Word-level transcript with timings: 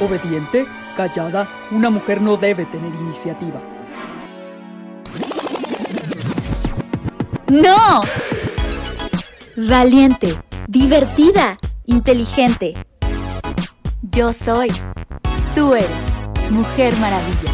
Obediente, 0.00 0.66
callada, 0.96 1.48
una 1.72 1.90
mujer 1.90 2.20
no 2.20 2.36
debe 2.36 2.64
tener 2.66 2.94
iniciativa. 2.94 3.60
¡No! 7.48 8.02
Valiente, 9.56 10.36
divertida, 10.68 11.58
inteligente. 11.86 12.74
Yo 14.02 14.32
soy. 14.32 14.68
Tú 15.54 15.74
eres. 15.74 15.90
Mujer 16.50 16.94
Maravilla. 16.98 17.52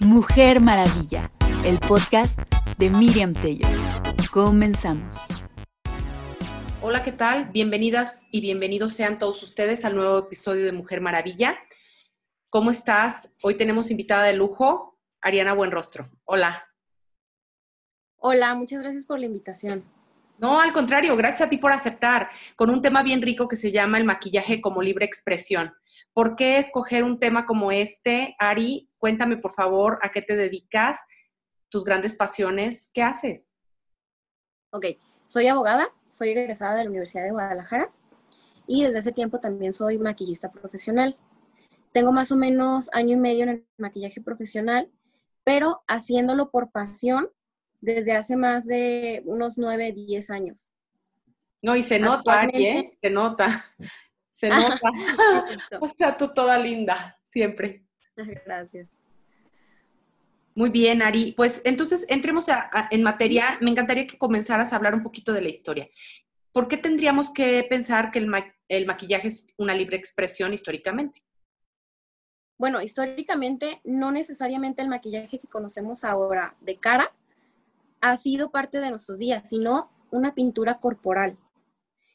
Mujer 0.00 0.60
Maravilla. 0.60 1.30
El 1.64 1.78
podcast 1.78 2.38
de 2.78 2.90
Miriam 2.90 3.32
Tello. 3.32 3.68
Comenzamos. 4.32 5.26
Hola, 6.82 7.02
¿qué 7.02 7.12
tal? 7.12 7.44
Bienvenidas 7.50 8.26
y 8.30 8.40
bienvenidos 8.40 8.94
sean 8.94 9.18
todos 9.18 9.42
ustedes 9.42 9.84
al 9.84 9.94
nuevo 9.94 10.18
episodio 10.18 10.64
de 10.64 10.72
Mujer 10.72 11.02
Maravilla. 11.02 11.58
¿Cómo 12.48 12.70
estás? 12.70 13.34
Hoy 13.42 13.58
tenemos 13.58 13.90
invitada 13.90 14.24
de 14.24 14.32
lujo, 14.32 14.98
Ariana 15.20 15.52
Buenrostro. 15.52 16.08
Hola. 16.24 16.66
Hola, 18.16 18.54
muchas 18.54 18.82
gracias 18.82 19.04
por 19.04 19.18
la 19.18 19.26
invitación. 19.26 19.84
No, 20.38 20.58
al 20.58 20.72
contrario, 20.72 21.14
gracias 21.16 21.42
a 21.42 21.50
ti 21.50 21.58
por 21.58 21.70
aceptar, 21.70 22.30
con 22.56 22.70
un 22.70 22.80
tema 22.80 23.02
bien 23.02 23.20
rico 23.20 23.46
que 23.46 23.58
se 23.58 23.72
llama 23.72 23.98
el 23.98 24.04
maquillaje 24.04 24.62
como 24.62 24.80
libre 24.80 25.04
expresión. 25.04 25.74
¿Por 26.14 26.34
qué 26.34 26.56
escoger 26.56 27.04
un 27.04 27.20
tema 27.20 27.44
como 27.44 27.72
este? 27.72 28.34
Ari, 28.38 28.88
cuéntame 28.96 29.36
por 29.36 29.52
favor 29.52 29.98
a 30.00 30.12
qué 30.12 30.22
te 30.22 30.34
dedicas, 30.34 30.98
tus 31.68 31.84
grandes 31.84 32.14
pasiones, 32.14 32.90
¿qué 32.94 33.02
haces? 33.02 33.52
Ok, 34.70 34.86
soy 35.30 35.46
abogada, 35.46 35.88
soy 36.08 36.30
egresada 36.30 36.74
de 36.74 36.82
la 36.82 36.90
Universidad 36.90 37.22
de 37.22 37.30
Guadalajara 37.30 37.88
y 38.66 38.82
desde 38.82 38.98
ese 38.98 39.12
tiempo 39.12 39.38
también 39.38 39.72
soy 39.72 39.96
maquillista 39.96 40.50
profesional. 40.50 41.16
Tengo 41.92 42.10
más 42.10 42.32
o 42.32 42.36
menos 42.36 42.90
año 42.92 43.12
y 43.12 43.16
medio 43.16 43.44
en 43.44 43.48
el 43.50 43.66
maquillaje 43.78 44.20
profesional, 44.20 44.90
pero 45.44 45.84
haciéndolo 45.86 46.50
por 46.50 46.72
pasión 46.72 47.28
desde 47.80 48.16
hace 48.16 48.36
más 48.36 48.66
de 48.66 49.22
unos 49.24 49.56
9, 49.56 49.92
10 49.92 50.30
años. 50.30 50.72
No, 51.62 51.76
y 51.76 51.84
se 51.84 52.00
nota, 52.00 52.46
¿eh? 52.46 52.98
Se 53.00 53.10
nota. 53.10 53.66
Se 54.32 54.48
nota. 54.48 54.90
o 55.80 55.86
sea, 55.86 56.16
tú 56.16 56.34
toda 56.34 56.58
linda, 56.58 57.16
siempre. 57.22 57.84
Gracias. 58.16 58.96
Muy 60.54 60.70
bien, 60.70 61.02
Ari. 61.02 61.32
Pues 61.36 61.62
entonces 61.64 62.04
entremos 62.08 62.46
en 62.90 63.02
materia. 63.02 63.58
Me 63.60 63.70
encantaría 63.70 64.06
que 64.06 64.18
comenzaras 64.18 64.72
a 64.72 64.76
hablar 64.76 64.94
un 64.94 65.02
poquito 65.02 65.32
de 65.32 65.42
la 65.42 65.48
historia. 65.48 65.88
¿Por 66.52 66.66
qué 66.66 66.76
tendríamos 66.76 67.32
que 67.32 67.64
pensar 67.68 68.10
que 68.10 68.18
el, 68.18 68.86
maquillaje 68.86 69.28
es 69.28 69.48
una 69.56 69.74
libre 69.74 69.96
expresión 69.96 70.52
históricamente? 70.52 71.22
Bueno, 72.58 72.82
históricamente 72.82 73.80
no 73.84 74.10
necesariamente 74.10 74.82
el 74.82 74.88
maquillaje 74.88 75.38
que 75.38 75.48
conocemos 75.48 76.04
ahora 76.04 76.56
de 76.60 76.76
cara 76.76 77.12
ha 78.00 78.16
sido 78.16 78.50
parte 78.50 78.80
de 78.80 78.90
nuestros 78.90 79.18
días, 79.18 79.48
sino 79.48 79.90
una 80.10 80.34
pintura 80.34 80.80
corporal. 80.80 81.38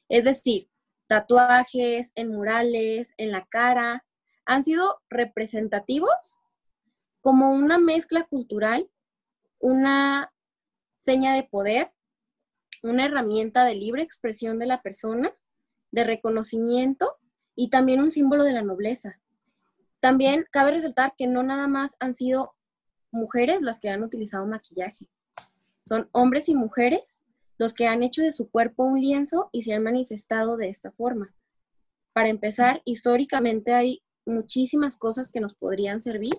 Es 0.09 0.25
decir, 0.25 0.67
tatuajes 1.07 2.11
en 2.15 2.29
murales, 2.29 3.13
en 3.17 3.31
la 3.31 3.45
cara, 3.45 4.05
han 4.45 4.63
sido 4.63 5.01
representativos 5.09 6.37
como 7.25 7.49
una 7.49 7.79
mezcla 7.79 8.27
cultural, 8.27 8.87
una 9.57 10.31
seña 10.99 11.33
de 11.33 11.41
poder, 11.41 11.91
una 12.83 13.05
herramienta 13.05 13.65
de 13.65 13.73
libre 13.73 14.03
expresión 14.03 14.59
de 14.59 14.67
la 14.67 14.83
persona, 14.83 15.33
de 15.89 16.03
reconocimiento 16.03 17.17
y 17.55 17.71
también 17.71 17.99
un 17.99 18.11
símbolo 18.11 18.43
de 18.43 18.53
la 18.53 18.61
nobleza. 18.61 19.19
También 19.99 20.45
cabe 20.51 20.69
resaltar 20.69 21.15
que 21.17 21.25
no 21.25 21.41
nada 21.41 21.67
más 21.67 21.97
han 21.99 22.13
sido 22.13 22.53
mujeres 23.09 23.63
las 23.63 23.79
que 23.79 23.89
han 23.89 24.03
utilizado 24.03 24.45
maquillaje. 24.45 25.07
Son 25.81 26.07
hombres 26.11 26.47
y 26.47 26.53
mujeres 26.53 27.25
los 27.57 27.73
que 27.73 27.87
han 27.87 28.03
hecho 28.03 28.21
de 28.21 28.33
su 28.33 28.51
cuerpo 28.51 28.83
un 28.83 29.01
lienzo 29.01 29.49
y 29.51 29.63
se 29.63 29.73
han 29.73 29.81
manifestado 29.81 30.57
de 30.57 30.69
esta 30.69 30.91
forma. 30.91 31.33
Para 32.13 32.29
empezar, 32.29 32.83
históricamente 32.85 33.73
hay 33.73 34.03
muchísimas 34.27 34.95
cosas 34.95 35.31
que 35.31 35.39
nos 35.39 35.55
podrían 35.55 36.01
servir, 36.01 36.35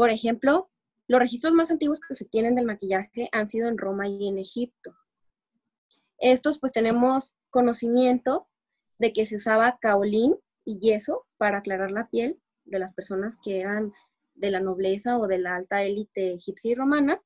por 0.00 0.08
ejemplo, 0.08 0.70
los 1.08 1.20
registros 1.20 1.52
más 1.52 1.70
antiguos 1.70 2.00
que 2.00 2.14
se 2.14 2.24
tienen 2.24 2.54
del 2.54 2.64
maquillaje 2.64 3.28
han 3.32 3.50
sido 3.50 3.68
en 3.68 3.76
Roma 3.76 4.08
y 4.08 4.28
en 4.28 4.38
Egipto. 4.38 4.96
Estos 6.16 6.58
pues 6.58 6.72
tenemos 6.72 7.34
conocimiento 7.50 8.48
de 8.98 9.12
que 9.12 9.26
se 9.26 9.36
usaba 9.36 9.76
caolín 9.78 10.36
y 10.64 10.78
yeso 10.78 11.26
para 11.36 11.58
aclarar 11.58 11.90
la 11.90 12.08
piel 12.08 12.40
de 12.64 12.78
las 12.78 12.94
personas 12.94 13.38
que 13.44 13.60
eran 13.60 13.92
de 14.32 14.50
la 14.50 14.60
nobleza 14.60 15.18
o 15.18 15.26
de 15.26 15.36
la 15.36 15.54
alta 15.54 15.82
élite 15.82 16.32
egipcia 16.32 16.70
y 16.70 16.74
romana. 16.76 17.20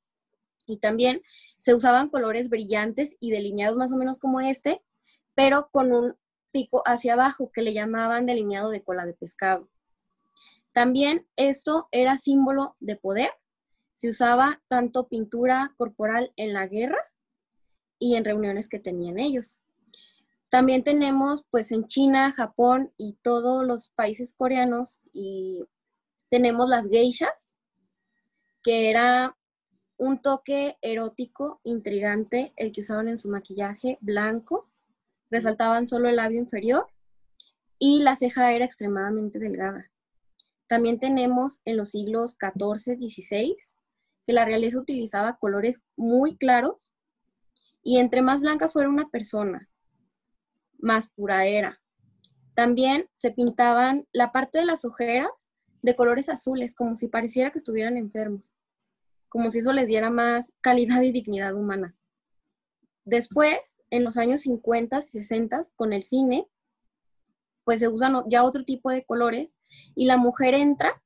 Y 0.67 0.79
también 0.79 1.23
se 1.59 1.77
usaban 1.77 2.09
colores 2.09 2.49
brillantes 2.49 3.19
y 3.21 3.31
delineados 3.31 3.77
más 3.77 3.93
o 3.93 3.97
menos 3.97 4.19
como 4.19 4.41
este, 4.41 4.83
pero 5.37 5.69
con 5.71 5.93
un 5.93 6.17
pico 6.51 6.83
hacia 6.87 7.13
abajo 7.13 7.53
que 7.55 7.63
le 7.63 7.73
llamaban 7.73 8.27
delineado 8.27 8.71
de 8.71 8.83
cola 8.83 9.07
de 9.07 9.15
pescado. 9.15 9.71
También 10.75 11.25
esto 11.37 11.89
era 11.93 12.19
símbolo 12.19 12.77
de 12.81 12.97
poder. 12.97 13.31
Se 13.93 14.11
usaba 14.11 14.61
tanto 14.67 15.07
pintura 15.09 15.73
corporal 15.79 16.33
en 16.35 16.53
la 16.53 16.67
guerra 16.67 16.99
y 18.01 18.17
en 18.17 18.25
reuniones 18.25 18.69
que 18.69 18.81
tenían 18.81 19.21
ellos. 19.21 19.61
También 20.49 20.83
tenemos 20.83 21.45
pues 21.51 21.71
en 21.71 21.87
China, 21.87 22.33
Japón 22.33 22.93
y 22.99 23.17
todos 23.23 23.65
los 23.65 23.89
países 23.91 24.35
coreanos 24.37 24.99
y 25.13 25.65
tenemos 26.29 26.69
las 26.69 26.89
geishas, 26.89 27.57
que 28.65 28.91
era 28.91 29.37
un 29.97 30.21
toque 30.21 30.77
erótico, 30.83 31.61
intrigante, 31.63 32.53
el 32.57 32.73
que 32.73 32.81
usaban 32.81 33.07
en 33.07 33.19
su 33.19 33.29
maquillaje 33.29 33.97
blanco, 34.01 34.69
resaltaban 35.31 35.87
solo 35.87 36.09
el 36.09 36.17
labio 36.17 36.41
inferior 36.41 36.89
y 37.79 38.01
la 38.01 38.17
ceja 38.17 38.53
era 38.53 38.65
extremadamente 38.65 39.39
delgada. 39.39 39.89
También 40.67 40.99
tenemos 40.99 41.61
en 41.65 41.77
los 41.77 41.91
siglos 41.91 42.37
XIV, 42.41 42.99
XVI, 42.99 43.57
que 44.27 44.33
la 44.33 44.45
realeza 44.45 44.79
utilizaba 44.79 45.37
colores 45.39 45.85
muy 45.97 46.37
claros 46.37 46.95
y 47.83 47.99
entre 47.99 48.23
más 48.23 48.41
blanca 48.41 48.71
fuera 48.71 48.89
una 48.89 49.09
persona, 49.11 49.69
más 50.79 51.11
pura 51.11 51.47
era. 51.47 51.81
También 52.55 53.09
se 53.15 53.31
pintaban 53.31 54.07
la 54.13 54.33
parte 54.33 54.59
de 54.59 54.65
las 54.65 54.85
ojeras 54.85 55.51
de 55.83 55.95
colores 55.97 56.29
azules, 56.31 56.75
como 56.75 56.95
si 56.95 57.09
pareciera 57.09 57.51
que 57.51 57.59
estuvieran 57.59 57.99
enfermos, 57.99 58.51
como 59.29 59.51
si 59.51 59.59
eso 59.59 59.73
les 59.73 59.89
diera 59.89 60.09
más 60.09 60.55
calidad 60.63 61.03
y 61.03 61.13
dignidad 61.13 61.55
humana. 61.55 61.95
Después, 63.05 63.83
en 63.91 64.03
los 64.03 64.17
años 64.17 64.43
50 64.43 64.99
y 64.99 65.03
60, 65.03 65.61
con 65.77 65.93
el 65.93 66.05
cine, 66.05 66.49
pues 67.65 67.81
se 67.81 67.89
usan 67.89 68.23
ya 68.29 68.45
otro 68.45 68.65
tipo 68.65 68.91
de 68.91 69.05
colores 69.05 69.59
y 69.95 70.07
la 70.07 70.17
mujer 70.17 70.55
entra 70.55 71.03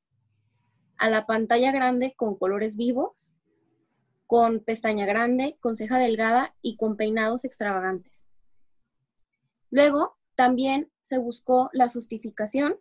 a 0.98 1.08
la 1.08 1.26
pantalla 1.26 1.72
grande 1.72 2.14
con 2.16 2.36
colores 2.36 2.76
vivos, 2.76 3.34
con 4.26 4.60
pestaña 4.60 5.06
grande, 5.06 5.56
con 5.60 5.76
ceja 5.76 5.98
delgada 5.98 6.54
y 6.60 6.76
con 6.76 6.96
peinados 6.96 7.44
extravagantes. 7.44 8.28
Luego, 9.70 10.19
también 10.34 10.91
se 11.02 11.19
buscó 11.19 11.70
la 11.72 11.88
justificación 11.88 12.76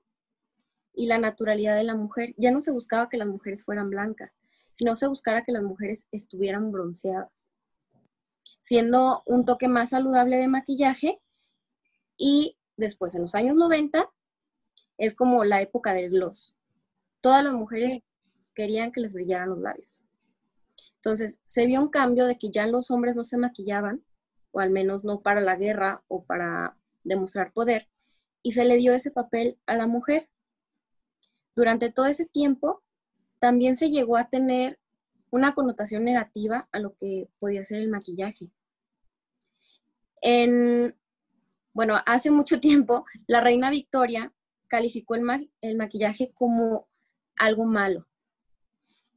y 0.93 1.05
la 1.05 1.19
naturalidad 1.19 1.75
de 1.75 1.83
la 1.83 1.95
mujer. 1.95 2.33
Ya 2.37 2.51
no 2.51 2.61
se 2.61 2.71
buscaba 2.71 3.09
que 3.09 3.17
las 3.17 3.27
mujeres 3.27 3.63
fueran 3.63 3.89
blancas, 3.89 4.41
sino 4.71 4.95
se 4.95 5.07
buscara 5.07 5.43
que 5.43 5.51
las 5.51 5.63
mujeres 5.63 6.07
estuvieran 6.11 6.71
bronceadas, 6.71 7.49
siendo 8.61 9.23
un 9.25 9.45
toque 9.45 9.67
más 9.67 9.91
saludable 9.91 10.37
de 10.37 10.47
maquillaje 10.47 11.21
y 12.17 12.56
después, 12.77 13.15
en 13.15 13.23
los 13.23 13.35
años 13.35 13.55
90, 13.55 14.09
es 14.97 15.15
como 15.15 15.43
la 15.43 15.61
época 15.61 15.93
del 15.93 16.11
gloss. 16.11 16.55
Todas 17.21 17.43
las 17.43 17.53
mujeres 17.53 17.99
querían 18.55 18.91
que 18.91 19.01
les 19.01 19.13
brillaran 19.13 19.49
los 19.49 19.59
labios. 19.59 20.03
Entonces, 20.95 21.39
se 21.45 21.65
vio 21.65 21.81
un 21.81 21.89
cambio 21.89 22.25
de 22.25 22.37
que 22.37 22.49
ya 22.49 22.67
los 22.67 22.89
hombres 22.91 23.15
no 23.15 23.23
se 23.23 23.37
maquillaban, 23.37 24.03
o 24.51 24.59
al 24.59 24.69
menos 24.69 25.03
no 25.03 25.21
para 25.21 25.41
la 25.41 25.55
guerra 25.55 26.03
o 26.07 26.23
para 26.23 26.77
demostrar 27.03 27.53
poder, 27.53 27.87
y 28.41 28.53
se 28.53 28.65
le 28.65 28.77
dio 28.77 28.93
ese 28.93 29.11
papel 29.11 29.57
a 29.65 29.75
la 29.75 29.87
mujer. 29.87 30.29
Durante 31.55 31.91
todo 31.91 32.05
ese 32.05 32.25
tiempo, 32.25 32.83
también 33.39 33.77
se 33.77 33.89
llegó 33.89 34.17
a 34.17 34.29
tener 34.29 34.79
una 35.29 35.53
connotación 35.53 36.03
negativa 36.03 36.67
a 36.71 36.79
lo 36.79 36.95
que 36.95 37.29
podía 37.39 37.63
ser 37.63 37.79
el 37.79 37.89
maquillaje. 37.89 38.51
En 40.21 40.95
bueno, 41.77 41.95
hace 42.07 42.31
mucho 42.31 42.59
tiempo 42.59 43.05
la 43.27 43.39
reina 43.39 43.69
Victoria 43.69 44.33
calificó 44.67 45.13
el, 45.13 45.77
maquillaje 45.77 46.33
como 46.33 46.89
algo 47.37 47.65
malo. 47.65 48.07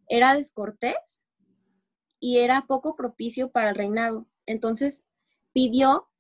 Era 0.08 0.34
descortés 0.34 1.24
y 2.18 2.40
era 2.40 2.66
poco 2.66 2.96
propicio 2.96 3.50
para 3.50 3.70
el 3.70 3.76
reinado. 3.76 4.26
Entonces 4.44 5.06
pidió 5.54 6.10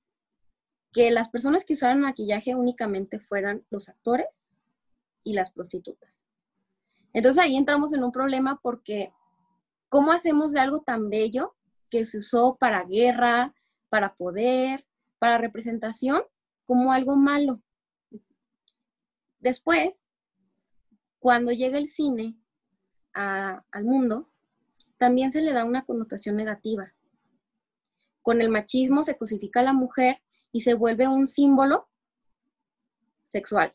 que 0.92 1.10
las 1.10 1.28
personas 1.28 1.66
que 1.66 1.74
usaran 1.74 2.00
maquillaje 2.00 2.54
únicamente 2.54 3.20
fueran 3.20 3.66
los 3.68 3.90
actores 3.90 4.48
y 5.22 5.34
las 5.34 5.52
prostitutas. 5.52 6.26
Entonces 7.12 7.44
ahí 7.44 7.54
entramos 7.54 7.92
en 7.92 8.02
un 8.02 8.12
problema 8.12 8.58
porque 8.62 9.12
¿cómo 9.90 10.10
hacemos 10.10 10.52
de 10.52 10.60
algo 10.60 10.80
tan 10.80 11.10
bello 11.10 11.54
que 11.90 12.06
se 12.06 12.16
usó 12.16 12.56
para 12.56 12.86
guerra, 12.86 13.54
para 13.90 14.14
poder, 14.14 14.86
para 15.20 15.36
representación, 15.36 16.22
como 16.70 16.92
algo 16.92 17.16
malo? 17.16 17.60
Después, 19.40 20.06
cuando 21.18 21.50
llega 21.50 21.78
el 21.78 21.88
cine 21.88 22.38
al 23.12 23.82
mundo, 23.82 24.30
también 24.96 25.32
se 25.32 25.42
le 25.42 25.52
da 25.52 25.64
una 25.64 25.84
connotación 25.84 26.36
negativa. 26.36 26.94
Con 28.22 28.40
el 28.40 28.50
machismo 28.50 29.02
se 29.02 29.18
cosifica 29.18 29.58
a 29.58 29.64
la 29.64 29.72
mujer 29.72 30.22
y 30.52 30.60
se 30.60 30.74
vuelve 30.74 31.08
un 31.08 31.26
símbolo 31.26 31.88
sexual. 33.24 33.74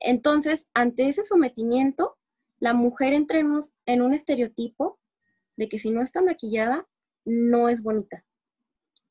Entonces, 0.00 0.68
ante 0.74 1.08
ese 1.08 1.24
sometimiento, 1.24 2.18
la 2.58 2.74
mujer 2.74 3.14
entra 3.14 3.38
en 3.38 3.50
un, 3.50 3.62
en 3.86 4.02
un 4.02 4.12
estereotipo 4.12 5.00
de 5.56 5.70
que 5.70 5.78
si 5.78 5.88
no 5.88 6.02
está 6.02 6.20
maquillada, 6.20 6.86
no 7.24 7.70
es 7.70 7.82
bonita. 7.82 8.26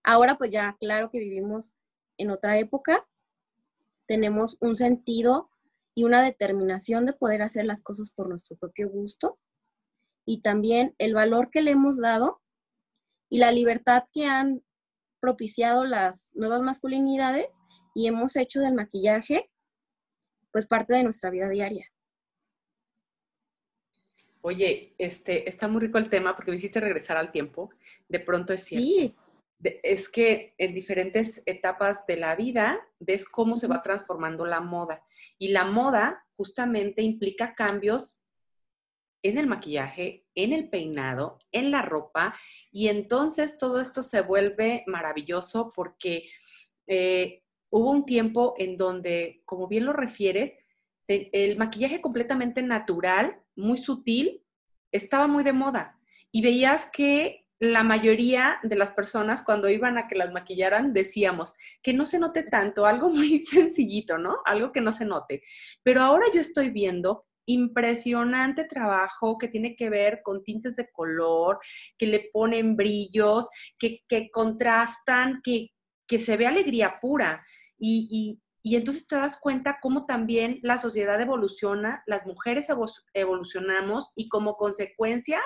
Ahora 0.03 0.37
pues 0.37 0.51
ya, 0.51 0.77
claro 0.79 1.09
que 1.09 1.17
vivimos 1.17 1.73
en 2.23 2.31
otra 2.31 2.57
época, 2.57 3.05
tenemos 4.07 4.57
un 4.59 4.75
sentido 4.75 5.49
y 5.95 6.03
una 6.03 6.23
determinación 6.23 7.05
de 7.05 7.13
poder 7.13 7.41
hacer 7.41 7.65
las 7.65 7.83
cosas 7.83 8.11
por 8.11 8.27
nuestro 8.27 8.57
propio 8.57 8.89
gusto 8.89 9.39
y 10.25 10.41
también 10.41 10.95
el 10.97 11.13
valor 11.13 11.49
que 11.51 11.61
le 11.61 11.71
hemos 11.71 11.99
dado 11.99 12.41
y 13.29 13.37
la 13.37 13.51
libertad 13.51 14.05
que 14.11 14.25
han 14.25 14.63
propiciado 15.19 15.85
las 15.85 16.35
nuevas 16.35 16.61
masculinidades 16.61 17.61
y 17.93 18.07
hemos 18.07 18.35
hecho 18.35 18.59
del 18.59 18.73
maquillaje 18.73 19.49
pues 20.51 20.65
parte 20.65 20.93
de 20.93 21.03
nuestra 21.03 21.29
vida 21.29 21.49
diaria. 21.49 21.87
Oye, 24.41 24.93
este, 24.97 25.49
está 25.49 25.67
muy 25.67 25.81
rico 25.81 25.97
el 25.97 26.09
tema 26.09 26.35
porque 26.35 26.51
me 26.51 26.57
hiciste 26.57 26.79
regresar 26.79 27.17
al 27.17 27.31
tiempo. 27.31 27.69
De 28.09 28.19
pronto 28.19 28.53
es 28.53 28.63
cierto. 28.63 28.85
Sí. 28.85 29.15
Es 29.63 30.09
que 30.09 30.53
en 30.57 30.73
diferentes 30.73 31.43
etapas 31.45 32.05
de 32.05 32.17
la 32.17 32.35
vida 32.35 32.79
ves 32.99 33.25
cómo 33.25 33.55
se 33.55 33.67
va 33.67 33.81
transformando 33.81 34.45
la 34.45 34.59
moda. 34.59 35.03
Y 35.37 35.49
la 35.49 35.65
moda 35.65 36.25
justamente 36.35 37.01
implica 37.01 37.55
cambios 37.55 38.23
en 39.23 39.37
el 39.37 39.47
maquillaje, 39.47 40.25
en 40.35 40.51
el 40.51 40.69
peinado, 40.69 41.39
en 41.51 41.71
la 41.71 41.81
ropa, 41.81 42.35
y 42.71 42.89
entonces 42.89 43.57
todo 43.57 43.79
esto 43.79 44.03
se 44.03 44.21
vuelve 44.21 44.83
maravilloso 44.85 45.71
porque 45.73 46.29
eh, 46.87 47.41
hubo 47.69 47.91
un 47.91 48.05
tiempo 48.05 48.53
en 48.57 48.75
donde, 48.75 49.41
como 49.45 49.67
bien 49.67 49.85
lo 49.85 49.93
refieres, 49.93 50.57
el 51.07 51.57
maquillaje 51.57 52.01
completamente 52.01 52.61
natural, 52.63 53.41
muy 53.55 53.77
sutil, 53.77 54.43
estaba 54.91 55.27
muy 55.27 55.43
de 55.43 55.53
moda. 55.53 55.99
Y 56.31 56.41
veías 56.41 56.89
que 56.91 57.42
la 57.63 57.83
mayoría 57.83 58.59
de 58.61 58.75
las 58.75 58.91
personas 58.91 59.41
cuando 59.41 59.69
iban 59.69 59.97
a 59.97 60.09
que 60.09 60.15
las 60.15 60.33
maquillaran 60.33 60.91
decíamos 60.91 61.53
que 61.81 61.93
no 61.93 62.05
se 62.05 62.19
note 62.19 62.43
tanto, 62.43 62.85
algo 62.85 63.07
muy 63.09 63.39
sencillito, 63.41 64.17
¿no? 64.17 64.39
Algo 64.43 64.73
que 64.73 64.81
no 64.81 64.91
se 64.91 65.05
note. 65.05 65.43
Pero 65.81 66.01
ahora 66.01 66.25
yo 66.33 66.41
estoy 66.41 66.71
viendo 66.71 67.25
impresionante 67.45 68.65
trabajo 68.65 69.37
que 69.37 69.47
tiene 69.47 69.77
que 69.77 69.89
ver 69.89 70.19
con 70.23 70.43
tintes 70.43 70.75
de 70.75 70.89
color, 70.91 71.59
que 71.97 72.05
le 72.05 72.29
ponen 72.33 72.75
brillos, 72.75 73.49
que, 73.79 74.03
contrastan, 74.29 75.39
que, 75.41 75.69
que, 76.05 76.19
se 76.19 76.35
ve 76.35 76.47
alegría 76.47 76.99
pura. 77.01 77.45
Y, 77.77 78.41
entonces 78.77 79.07
te 79.07 79.17
das 79.17 79.37
cuenta 79.37 79.79
cómo 79.81 80.05
también 80.05 80.59
la 80.63 80.77
sociedad 80.77 81.19
evoluciona, 81.19 82.01
las 82.07 82.25
mujeres 82.25 82.69
evolucionamos 83.13 84.13
y 84.15 84.29
como 84.29 84.55
consecuencia, 84.55 85.41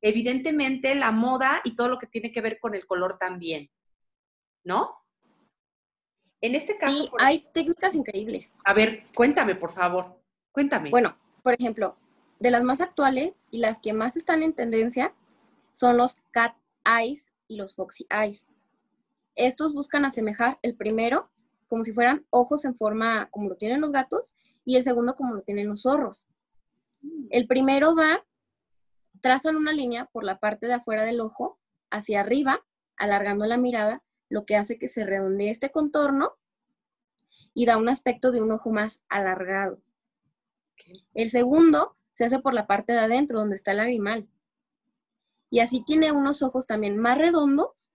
evidentemente, 0.00 0.94
la 0.94 1.10
moda 1.10 1.60
y 1.64 1.74
todo 1.74 1.88
lo 1.88 1.98
que 1.98 2.06
tiene 2.06 2.30
que 2.30 2.40
ver 2.40 2.60
con 2.60 2.76
el 2.76 2.86
color 2.86 3.18
también. 3.18 3.70
¿No? 4.62 4.94
En 6.40 6.54
este 6.54 6.76
caso... 6.76 6.96
Sí, 6.96 7.10
hay 7.18 7.46
técnicas 7.52 7.96
increíbles. 7.96 8.56
A 8.64 8.72
ver, 8.72 9.04
cuéntame, 9.14 9.56
por 9.56 9.72
favor. 9.72 10.22
Cuéntame. 10.52 10.90
Bueno, 10.90 11.16
por 11.42 11.54
ejemplo, 11.54 11.96
de 12.38 12.52
las 12.52 12.62
más 12.62 12.80
actuales 12.80 13.48
y 13.50 13.58
las 13.58 13.80
que 13.80 13.92
más 13.92 14.16
están 14.16 14.42
en 14.44 14.54
tendencia 14.54 15.12
son 15.72 15.96
los 15.96 16.20
cat 16.30 16.56
eyes 16.84 17.32
y 17.48 17.56
los 17.56 17.74
foxy 17.74 18.06
eyes. 18.10 18.48
Estos 19.34 19.74
buscan 19.74 20.04
asemejar 20.04 20.58
el 20.62 20.76
primero 20.76 21.30
como 21.70 21.84
si 21.84 21.92
fueran 21.92 22.26
ojos 22.30 22.64
en 22.64 22.74
forma 22.74 23.30
como 23.30 23.48
lo 23.48 23.56
tienen 23.56 23.80
los 23.80 23.92
gatos 23.92 24.34
y 24.64 24.76
el 24.76 24.82
segundo 24.82 25.14
como 25.14 25.34
lo 25.34 25.42
tienen 25.42 25.68
los 25.68 25.82
zorros. 25.82 26.26
El 27.30 27.46
primero 27.46 27.94
va, 27.94 28.26
trazan 29.20 29.56
una 29.56 29.72
línea 29.72 30.06
por 30.06 30.24
la 30.24 30.40
parte 30.40 30.66
de 30.66 30.74
afuera 30.74 31.04
del 31.04 31.20
ojo 31.20 31.58
hacia 31.90 32.20
arriba, 32.20 32.60
alargando 32.96 33.46
la 33.46 33.56
mirada, 33.56 34.02
lo 34.28 34.44
que 34.44 34.56
hace 34.56 34.78
que 34.78 34.88
se 34.88 35.06
redondee 35.06 35.48
este 35.48 35.70
contorno 35.70 36.32
y 37.54 37.66
da 37.66 37.78
un 37.78 37.88
aspecto 37.88 38.32
de 38.32 38.42
un 38.42 38.50
ojo 38.50 38.70
más 38.70 39.04
alargado. 39.08 39.80
El 41.14 41.30
segundo 41.30 41.96
se 42.10 42.24
hace 42.24 42.40
por 42.40 42.52
la 42.52 42.66
parte 42.66 42.92
de 42.92 42.98
adentro, 42.98 43.38
donde 43.38 43.54
está 43.54 43.70
el 43.70 43.76
lagrimal. 43.76 44.28
Y 45.50 45.60
así 45.60 45.84
tiene 45.84 46.10
unos 46.10 46.42
ojos 46.42 46.66
también 46.66 46.96
más 46.96 47.16
redondos, 47.16 47.90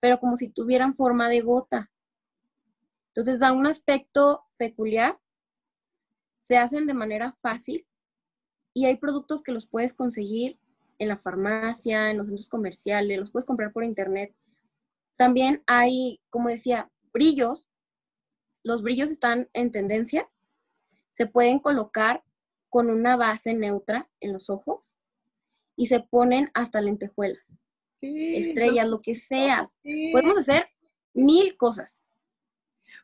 pero 0.00 0.20
como 0.20 0.36
si 0.36 0.50
tuvieran 0.50 0.94
forma 0.94 1.30
de 1.30 1.40
gota. 1.40 1.90
Entonces 3.14 3.40
da 3.40 3.52
un 3.52 3.66
aspecto 3.66 4.44
peculiar. 4.56 5.18
Se 6.40 6.56
hacen 6.56 6.86
de 6.86 6.94
manera 6.94 7.36
fácil 7.40 7.86
y 8.72 8.86
hay 8.86 8.96
productos 8.96 9.42
que 9.42 9.52
los 9.52 9.66
puedes 9.66 9.94
conseguir 9.94 10.58
en 10.98 11.08
la 11.08 11.18
farmacia, 11.18 12.10
en 12.10 12.18
los 12.18 12.28
centros 12.28 12.48
comerciales, 12.48 13.18
los 13.18 13.30
puedes 13.30 13.46
comprar 13.46 13.72
por 13.72 13.84
internet. 13.84 14.34
También 15.16 15.62
hay, 15.66 16.20
como 16.30 16.48
decía, 16.48 16.90
brillos. 17.12 17.66
Los 18.62 18.82
brillos 18.82 19.10
están 19.10 19.48
en 19.52 19.70
tendencia 19.70 20.28
se 21.14 21.26
pueden 21.26 21.60
colocar 21.60 22.24
con 22.68 22.90
una 22.90 23.16
base 23.16 23.54
neutra 23.54 24.10
en 24.18 24.32
los 24.32 24.50
ojos 24.50 24.96
y 25.76 25.86
se 25.86 26.00
ponen 26.00 26.50
hasta 26.54 26.80
lentejuelas, 26.80 27.56
estrellas, 28.00 28.88
lo 28.88 29.00
que 29.00 29.14
seas. 29.14 29.78
Podemos 30.10 30.38
hacer 30.38 30.66
mil 31.14 31.56
cosas. 31.56 32.02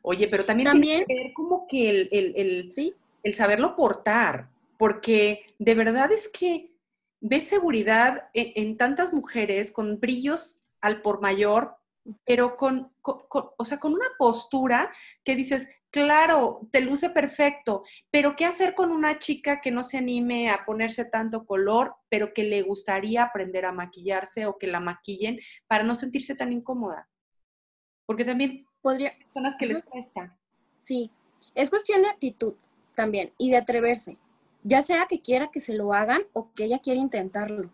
Oye, 0.03 0.29
pero 0.29 0.45
también, 0.45 0.71
también. 0.71 1.05
tiene 1.05 1.07
que 1.07 1.25
ver 1.25 1.33
como 1.35 1.67
que 1.67 1.91
el, 1.91 2.75
el, 3.23 3.35
saberlo 3.35 3.77
portar, 3.77 4.49
porque 4.79 5.45
de 5.59 5.75
verdad 5.75 6.11
es 6.13 6.29
que 6.29 6.73
ves 7.21 7.49
seguridad 7.49 8.29
en, 8.33 8.77
tantas 8.77 9.13
mujeres 9.13 9.73
con 9.73 10.01
brillos 10.01 10.63
al 10.81 11.03
por 11.03 11.21
mayor, 11.21 11.77
pero 12.25 12.57
con, 12.57 12.93
o 13.03 13.65
sea, 13.65 13.79
con 13.79 13.93
una 13.93 14.07
postura 14.19 14.91
que 15.23 15.37
dices, 15.37 15.69
Claro, 15.91 16.69
te 16.71 16.83
luce 16.83 17.11
perfecto, 17.11 17.83
pero 18.13 18.37
¿qué 18.37 18.47
hacer 18.47 18.77
con 18.77 18.93
una 18.93 19.19
chica 19.19 19.61
que 19.61 19.73
no 19.73 19.83
se 19.83 19.99
anime 19.99 20.49
a 20.49 20.65
ponerse 20.65 21.05
tanto 21.05 21.45
color, 21.45 21.97
pero 22.09 22.33
que 22.33 22.45
le 22.45 22.63
gustaría 22.63 23.25
aprender 23.25 23.65
a 23.65 23.73
maquillarse 23.73 24.47
o 24.47 24.57
que 24.57 24.69
la 24.69 24.79
maquillen 24.79 25.41
para 25.67 25.83
no 25.83 25.97
sentirse 25.97 26.37
tan 26.37 26.53
incómoda? 26.53 27.09
Porque 28.07 28.25
también 28.25 28.67
podría 28.83 29.17
personas 29.17 29.57
que 29.59 29.67
les 29.67 29.83
cuesta. 29.83 30.37
Sí, 30.77 31.11
es 31.55 31.71
cuestión 31.71 32.03
de 32.03 32.09
actitud 32.09 32.55
también 32.95 33.33
y 33.39 33.51
de 33.51 33.57
atreverse, 33.57 34.19
ya 34.63 34.83
sea 34.83 35.07
que 35.07 35.21
quiera 35.21 35.51
que 35.51 35.61
se 35.61 35.75
lo 35.75 35.93
hagan 35.93 36.23
o 36.33 36.53
que 36.53 36.65
ella 36.65 36.79
quiera 36.79 37.01
intentarlo. 37.01 37.71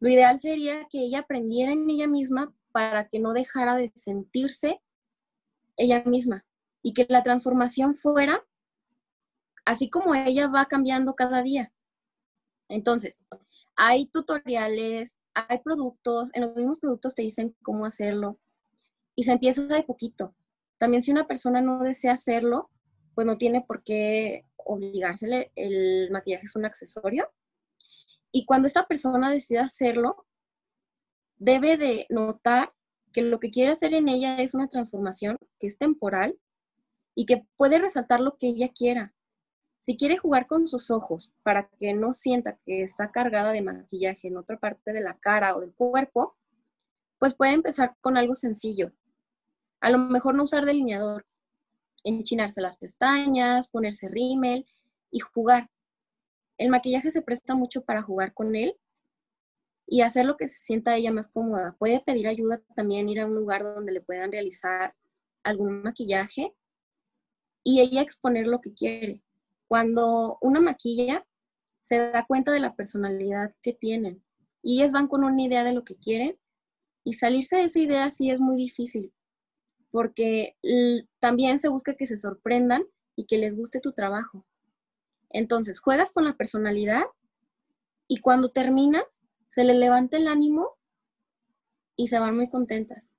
Lo 0.00 0.08
ideal 0.08 0.38
sería 0.38 0.86
que 0.90 0.98
ella 0.98 1.20
aprendiera 1.20 1.72
en 1.72 1.88
ella 1.88 2.06
misma 2.06 2.52
para 2.72 3.08
que 3.08 3.20
no 3.20 3.32
dejara 3.32 3.76
de 3.76 3.88
sentirse 3.94 4.80
ella 5.76 6.02
misma 6.04 6.44
y 6.82 6.92
que 6.92 7.06
la 7.08 7.22
transformación 7.22 7.96
fuera 7.96 8.44
así 9.64 9.88
como 9.88 10.14
ella 10.14 10.48
va 10.48 10.66
cambiando 10.66 11.14
cada 11.14 11.42
día. 11.42 11.72
Entonces, 12.68 13.26
hay 13.76 14.06
tutoriales, 14.06 15.20
hay 15.34 15.58
productos, 15.58 16.34
en 16.34 16.42
los 16.42 16.56
mismos 16.56 16.78
productos 16.78 17.14
te 17.14 17.22
dicen 17.22 17.56
cómo 17.62 17.86
hacerlo 17.86 18.38
y 19.14 19.24
se 19.24 19.32
empieza 19.32 19.62
de 19.62 19.82
poquito. 19.82 20.34
También 20.78 21.02
si 21.02 21.10
una 21.10 21.26
persona 21.26 21.60
no 21.60 21.82
desea 21.82 22.12
hacerlo, 22.12 22.70
pues 23.14 23.26
no 23.26 23.38
tiene 23.38 23.62
por 23.62 23.82
qué 23.82 24.44
obligársele, 24.56 25.52
el 25.54 26.10
maquillaje 26.10 26.44
es 26.44 26.56
un 26.56 26.64
accesorio. 26.64 27.30
Y 28.32 28.44
cuando 28.46 28.66
esta 28.66 28.86
persona 28.86 29.30
decide 29.30 29.60
hacerlo, 29.60 30.26
debe 31.36 31.76
de 31.76 32.06
notar 32.10 32.72
que 33.12 33.22
lo 33.22 33.38
que 33.38 33.50
quiere 33.50 33.72
hacer 33.72 33.94
en 33.94 34.08
ella 34.08 34.38
es 34.38 34.54
una 34.54 34.68
transformación 34.68 35.38
que 35.60 35.68
es 35.68 35.78
temporal 35.78 36.36
y 37.14 37.26
que 37.26 37.46
puede 37.56 37.78
resaltar 37.78 38.20
lo 38.20 38.36
que 38.36 38.48
ella 38.48 38.70
quiera. 38.74 39.14
Si 39.80 39.96
quiere 39.96 40.16
jugar 40.16 40.46
con 40.46 40.66
sus 40.66 40.90
ojos 40.90 41.30
para 41.42 41.68
que 41.78 41.92
no 41.92 42.12
sienta 42.12 42.58
que 42.64 42.82
está 42.82 43.12
cargada 43.12 43.52
de 43.52 43.62
maquillaje 43.62 44.28
en 44.28 44.36
otra 44.36 44.58
parte 44.58 44.92
de 44.92 45.00
la 45.00 45.18
cara 45.18 45.54
o 45.54 45.60
del 45.60 45.74
cuerpo, 45.74 46.36
pues 47.18 47.34
puede 47.34 47.52
empezar 47.52 47.94
con 48.00 48.16
algo 48.16 48.34
sencillo. 48.34 48.92
A 49.84 49.90
lo 49.90 49.98
mejor 49.98 50.34
no 50.34 50.44
usar 50.44 50.64
delineador. 50.64 51.26
enchinarse 52.04 52.62
las 52.62 52.78
pestañas, 52.78 53.68
ponerse 53.68 54.08
rímel 54.08 54.66
y 55.10 55.20
jugar. 55.20 55.70
El 56.56 56.70
maquillaje 56.70 57.10
se 57.10 57.20
presta 57.20 57.54
mucho 57.54 57.84
para 57.84 58.00
jugar 58.00 58.32
con 58.32 58.56
él 58.56 58.76
y 59.86 60.00
hacer 60.00 60.24
lo 60.24 60.38
que 60.38 60.48
se 60.48 60.62
sienta 60.62 60.96
ella 60.96 61.12
más 61.12 61.30
cómoda. 61.30 61.76
Puede 61.78 62.00
pedir 62.00 62.28
ayuda 62.28 62.62
también, 62.74 63.10
ir 63.10 63.20
a 63.20 63.26
un 63.26 63.34
lugar 63.34 63.62
donde 63.62 63.92
le 63.92 64.00
puedan 64.00 64.32
realizar 64.32 64.94
algún 65.42 65.82
maquillaje 65.82 66.54
y 67.62 67.80
ella 67.80 68.00
exponer 68.00 68.46
lo 68.46 68.62
que 68.62 68.72
quiere. 68.72 69.22
Cuando 69.68 70.38
una 70.40 70.60
maquilla 70.60 71.26
se 71.82 71.98
da 71.98 72.24
cuenta 72.26 72.52
de 72.52 72.60
la 72.60 72.74
personalidad 72.74 73.54
que 73.62 73.74
tienen 73.74 74.24
y 74.62 74.78
ellas 74.78 74.92
van 74.92 75.08
con 75.08 75.24
una 75.24 75.42
idea 75.42 75.62
de 75.62 75.74
lo 75.74 75.84
que 75.84 75.96
quieren 75.96 76.38
y 77.04 77.12
salirse 77.12 77.56
de 77.56 77.64
esa 77.64 77.80
idea 77.80 78.08
sí 78.08 78.30
es 78.30 78.40
muy 78.40 78.56
difícil 78.56 79.13
porque 79.94 80.56
también 81.20 81.60
se 81.60 81.68
busca 81.68 81.94
que 81.94 82.04
se 82.04 82.16
sorprendan 82.16 82.82
y 83.14 83.26
que 83.26 83.38
les 83.38 83.54
guste 83.54 83.78
tu 83.78 83.92
trabajo. 83.92 84.44
Entonces, 85.30 85.78
juegas 85.78 86.10
con 86.10 86.24
la 86.24 86.36
personalidad 86.36 87.04
y 88.08 88.18
cuando 88.18 88.50
terminas, 88.50 89.22
se 89.46 89.62
les 89.62 89.76
levanta 89.76 90.16
el 90.16 90.26
ánimo 90.26 90.68
y 91.94 92.08
se 92.08 92.18
van 92.18 92.34
muy 92.34 92.50
contentas. 92.50 93.12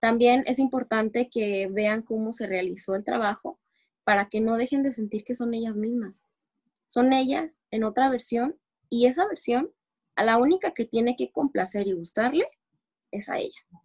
También 0.00 0.42
es 0.48 0.58
importante 0.58 1.30
que 1.30 1.68
vean 1.70 2.02
cómo 2.02 2.32
se 2.32 2.48
realizó 2.48 2.96
el 2.96 3.04
trabajo 3.04 3.60
para 4.02 4.28
que 4.28 4.40
no 4.40 4.56
dejen 4.56 4.82
de 4.82 4.90
sentir 4.90 5.22
que 5.22 5.36
son 5.36 5.54
ellas 5.54 5.76
mismas. 5.76 6.22
Son 6.86 7.12
ellas 7.12 7.62
en 7.70 7.84
otra 7.84 8.10
versión 8.10 8.58
y 8.88 9.06
esa 9.06 9.28
versión 9.28 9.70
a 10.16 10.24
la 10.24 10.38
única 10.38 10.72
que 10.72 10.86
tiene 10.86 11.14
que 11.14 11.30
complacer 11.30 11.86
y 11.86 11.92
gustarle 11.92 12.48
es 13.12 13.28
a 13.28 13.38
ella. 13.38 13.83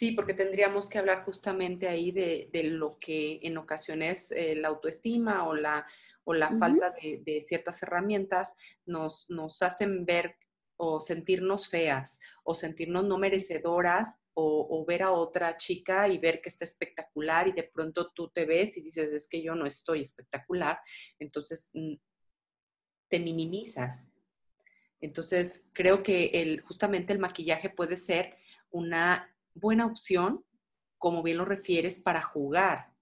Sí, 0.00 0.12
porque 0.12 0.32
tendríamos 0.32 0.88
que 0.88 0.96
hablar 0.96 1.26
justamente 1.26 1.86
ahí 1.86 2.10
de, 2.10 2.48
lo 2.70 2.96
que 2.98 3.38
en 3.42 3.58
ocasiones 3.58 4.32
eh, 4.32 4.54
la 4.56 4.68
autoestima 4.68 5.46
o 5.46 5.54
la, 5.54 5.86
o 6.24 6.32
la 6.32 6.56
falta 6.58 6.94
de, 7.02 7.44
ciertas 7.46 7.82
herramientas 7.82 8.56
nos, 8.86 9.28
nos 9.28 9.60
hacen 9.60 10.06
ver 10.06 10.38
o 10.78 11.00
sentirnos 11.00 11.68
feas 11.68 12.18
o 12.44 12.54
sentirnos 12.54 13.04
no 13.04 13.18
merecedoras 13.18 14.08
o, 14.32 14.82
ver 14.88 15.02
a 15.02 15.12
otra 15.12 15.58
chica 15.58 16.08
y 16.08 16.16
ver 16.16 16.40
que 16.40 16.48
está 16.48 16.64
espectacular 16.64 17.48
y 17.48 17.52
de 17.52 17.64
pronto 17.64 18.10
tú 18.10 18.30
te 18.30 18.46
ves 18.46 18.78
y 18.78 18.82
dices, 18.82 19.12
es 19.12 19.28
que 19.28 19.42
yo 19.42 19.54
no 19.54 19.66
estoy 19.66 20.00
espectacular, 20.00 20.78
entonces 21.18 21.72
mm, 21.74 21.96
te 23.10 23.18
minimizas. 23.18 24.10
Entonces, 25.02 25.68
creo 25.74 26.02
que 26.02 26.30
el, 26.32 26.62
justamente 26.62 27.12
el 27.12 27.18
maquillaje 27.18 27.68
puede 27.68 27.98
ser 27.98 28.38
una 28.70 29.30
buena 29.54 29.86
opción, 29.86 30.44
como 30.98 31.22
bien 31.22 31.38
lo 31.38 31.44
refieres, 31.44 31.98
para 32.00 32.22
jugar, 32.22 32.92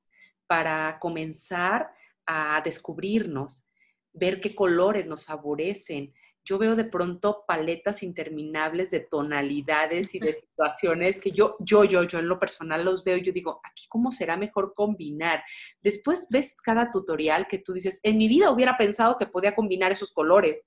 para 0.47 0.99
comenzar 1.01 1.91
a 2.27 2.61
descubrirnos, 2.65 3.69
ver 4.13 4.41
qué 4.41 4.55
colores 4.55 5.07
nos 5.07 5.25
favorecen, 5.25 6.13
yo 6.49 6.57
veo 6.57 6.77
de 6.77 6.85
pronto 6.85 7.45
paletas 7.47 8.03
interminables 8.03 8.91
de 8.91 9.01
tonalidades 9.01 10.15
y 10.15 10.19
de 10.19 10.33
situaciones 10.41 11.21
que 11.21 11.31
yo, 11.31 11.57
yo, 11.61 11.85
yo, 11.85 12.05
yo 12.05 12.19
en 12.19 12.29
lo 12.29 12.41
personal 12.41 12.87
los 12.87 13.05
veo 13.05 13.19
yo 13.19 13.33
digo, 13.33 13.61
aquí 13.63 13.85
cómo 13.91 14.11
será 14.11 14.39
mejor 14.39 14.73
combinar. 14.75 15.45
Después 15.83 16.29
ves 16.31 16.57
cada 16.63 16.91
tutorial 16.91 17.47
que 17.49 17.59
tú 17.59 17.75
dices, 17.75 18.01
en 18.03 18.17
mi 18.17 18.29
vida 18.29 18.51
hubiera 18.51 18.79
pensado 18.79 19.19
que 19.19 19.27
podía 19.27 19.55
combinar 19.55 19.93
esos 19.93 20.11
colores. 20.11 20.63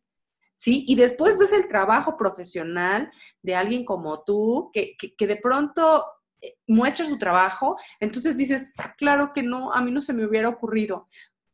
¿Sí? 0.61 0.85
Y 0.87 0.93
después 0.93 1.39
ves 1.39 1.53
el 1.53 1.67
trabajo 1.67 2.15
profesional 2.15 3.11
de 3.41 3.55
alguien 3.55 3.83
como 3.83 4.23
tú, 4.23 4.69
que, 4.71 4.95
que, 4.95 5.25
de 5.25 5.37
pronto 5.37 6.05
eh, 6.39 6.53
muestra 6.67 7.07
su 7.07 7.17
trabajo, 7.17 7.77
entonces 7.99 8.37
dices, 8.37 8.75
claro 8.95 9.31
que 9.33 9.41
no, 9.41 9.73
a 9.73 9.81
mí 9.81 9.89
no 9.89 10.03
se 10.03 10.13
me 10.13 10.23
hubiera 10.23 10.49
ocurrido. 10.49 11.07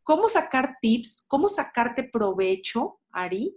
¿Cómo 0.03 0.27
sacar 0.27 0.75
tips? 0.81 1.23
¿Cómo 1.29 1.47
sacarte 1.47 2.03
provecho, 2.03 2.99
Ari, 3.09 3.55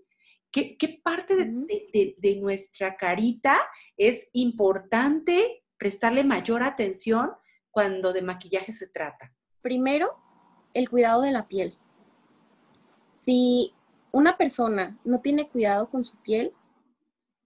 ¿Qué, 0.53 1.01
parte 1.03 1.35
de, 1.37 2.37
nuestra 2.41 2.97
carita 2.97 3.59
es 3.97 4.29
importante 4.33 5.65
prestarle 5.77 6.23
mayor 6.23 6.63
atención 6.63 7.33
cuando 7.73 8.13
de 8.13 8.23
maquillaje 8.23 8.73
se 8.73 8.89
trata? 8.89 9.33
Primero, 9.63 10.17
el 10.75 10.89
cuidado 10.89 11.23
de 11.23 11.33
la 11.33 11.49
piel. 11.49 11.77
Si 13.13 13.75
una 14.13 14.37
persona 14.37 14.99
no 15.05 15.21
tiene 15.21 15.49
cuidado 15.49 15.91
con 15.91 16.05
su 16.05 16.17
piel, 16.23 16.53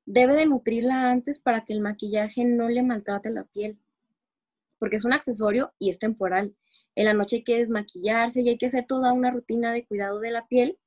debe 0.06 0.35
de 0.35 0.47
nutrirla 0.47 1.11
antes 1.11 1.38
para 1.38 1.64
que 1.64 1.73
el 1.73 1.80
maquillaje 1.80 2.44
no 2.44 2.68
le 2.68 2.83
maltrate 2.83 3.30
la 3.30 3.44
piel, 3.44 3.78
porque 4.78 4.97
es 4.97 5.04
un 5.04 5.12
accesorio 5.12 5.73
y 5.78 5.90
es 5.90 5.99
temporal. 5.99 6.54
En 6.94 7.06
la 7.06 7.14
noche 7.14 7.37
hay 7.37 7.44
que 7.44 7.59
desmaquillarse 7.59 8.42
y 8.42 8.49
hay 8.50 8.59
que 8.59 8.66
hacer 8.66 8.87
toda 8.87 9.12
una 9.12 9.30
rutina 9.30 9.73
de 9.73 9.87
cuidado 9.87 10.21
de 10.21 10.30
la 10.30 10.47
piel, 10.47 10.78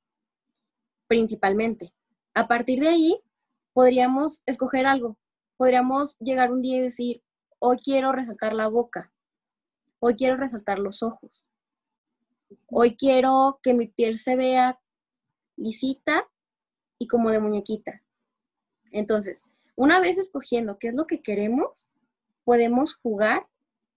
principalmente. 1.06 1.92
A 2.34 2.46
partir 2.46 2.80
de 2.80 2.88
ahí, 2.88 3.20
podríamos 3.72 4.42
escoger 4.46 4.86
algo. 4.86 5.18
Podríamos 5.56 6.16
llegar 6.18 6.52
un 6.52 6.62
día 6.62 6.76
y 6.76 6.80
decir, 6.80 7.22
hoy 7.58 7.78
quiero 7.78 8.12
resaltar 8.12 8.54
la 8.54 8.68
boca, 8.68 9.12
hoy 9.98 10.14
quiero 10.14 10.36
resaltar 10.36 10.78
los 10.78 11.02
ojos, 11.02 11.44
hoy 12.68 12.96
quiero 12.96 13.58
que 13.62 13.74
mi 13.74 13.88
piel 13.88 14.18
se 14.18 14.36
vea 14.36 14.78
lisita 15.58 16.26
y 16.98 17.06
como 17.06 17.30
de 17.30 17.40
muñequita. 17.40 18.02
Entonces, 18.90 19.44
una 19.76 20.00
vez 20.00 20.18
escogiendo 20.18 20.78
qué 20.78 20.88
es 20.88 20.94
lo 20.94 21.06
que 21.06 21.22
queremos, 21.22 21.86
podemos 22.44 22.96
jugar 22.96 23.46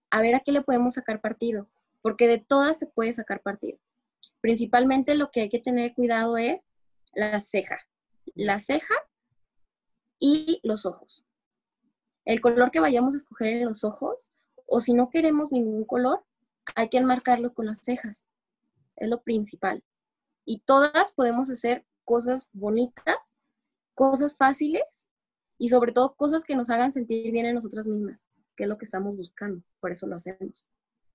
a 0.09 0.21
ver 0.21 0.35
a 0.35 0.41
qué 0.41 0.51
le 0.51 0.61
podemos 0.61 0.95
sacar 0.95 1.21
partido, 1.21 1.69
porque 2.01 2.27
de 2.27 2.39
todas 2.39 2.77
se 2.77 2.85
puede 2.87 3.13
sacar 3.13 3.41
partido. 3.41 3.79
Principalmente 4.41 5.15
lo 5.15 5.31
que 5.31 5.41
hay 5.41 5.49
que 5.49 5.59
tener 5.59 5.93
cuidado 5.93 6.37
es 6.37 6.71
la 7.13 7.39
ceja 7.39 7.79
la 8.35 8.59
ceja 8.59 8.95
y 10.19 10.59
los 10.63 10.85
ojos. 10.85 11.25
El 12.25 12.41
color 12.41 12.71
que 12.71 12.79
vayamos 12.79 13.15
a 13.15 13.17
escoger 13.17 13.49
en 13.53 13.65
los 13.65 13.83
ojos, 13.83 14.31
o 14.65 14.79
si 14.79 14.93
no 14.93 15.09
queremos 15.09 15.51
ningún 15.51 15.85
color, 15.85 16.23
hay 16.75 16.89
que 16.89 16.97
enmarcarlo 16.97 17.53
con 17.53 17.65
las 17.65 17.79
cejas. 17.79 18.27
Es 18.95 19.09
lo 19.09 19.21
principal. 19.21 19.83
Y 20.45 20.61
todas 20.65 21.11
podemos 21.11 21.49
hacer 21.49 21.85
cosas 22.03 22.49
bonitas, 22.51 23.37
cosas 23.93 24.35
fáciles 24.35 25.09
y 25.57 25.69
sobre 25.69 25.91
todo 25.91 26.15
cosas 26.15 26.43
que 26.43 26.55
nos 26.55 26.69
hagan 26.69 26.91
sentir 26.91 27.31
bien 27.31 27.45
en 27.45 27.55
nosotras 27.55 27.87
mismas, 27.87 28.27
que 28.55 28.63
es 28.63 28.69
lo 28.69 28.77
que 28.77 28.85
estamos 28.85 29.15
buscando. 29.15 29.63
Por 29.79 29.91
eso 29.91 30.07
lo 30.07 30.15
hacemos. 30.15 30.65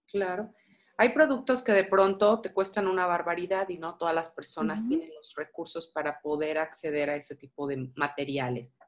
Claro. 0.06 0.52
Hay 0.98 1.10
productos 1.10 1.62
que 1.62 1.72
de 1.72 1.84
pronto 1.84 2.40
te 2.40 2.54
cuestan 2.54 2.88
una 2.88 3.06
barbaridad 3.06 3.68
y 3.68 3.76
no 3.76 3.98
todas 3.98 4.14
las 4.14 4.30
personas 4.30 4.86
tienen 4.88 5.10
los 5.14 5.34
recursos 5.34 5.88
para 5.88 6.20
poder 6.22 6.56
acceder 6.56 7.10
a 7.10 7.16
ese 7.16 7.36
tipo 7.36 7.66
de 7.66 7.90
materiales. 7.96 8.78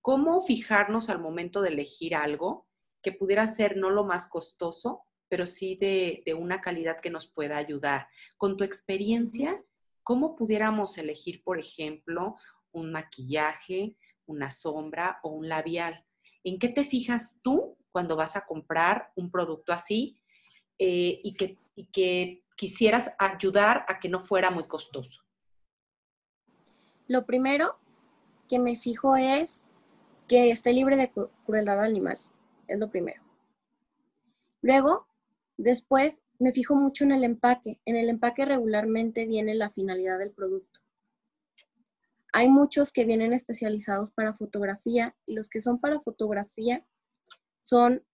¿Cómo 0.00 0.40
fijarnos 0.42 1.10
al 1.10 1.18
momento 1.18 1.60
de 1.60 1.70
elegir 1.70 2.14
algo 2.14 2.68
que 3.02 3.12
pudiera 3.12 3.46
ser 3.48 3.76
no 3.76 3.90
lo 3.90 4.04
más 4.04 4.28
costoso, 4.28 5.02
pero 5.28 5.46
sí 5.46 5.76
de, 5.76 6.22
una 6.34 6.60
calidad 6.60 7.00
que 7.00 7.10
nos 7.10 7.26
pueda 7.26 7.56
ayudar? 7.56 8.06
Con 8.36 8.56
tu 8.56 8.62
experiencia, 8.62 9.60
¿cómo 10.02 10.36
pudiéramos 10.36 10.98
elegir, 10.98 11.42
por 11.42 11.58
ejemplo, 11.58 12.36
un 12.72 12.92
maquillaje, 12.92 13.96
una 14.26 14.50
sombra 14.50 15.20
o 15.22 15.30
un 15.30 15.48
labial? 15.48 16.04
¿En 16.44 16.58
qué 16.58 16.68
te 16.68 16.84
fijas 16.84 17.40
tú 17.42 17.76
cuando 17.92 18.16
vas 18.16 18.36
a 18.36 18.46
comprar 18.46 19.12
un 19.16 19.30
producto 19.30 19.72
así 19.72 20.20
eh, 20.78 21.20
y, 21.22 21.34
que, 21.34 21.58
que 21.92 22.44
quisieras 22.56 23.14
ayudar 23.18 23.84
a 23.88 23.98
que 23.98 24.08
no 24.08 24.20
fuera 24.20 24.50
muy 24.50 24.66
costoso? 24.66 25.22
Lo 27.06 27.26
primero 27.26 27.76
que 28.48 28.58
me 28.58 28.76
fijo 28.76 29.16
es 29.16 29.66
que 30.28 30.50
esté 30.50 30.72
libre 30.72 30.96
de 30.96 31.12
crueldad 31.44 31.82
animal. 31.82 32.18
Es 32.68 32.78
lo 32.78 32.88
primero. 32.88 33.20
Luego, 34.62 35.06
después, 35.62 36.24
me 36.38 36.52
fijo 36.52 36.74
mucho 36.74 37.04
en 37.04 37.12
el 37.12 37.24
empaque. 37.24 37.80
En 37.84 37.96
el 37.96 38.08
empaque 38.08 38.44
regularmente 38.44 39.26
viene 39.26 39.54
la 39.54 39.70
finalidad 39.70 40.18
del 40.18 40.30
producto. 40.30 40.80
Hay 42.32 42.48
muchos 42.48 42.92
que 42.92 43.04
vienen 43.04 43.32
especializados 43.32 44.10
para 44.12 44.34
fotografía 44.34 45.16
y 45.26 45.34
los 45.34 45.48
que 45.48 45.60
son 45.60 45.80
para 45.80 46.00
fotografía 46.00 46.84
son 47.60 48.04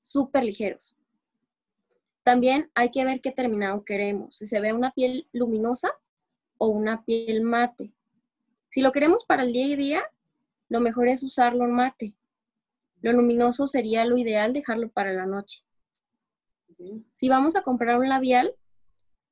súper 0.00 0.44
ligeros. 0.44 0.96
También 2.22 2.70
hay 2.74 2.90
que 2.90 3.04
ver 3.04 3.20
qué 3.20 3.30
terminado 3.30 3.84
queremos, 3.84 4.36
si 4.36 4.46
se 4.46 4.60
ve 4.60 4.72
una 4.72 4.92
piel 4.92 5.28
luminosa 5.32 5.90
o 6.58 6.68
una 6.68 7.04
piel 7.04 7.42
mate. 7.42 7.92
Si 8.70 8.82
lo 8.82 8.92
queremos 8.92 9.24
para 9.24 9.44
el 9.44 9.52
día 9.52 9.66
y 9.66 9.76
día, 9.76 10.02
lo 10.68 10.80
mejor 10.80 11.08
es 11.08 11.22
usarlo 11.22 11.64
en 11.64 11.72
mate. 11.72 12.16
Lo 13.00 13.12
luminoso 13.12 13.68
sería 13.68 14.04
lo 14.04 14.18
ideal 14.18 14.52
dejarlo 14.52 14.90
para 14.90 15.12
la 15.12 15.24
noche. 15.24 15.64
Si 17.12 17.28
vamos 17.28 17.56
a 17.56 17.62
comprar 17.62 17.98
un 17.98 18.08
labial, 18.08 18.54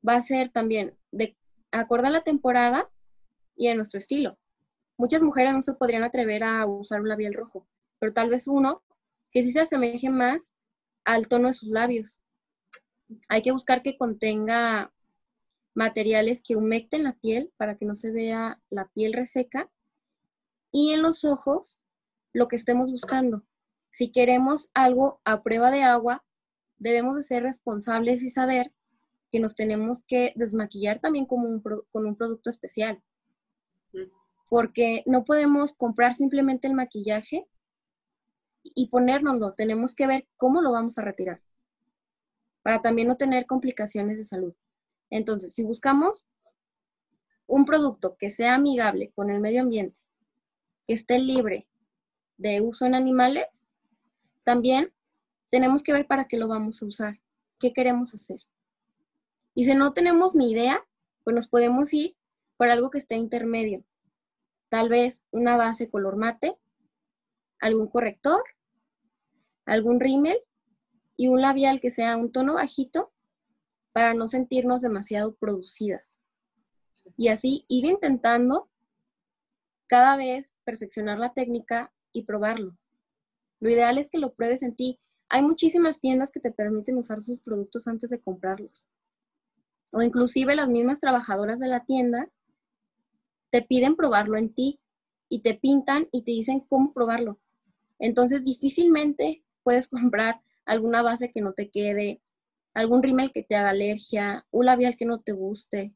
va 0.06 0.14
a 0.14 0.22
ser 0.22 0.50
también 0.50 0.96
de 1.12 1.36
acuerdo 1.70 2.06
a 2.06 2.10
la 2.10 2.22
temporada 2.22 2.90
y 3.56 3.68
a 3.68 3.74
nuestro 3.74 3.98
estilo. 3.98 4.38
Muchas 4.98 5.22
mujeres 5.22 5.52
no 5.52 5.62
se 5.62 5.74
podrían 5.74 6.04
atrever 6.04 6.42
a 6.44 6.66
usar 6.66 7.00
un 7.00 7.08
labial 7.08 7.34
rojo, 7.34 7.66
pero 7.98 8.12
tal 8.12 8.28
vez 8.30 8.48
uno 8.48 8.82
que 9.30 9.42
sí 9.42 9.52
se 9.52 9.60
asemeje 9.60 10.10
más 10.10 10.54
al 11.04 11.28
tono 11.28 11.48
de 11.48 11.54
sus 11.54 11.68
labios. 11.68 12.18
Hay 13.28 13.42
que 13.42 13.52
buscar 13.52 13.82
que 13.82 13.96
contenga 13.96 14.92
materiales 15.74 16.42
que 16.42 16.56
humecten 16.56 17.04
la 17.04 17.12
piel 17.12 17.52
para 17.56 17.76
que 17.76 17.84
no 17.84 17.94
se 17.94 18.10
vea 18.10 18.60
la 18.70 18.88
piel 18.88 19.12
reseca. 19.12 19.70
Y 20.72 20.92
en 20.92 21.02
los 21.02 21.24
ojos, 21.24 21.78
lo 22.32 22.48
que 22.48 22.56
estemos 22.56 22.90
buscando. 22.90 23.44
Si 23.90 24.10
queremos 24.10 24.70
algo 24.74 25.20
a 25.24 25.42
prueba 25.42 25.70
de 25.70 25.82
agua, 25.82 26.24
debemos 26.78 27.16
de 27.16 27.22
ser 27.22 27.42
responsables 27.42 28.22
y 28.22 28.30
saber 28.30 28.72
que 29.32 29.40
nos 29.40 29.56
tenemos 29.56 30.02
que 30.04 30.32
desmaquillar 30.36 31.00
también 31.00 31.26
con 31.26 31.40
un, 31.40 31.60
con 31.60 32.06
un 32.06 32.16
producto 32.16 32.50
especial. 32.50 33.02
Porque 34.48 35.02
no 35.06 35.24
podemos 35.24 35.74
comprar 35.74 36.14
simplemente 36.14 36.68
el 36.68 36.74
maquillaje 36.74 37.46
y 38.62 38.88
ponérnoslo. 38.88 39.54
Tenemos 39.54 39.94
que 39.94 40.06
ver 40.06 40.28
cómo 40.36 40.60
lo 40.60 40.72
vamos 40.72 40.98
a 40.98 41.02
retirar 41.02 41.40
para 42.66 42.82
también 42.82 43.06
no 43.06 43.16
tener 43.16 43.46
complicaciones 43.46 44.18
de 44.18 44.24
salud. 44.24 44.52
Entonces, 45.08 45.54
si 45.54 45.62
buscamos 45.62 46.24
un 47.46 47.64
producto 47.64 48.16
que 48.18 48.28
sea 48.28 48.56
amigable 48.56 49.12
con 49.14 49.30
el 49.30 49.38
medio 49.38 49.62
ambiente, 49.62 49.96
que 50.84 50.94
esté 50.94 51.20
libre 51.20 51.68
de 52.38 52.60
uso 52.60 52.84
en 52.84 52.96
animales, 52.96 53.68
también 54.42 54.92
tenemos 55.56 55.82
que 55.82 55.94
ver 55.94 56.06
para 56.06 56.26
qué 56.26 56.36
lo 56.36 56.48
vamos 56.48 56.82
a 56.82 56.86
usar, 56.86 57.18
qué 57.58 57.72
queremos 57.72 58.14
hacer. 58.14 58.42
Y 59.54 59.64
si 59.64 59.74
no 59.74 59.94
tenemos 59.94 60.34
ni 60.34 60.52
idea, 60.52 60.86
pues 61.24 61.34
nos 61.34 61.48
podemos 61.48 61.94
ir 61.94 62.14
por 62.58 62.68
algo 62.68 62.90
que 62.90 62.98
esté 62.98 63.14
intermedio. 63.14 63.82
Tal 64.68 64.90
vez 64.90 65.24
una 65.30 65.56
base 65.56 65.88
color 65.88 66.18
mate, 66.18 66.58
algún 67.58 67.88
corrector, 67.88 68.42
algún 69.64 69.98
rímel 69.98 70.36
y 71.16 71.28
un 71.28 71.40
labial 71.40 71.80
que 71.80 71.88
sea 71.88 72.18
un 72.18 72.32
tono 72.32 72.56
bajito 72.56 73.10
para 73.94 74.12
no 74.12 74.28
sentirnos 74.28 74.82
demasiado 74.82 75.36
producidas. 75.36 76.18
Y 77.16 77.28
así 77.28 77.64
ir 77.66 77.86
intentando 77.86 78.68
cada 79.86 80.18
vez 80.18 80.54
perfeccionar 80.64 81.18
la 81.18 81.32
técnica 81.32 81.94
y 82.12 82.24
probarlo. 82.24 82.76
Lo 83.58 83.70
ideal 83.70 83.96
es 83.96 84.10
que 84.10 84.18
lo 84.18 84.34
pruebes 84.34 84.62
en 84.62 84.76
ti. 84.76 85.00
Hay 85.28 85.42
muchísimas 85.42 86.00
tiendas 86.00 86.30
que 86.30 86.40
te 86.40 86.52
permiten 86.52 86.96
usar 86.98 87.22
sus 87.24 87.40
productos 87.40 87.88
antes 87.88 88.10
de 88.10 88.20
comprarlos. 88.20 88.86
O 89.90 90.02
inclusive 90.02 90.54
las 90.54 90.68
mismas 90.68 91.00
trabajadoras 91.00 91.58
de 91.58 91.68
la 91.68 91.84
tienda 91.84 92.30
te 93.50 93.62
piden 93.62 93.96
probarlo 93.96 94.36
en 94.38 94.52
ti 94.52 94.80
y 95.28 95.40
te 95.40 95.54
pintan 95.54 96.08
y 96.12 96.22
te 96.22 96.30
dicen 96.30 96.60
cómo 96.60 96.92
probarlo. 96.92 97.40
Entonces 97.98 98.44
difícilmente 98.44 99.44
puedes 99.62 99.88
comprar 99.88 100.40
alguna 100.64 101.02
base 101.02 101.32
que 101.32 101.40
no 101.40 101.52
te 101.52 101.70
quede, 101.70 102.20
algún 102.74 103.02
rímel 103.02 103.32
que 103.32 103.42
te 103.42 103.56
haga 103.56 103.70
alergia, 103.70 104.46
un 104.50 104.66
labial 104.66 104.96
que 104.96 105.06
no 105.06 105.20
te 105.20 105.32
guste. 105.32 105.94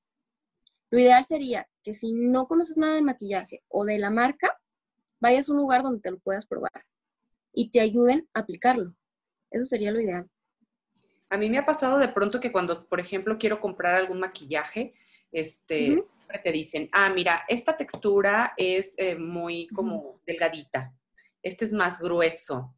Lo 0.91 0.99
ideal 0.99 1.25
sería 1.25 1.69
que 1.83 1.95
si 1.95 2.13
no 2.13 2.49
conoces 2.49 2.79
nada 2.79 2.95
de 2.95 3.03
maquillaje 3.03 3.63
o 3.69 3.85
de 3.85 3.99
la 3.99 4.11
marca, 4.11 4.59
vayas 5.21 5.49
a 5.49 5.53
un 5.53 5.59
lugar 5.59 5.83
donde 5.83 6.01
te 6.01 6.11
lo 6.11 6.19
puedas 6.19 6.47
probar 6.47 6.87
y 7.53 7.71
te 7.71 7.81
ayuden 7.81 8.29
a 8.35 8.41
aplicarlo. 8.41 8.95
Eso 9.51 9.65
sería 9.65 9.91
lo 9.91 10.01
ideal. 10.01 10.29
A 11.29 11.37
mí 11.37 11.49
me 11.49 11.59
ha 11.59 11.67
pasado 11.67 11.99
de 11.99 12.09
pronto 12.09 12.41
que 12.41 12.53
cuando, 12.53 12.87
por 12.87 13.01
ejemplo, 13.01 13.39
quiero 13.39 13.61
comprar 13.61 13.95
algún 13.95 14.19
maquillaje, 14.21 14.95
este, 15.33 16.03
te 16.43 16.53
dicen, 16.53 16.89
ah, 16.93 17.11
mira, 17.11 17.45
esta 17.49 17.77
textura 17.77 18.55
es 18.57 18.99
eh, 18.99 19.15
muy 19.15 19.69
como 19.69 20.21
delgadita, 20.27 20.93
este 21.43 21.65
es 21.65 21.73
más 21.73 22.01
grueso. 22.01 22.75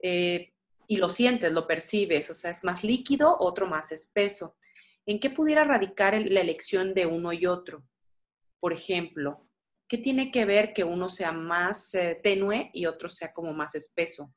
Eh, 0.00 0.52
y 0.88 0.96
lo 0.96 1.08
sientes, 1.08 1.52
lo 1.52 1.66
percibes, 1.66 2.30
o 2.30 2.34
sea, 2.34 2.50
es 2.50 2.64
más 2.64 2.84
líquido, 2.84 3.36
otro 3.38 3.66
más 3.66 3.92
espeso. 3.92 4.56
¿En 5.04 5.20
qué 5.20 5.30
pudiera 5.30 5.64
radicar 5.64 6.14
la 6.20 6.40
elección 6.40 6.94
de 6.94 7.06
uno 7.06 7.32
y 7.32 7.46
otro? 7.46 7.84
Por 8.60 8.72
ejemplo, 8.72 9.48
¿qué 9.88 9.98
tiene 9.98 10.30
que 10.30 10.44
ver 10.44 10.72
que 10.72 10.84
uno 10.84 11.08
sea 11.08 11.32
más 11.32 11.94
eh, 11.94 12.20
tenue 12.22 12.70
y 12.72 12.86
otro 12.86 13.08
sea 13.08 13.32
como 13.32 13.52
más 13.52 13.74
espeso? 13.74 14.34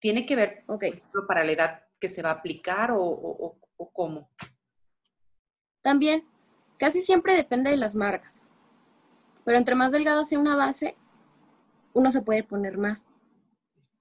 ¿Tiene 0.00 0.26
que 0.26 0.36
ver, 0.36 0.64
para 1.26 1.44
la 1.44 1.52
edad 1.52 1.82
que 2.00 2.08
se 2.08 2.22
va 2.22 2.30
a 2.30 2.34
aplicar 2.34 2.92
o, 2.92 3.00
o 3.00 3.92
cómo? 3.92 4.30
También, 5.82 6.24
casi 6.78 7.02
siempre 7.02 7.34
depende 7.34 7.70
de 7.70 7.76
las 7.76 7.94
marcas. 7.94 8.44
Pero 9.44 9.58
entre 9.58 9.74
más 9.74 9.92
delgado 9.92 10.24
sea 10.24 10.38
una 10.38 10.56
base, 10.56 10.96
uno 11.94 12.10
se 12.10 12.22
puede 12.22 12.44
poner 12.44 12.78
más. 12.78 13.10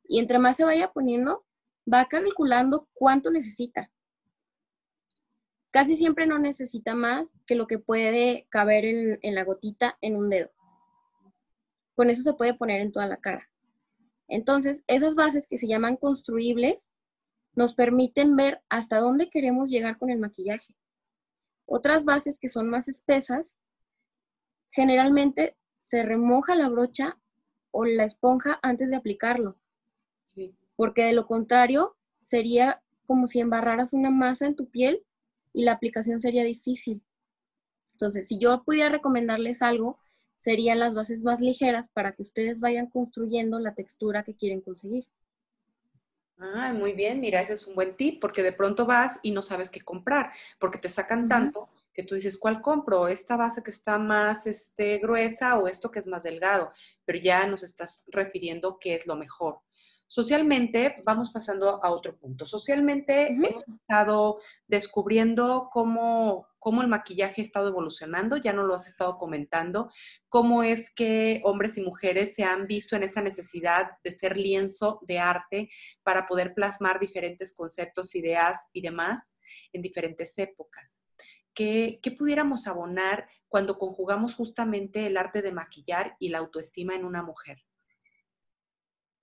Y 0.08 0.20
entre 0.20 0.40
más 0.40 0.58
se 0.58 0.66
vaya 0.66 0.92
poniendo, 0.92 1.46
va 1.92 2.06
calculando 2.06 2.88
cuánto 2.94 3.32
necesita. 3.32 3.92
Casi 5.72 5.96
siempre 5.96 6.26
no 6.26 6.40
necesita 6.40 6.96
más 6.96 7.40
que 7.46 7.56
lo 7.56 7.68
que 7.68 7.80
puede 7.80 8.48
caber 8.50 8.86
en, 8.86 9.36
la 9.36 9.44
gotita 9.44 9.98
en 10.02 10.16
un 10.16 10.30
dedo. 10.30 10.50
Con 11.96 12.10
eso 12.10 12.24
se 12.24 12.34
puede 12.34 12.54
poner 12.54 12.82
en 12.82 12.92
toda 12.92 13.08
la 13.08 13.18
cara. 13.18 13.50
Entonces, 14.28 14.84
esas 14.88 15.16
bases 15.16 15.48
que 15.48 15.58
se 15.58 15.68
llaman 15.68 15.98
construibles 15.98 16.92
nos 17.56 17.74
permiten 17.74 18.36
ver 18.36 18.62
hasta 18.70 19.00
dónde 19.00 19.30
queremos 19.30 19.70
llegar 19.70 19.98
con 19.98 20.10
el 20.10 20.20
maquillaje. 20.20 20.76
Otras 21.66 22.06
bases 22.06 22.40
que 22.40 22.48
son 22.48 22.70
más 22.70 22.88
espesas, 22.88 23.58
generalmente 24.72 25.58
se 25.78 26.04
remoja 26.04 26.56
la 26.56 26.70
brocha 26.70 27.18
o 27.72 27.86
la 27.86 28.04
esponja 28.04 28.60
antes 28.62 28.90
de 28.90 28.98
aplicarlo 28.98 29.58
porque 30.78 31.04
de 31.04 31.14
lo 31.14 31.28
contrario 31.28 31.98
sería 32.22 32.82
como 33.06 33.28
si 33.28 33.42
embarraras 33.42 33.92
una 33.94 34.12
masa 34.12 34.46
en 34.46 34.56
tu 34.56 34.70
piel 34.70 35.04
y 35.52 35.64
la 35.64 35.74
aplicación 35.74 36.22
sería 36.22 36.44
difícil. 36.44 37.02
Entonces, 37.94 38.28
si 38.28 38.40
yo 38.40 38.64
pudiera 38.64 38.90
recomendarles 38.90 39.62
algo, 39.62 39.98
serían 40.38 40.80
las 40.80 40.94
bases 40.94 41.24
más 41.24 41.42
ligeras 41.42 41.90
para 41.90 42.14
que 42.14 42.22
ustedes 42.22 42.62
vayan 42.62 42.88
construyendo 42.88 43.60
la 43.60 43.74
textura 43.74 44.24
que 44.24 44.36
quieren 44.36 44.62
conseguir. 44.62 45.06
Ah, 46.40 46.72
muy 46.72 46.94
bien, 46.94 47.20
mira, 47.20 47.42
ese 47.42 47.54
es 47.54 47.66
un 47.68 47.76
buen 47.76 47.98
tip, 47.98 48.22
porque 48.22 48.44
de 48.44 48.54
pronto 48.54 48.86
vas 48.86 49.20
y 49.24 49.32
no 49.32 49.42
sabes 49.42 49.72
qué 49.72 49.82
comprar, 49.82 50.32
porque 50.60 50.78
te 50.78 50.88
sacan 50.88 51.28
tanto 51.28 51.68
que 51.98 52.04
tú 52.04 52.14
dices, 52.14 52.38
¿cuál 52.38 52.62
compro? 52.62 53.08
¿Esta 53.08 53.36
base 53.36 53.64
que 53.64 53.72
está 53.72 53.98
más 53.98 54.46
este, 54.46 55.00
gruesa 55.00 55.58
o 55.58 55.68
esto 55.68 55.90
que 55.90 55.98
es 55.98 56.06
más 56.06 56.22
delgado? 56.22 56.72
Pero 57.06 57.18
ya 57.18 57.48
nos 57.48 57.64
estás 57.64 58.04
refiriendo 58.08 58.78
qué 58.80 58.94
es 58.94 59.08
lo 59.08 59.16
mejor. 59.16 59.62
Socialmente, 60.08 60.94
vamos 61.04 61.32
pasando 61.34 61.84
a 61.84 61.92
otro 61.92 62.16
punto. 62.16 62.46
Socialmente 62.46 63.30
hemos 63.30 63.64
estado 63.68 64.40
descubriendo 64.68 65.70
cómo, 65.74 66.48
cómo 66.68 66.82
el 66.82 66.90
maquillaje 66.90 67.40
ha 67.40 67.46
estado 67.46 67.70
evolucionando, 67.70 68.36
ya 68.36 68.52
no 68.52 68.64
lo 68.64 68.76
has 68.76 68.90
estado 68.90 69.18
comentando, 69.18 69.90
cómo 70.28 70.64
es 70.64 70.94
que 70.94 71.40
hombres 71.46 71.78
y 71.78 71.82
mujeres 71.82 72.36
se 72.36 72.44
han 72.44 72.68
visto 72.68 72.98
en 72.98 73.04
esa 73.04 73.22
necesidad 73.22 73.92
de 74.04 74.12
ser 74.12 74.36
lienzo 74.36 75.00
de 75.04 75.18
arte 75.18 75.70
para 76.04 76.28
poder 76.28 76.54
plasmar 76.54 77.00
diferentes 77.00 77.56
conceptos, 77.56 78.16
ideas 78.16 78.70
y 78.74 78.82
demás 78.82 79.40
en 79.72 79.82
diferentes 79.82 80.38
épocas. 80.40 81.06
¿Qué, 81.54 82.02
¿Qué 82.04 82.12
pudiéramos 82.12 82.68
abonar 82.68 83.30
cuando 83.48 83.80
conjugamos 83.80 84.36
justamente 84.36 85.08
el 85.08 85.16
arte 85.16 85.42
de 85.42 85.54
maquillar 85.54 86.18
y 86.20 86.28
la 86.28 86.40
autoestima 86.40 86.96
en 86.96 87.06
una 87.06 87.24
mujer? 87.24 87.64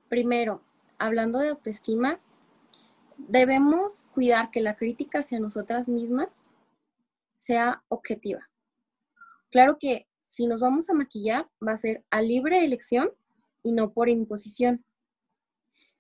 Primero, 0.09 0.63
hablando 0.99 1.41
de 1.41 1.51
autoestima, 1.51 2.21
debemos 3.19 4.07
cuidar 4.15 4.51
que 4.51 4.63
la 4.63 4.77
crítica 4.77 5.19
hacia 5.19 5.39
nosotras 5.41 5.91
mismas 5.91 6.49
sea 7.45 7.85
objetiva. 7.89 8.49
Claro 9.51 9.79
que 9.79 10.07
si 10.23 10.47
nos 10.47 10.61
vamos 10.61 10.89
a 10.89 10.95
maquillar 10.95 11.49
va 11.67 11.73
a 11.73 11.77
ser 11.77 12.05
a 12.11 12.23
libre 12.23 12.65
elección 12.65 13.11
y 13.63 13.73
no 13.73 13.93
por 13.93 14.09
imposición. 14.09 14.85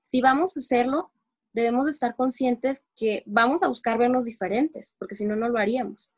Si 0.02 0.20
vamos 0.20 0.56
a 0.56 0.60
hacerlo, 0.60 1.12
debemos 1.52 1.86
estar 1.86 2.16
conscientes 2.16 2.86
que 2.96 3.22
vamos 3.26 3.62
a 3.62 3.68
buscar 3.68 3.98
vernos 3.98 4.24
diferentes, 4.24 4.94
porque 4.98 5.14
si 5.14 5.24
no, 5.24 5.36
no 5.36 5.48
lo 5.48 5.58
haríamos. 5.58 6.10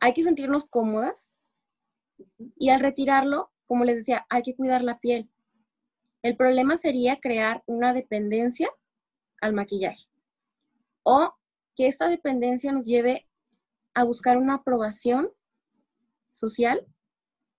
Hay 0.00 0.14
que 0.14 0.22
sentirnos 0.22 0.66
cómodas 0.66 1.36
y 2.56 2.70
al 2.70 2.80
retirarlo, 2.80 3.50
como 3.66 3.84
les 3.84 3.96
decía, 3.96 4.26
hay 4.28 4.42
que 4.42 4.54
cuidar 4.54 4.82
la 4.82 5.00
piel. 5.00 5.28
El 6.22 6.36
problema 6.36 6.76
sería 6.76 7.20
crear 7.20 7.62
una 7.66 7.92
dependencia 7.92 8.68
al 9.40 9.52
maquillaje 9.52 10.06
o 11.02 11.34
que 11.76 11.86
esta 11.86 12.08
dependencia 12.08 12.72
nos 12.72 12.86
lleve 12.86 13.25
a 13.96 14.04
buscar 14.04 14.36
una 14.36 14.56
aprobación 14.56 15.32
social 16.30 16.86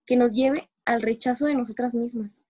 que 0.05 0.15
nos 0.15 0.35
lleve 0.35 0.69
al 0.85 1.01
rechazo 1.01 1.47
de 1.47 1.55
nosotras 1.55 1.95
mismas. 1.95 2.45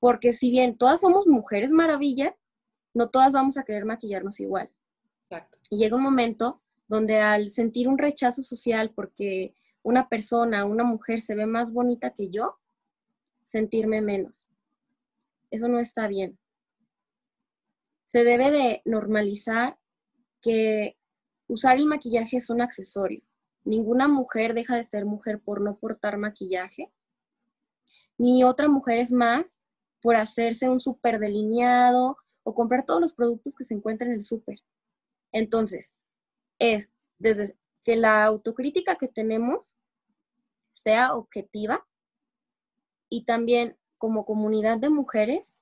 Porque 0.00 0.32
si 0.32 0.50
bien 0.50 0.78
todas 0.78 1.02
somos 1.02 1.26
mujeres 1.26 1.70
maravilla, 1.70 2.34
no 2.94 3.10
todas 3.10 3.34
vamos 3.34 3.58
a 3.58 3.64
querer 3.64 3.84
maquillarnos 3.84 4.40
igual. 4.40 4.70
Y 5.68 5.76
llega 5.76 5.96
un 5.96 6.02
momento 6.02 6.62
donde 6.88 7.20
al 7.20 7.50
sentir 7.50 7.88
un 7.88 7.98
rechazo 7.98 8.42
social 8.42 8.90
porque 8.94 9.54
una 9.82 10.08
persona, 10.08 10.64
una 10.64 10.84
mujer 10.84 11.20
se 11.20 11.34
ve 11.34 11.44
más 11.44 11.74
bonita 11.74 12.14
que 12.14 12.30
yo, 12.30 12.58
sentirme 13.44 14.00
menos. 14.00 14.50
Eso 15.50 15.68
no 15.68 15.78
está 15.78 16.08
bien. 16.08 16.38
se 18.06 18.24
debe 18.24 18.50
de 18.50 18.82
normalizar 18.86 19.78
que 20.40 20.96
usar 21.48 21.76
el 21.76 21.86
maquillaje 21.86 22.36
es 22.36 22.50
un 22.50 22.60
accesorio. 22.60 23.22
Ninguna 23.64 24.08
mujer 24.08 24.54
deja 24.54 24.76
de 24.76 24.84
ser 24.84 25.04
mujer 25.04 25.40
por 25.40 25.60
no 25.60 25.76
portar 25.76 26.18
maquillaje, 26.18 26.92
ni 28.18 28.44
otra 28.44 28.68
mujer 28.68 28.98
es 28.98 29.12
más 29.12 29.62
por 30.00 30.16
hacerse 30.16 30.68
un 30.68 30.80
súper 30.80 31.18
delineado 31.18 32.16
o 32.44 32.54
comprar 32.54 32.84
todos 32.86 33.00
los 33.00 33.12
productos 33.12 33.54
que 33.54 33.64
se 33.64 33.74
encuentran 33.74 34.10
en 34.10 34.16
el 34.16 34.22
súper. 34.22 34.60
Entonces, 35.32 35.94
es 36.58 36.94
desde 37.18 37.56
que 37.82 37.96
la 37.96 38.24
autocrítica 38.24 38.96
que 38.96 39.08
tenemos 39.08 39.74
sea 40.72 41.14
objetiva 41.14 41.86
y 43.08 43.24
también 43.24 43.76
como 43.98 44.24
comunidad 44.24 44.78
de 44.78 44.90
mujeres 44.90 45.58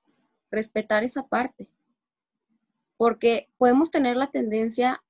respetar 0.51 1.03
esa 1.03 1.27
parte. 1.27 1.69
Porque 2.97 3.49
podemos 3.57 3.91
tener 3.91 4.15
la 4.15 4.31
tendencia 4.31 5.03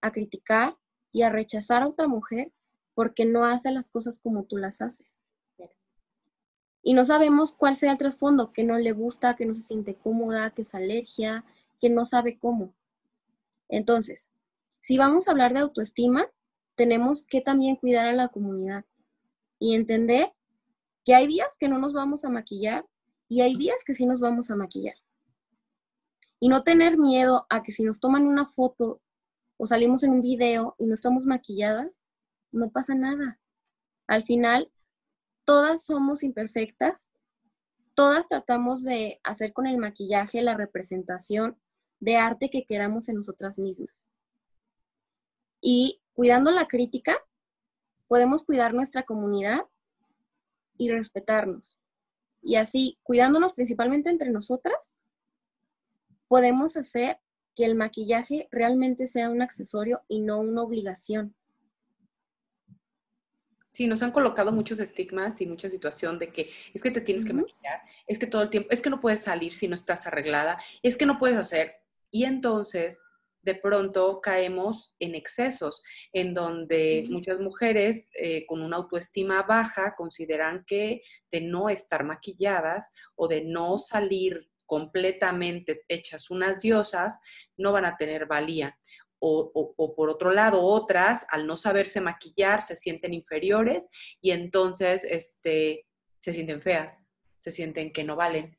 a 0.00 0.12
criticar 0.12 0.76
y 1.12 1.22
a 1.22 1.30
rechazar 1.30 1.82
a 1.82 1.88
otra 1.88 2.08
mujer 2.08 2.52
porque 2.94 3.24
no 3.24 3.44
hace 3.44 3.70
las 3.70 3.88
cosas 3.88 4.18
como 4.18 4.44
tú 4.44 4.56
las 4.56 4.80
haces. 4.80 5.22
Y 6.82 6.94
no 6.94 7.04
sabemos 7.04 7.52
cuál 7.52 7.74
sea 7.74 7.92
el 7.92 7.98
trasfondo, 7.98 8.52
que 8.52 8.62
no 8.62 8.78
le 8.78 8.92
gusta, 8.92 9.34
que 9.34 9.44
no 9.44 9.54
se 9.54 9.62
siente 9.62 9.96
cómoda, 9.96 10.52
que 10.52 10.62
es 10.62 10.74
alergia, 10.74 11.44
que 11.80 11.90
no 11.90 12.06
sabe 12.06 12.38
cómo. 12.38 12.72
Entonces, 13.68 14.30
si 14.80 14.96
vamos 14.96 15.26
a 15.26 15.32
hablar 15.32 15.52
de 15.52 15.60
autoestima, 15.60 16.28
tenemos 16.76 17.24
que 17.24 17.40
también 17.40 17.76
cuidar 17.76 18.06
a 18.06 18.12
la 18.12 18.28
comunidad 18.28 18.84
y 19.58 19.74
entender 19.74 20.32
que 21.04 21.14
hay 21.14 21.26
días 21.26 21.56
que 21.58 21.68
no 21.68 21.78
nos 21.78 21.92
vamos 21.92 22.24
a 22.24 22.30
maquillar 22.30 22.86
y 23.28 23.40
hay 23.40 23.56
días 23.56 23.82
que 23.84 23.94
sí 23.94 24.06
nos 24.06 24.20
vamos 24.20 24.50
a 24.50 24.56
maquillar. 24.56 24.94
Y 26.38 26.48
no 26.48 26.62
tener 26.62 26.98
miedo 26.98 27.46
a 27.48 27.62
que 27.62 27.72
si 27.72 27.82
nos 27.82 27.98
toman 27.98 28.26
una 28.26 28.46
foto 28.46 29.00
o 29.56 29.66
salimos 29.66 30.02
en 30.02 30.10
un 30.10 30.22
video 30.22 30.74
y 30.78 30.86
no 30.86 30.94
estamos 30.94 31.26
maquilladas, 31.26 31.98
no 32.52 32.70
pasa 32.70 32.94
nada. 32.94 33.38
Al 34.06 34.24
final, 34.24 34.70
todas 35.44 35.84
somos 35.84 36.22
imperfectas, 36.22 37.10
todas 37.94 38.28
tratamos 38.28 38.84
de 38.84 39.20
hacer 39.24 39.52
con 39.52 39.66
el 39.66 39.78
maquillaje 39.78 40.42
la 40.42 40.56
representación 40.56 41.58
de 42.00 42.16
arte 42.16 42.50
que 42.50 42.64
queramos 42.64 43.08
en 43.08 43.16
nosotras 43.16 43.58
mismas. 43.58 44.10
Y 45.60 46.00
cuidando 46.12 46.50
la 46.50 46.68
crítica, 46.68 47.16
podemos 48.08 48.44
cuidar 48.44 48.74
nuestra 48.74 49.04
comunidad 49.04 49.62
y 50.76 50.90
respetarnos. 50.90 51.78
Y 52.42 52.56
así, 52.56 52.98
cuidándonos 53.02 53.54
principalmente 53.54 54.10
entre 54.10 54.30
nosotras, 54.30 54.98
podemos 56.28 56.76
hacer 56.76 57.18
que 57.56 57.64
el 57.64 57.74
maquillaje 57.74 58.48
realmente 58.52 59.06
sea 59.06 59.30
un 59.30 59.42
accesorio 59.42 60.02
y 60.06 60.20
no 60.20 60.38
una 60.38 60.62
obligación. 60.62 61.34
Sí, 63.70 63.86
nos 63.86 64.02
han 64.02 64.12
colocado 64.12 64.52
muchos 64.52 64.78
estigmas 64.78 65.40
y 65.40 65.46
mucha 65.46 65.68
situación 65.68 66.18
de 66.18 66.32
que 66.32 66.50
es 66.72 66.82
que 66.82 66.90
te 66.90 67.00
tienes 67.00 67.26
que 67.26 67.34
maquillar, 67.34 67.82
es 68.06 68.18
que 68.18 68.26
todo 68.26 68.42
el 68.42 68.50
tiempo, 68.50 68.68
es 68.70 68.80
que 68.80 68.88
no 68.88 69.00
puedes 69.00 69.22
salir 69.22 69.52
si 69.52 69.68
no 69.68 69.74
estás 69.74 70.06
arreglada, 70.06 70.58
es 70.82 70.96
que 70.96 71.04
no 71.04 71.18
puedes 71.18 71.36
hacer. 71.36 71.74
Y 72.10 72.24
entonces, 72.24 73.02
de 73.42 73.54
pronto 73.54 74.20
caemos 74.22 74.94
en 74.98 75.14
excesos, 75.14 75.82
en 76.12 76.32
donde 76.34 77.04
muchas 77.10 77.38
mujeres 77.38 78.08
eh, 78.14 78.46
con 78.46 78.62
una 78.62 78.78
autoestima 78.78 79.42
baja 79.42 79.94
consideran 79.96 80.64
que 80.66 81.02
de 81.30 81.42
no 81.42 81.68
estar 81.68 82.02
maquilladas 82.02 82.92
o 83.14 83.28
de 83.28 83.44
no 83.44 83.76
salir 83.78 84.48
completamente 84.66 85.82
hechas 85.88 86.30
unas 86.30 86.60
diosas, 86.60 87.18
no 87.56 87.72
van 87.72 87.84
a 87.84 87.96
tener 87.96 88.26
valía. 88.26 88.78
O, 89.18 89.74
por 89.96 90.10
otro 90.10 90.30
lado, 90.30 90.60
otras, 90.60 91.26
al 91.30 91.46
no 91.46 91.56
saberse 91.56 92.00
maquillar, 92.00 92.62
se 92.62 92.76
sienten 92.76 93.14
inferiores 93.14 93.90
y 94.20 94.30
entonces 94.30 95.04
este, 95.04 95.86
se 96.20 96.32
sienten 96.34 96.60
feas, 96.60 97.08
se 97.38 97.50
sienten 97.50 97.92
que 97.92 98.04
no 98.04 98.14
valen. 98.14 98.58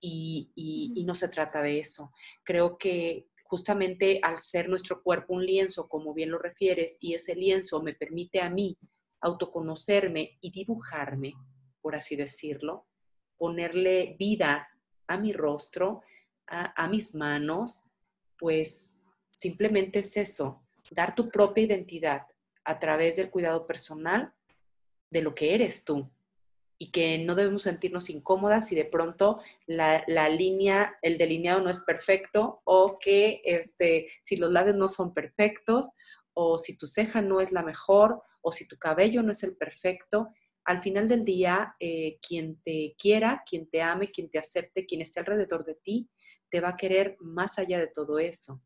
Y, 0.00 0.52
y, 0.54 1.04
no 1.04 1.14
se 1.16 1.28
trata 1.28 1.60
de 1.60 1.80
eso. 1.80 2.12
Creo 2.44 2.78
que 2.78 3.28
justamente 3.42 4.20
al 4.22 4.40
ser 4.42 4.68
nuestro 4.68 5.02
cuerpo 5.02 5.34
un 5.34 5.44
lienzo, 5.44 5.88
como 5.88 6.14
bien 6.14 6.30
lo 6.30 6.38
refieres, 6.38 6.98
y 7.00 7.14
ese 7.14 7.34
lienzo 7.34 7.82
me 7.82 7.94
permite 7.94 8.40
a 8.40 8.48
mí 8.48 8.78
autoconocerme 9.20 10.38
y 10.40 10.52
dibujarme, 10.52 11.34
por 11.80 11.96
así 11.96 12.14
decirlo, 12.14 12.86
ponerle 13.36 14.16
vida 14.18 14.68
a 15.08 15.16
mi 15.16 15.32
rostro, 15.32 16.02
a, 16.46 16.88
mis 16.88 17.14
manos, 17.14 17.84
pues 18.38 19.02
simplemente 19.28 19.98
es 19.98 20.16
eso, 20.16 20.62
dar 20.90 21.14
tu 21.14 21.28
propia 21.28 21.64
identidad 21.64 22.26
a 22.64 22.78
través 22.78 23.16
del 23.16 23.30
cuidado 23.30 23.66
personal 23.66 24.32
de 25.10 25.22
lo 25.22 25.34
que 25.34 25.54
eres 25.54 25.84
tú 25.84 26.10
y 26.78 26.90
que 26.90 27.18
no 27.18 27.34
debemos 27.34 27.62
sentirnos 27.62 28.08
incómodas 28.08 28.68
si 28.68 28.76
de 28.76 28.84
pronto 28.84 29.40
la, 29.66 30.04
línea, 30.28 30.96
el 31.02 31.18
delineado 31.18 31.60
no 31.60 31.70
es 31.70 31.80
perfecto 31.80 32.62
o 32.64 32.98
que 32.98 33.42
este, 33.44 34.10
si 34.22 34.36
los 34.36 34.50
labios 34.50 34.76
no 34.76 34.88
son 34.88 35.12
perfectos 35.12 35.90
o 36.34 36.58
si 36.58 36.78
tu 36.78 36.86
ceja 36.86 37.20
no 37.20 37.40
es 37.40 37.52
la 37.52 37.62
mejor 37.62 38.22
o 38.40 38.52
si 38.52 38.66
tu 38.68 38.78
cabello 38.78 39.22
no 39.22 39.32
es 39.32 39.42
el 39.42 39.56
perfecto 39.56 40.28
al 40.68 40.82
final 40.82 41.08
del 41.08 41.24
día, 41.24 41.74
eh, 41.80 42.18
quien 42.20 42.60
te 42.60 42.94
quiera, 42.98 43.42
quien 43.48 43.70
te 43.70 43.80
ame, 43.80 44.10
quien 44.10 44.30
te 44.30 44.38
acepte, 44.38 44.84
quien 44.84 45.00
esté 45.00 45.18
alrededor 45.18 45.64
de 45.64 45.76
ti, 45.76 46.10
te 46.50 46.60
va 46.60 46.68
a 46.68 46.76
querer 46.76 47.16
más 47.20 47.58
allá 47.58 47.78
de 47.78 47.86
todo 47.86 48.18
eso. 48.18 48.62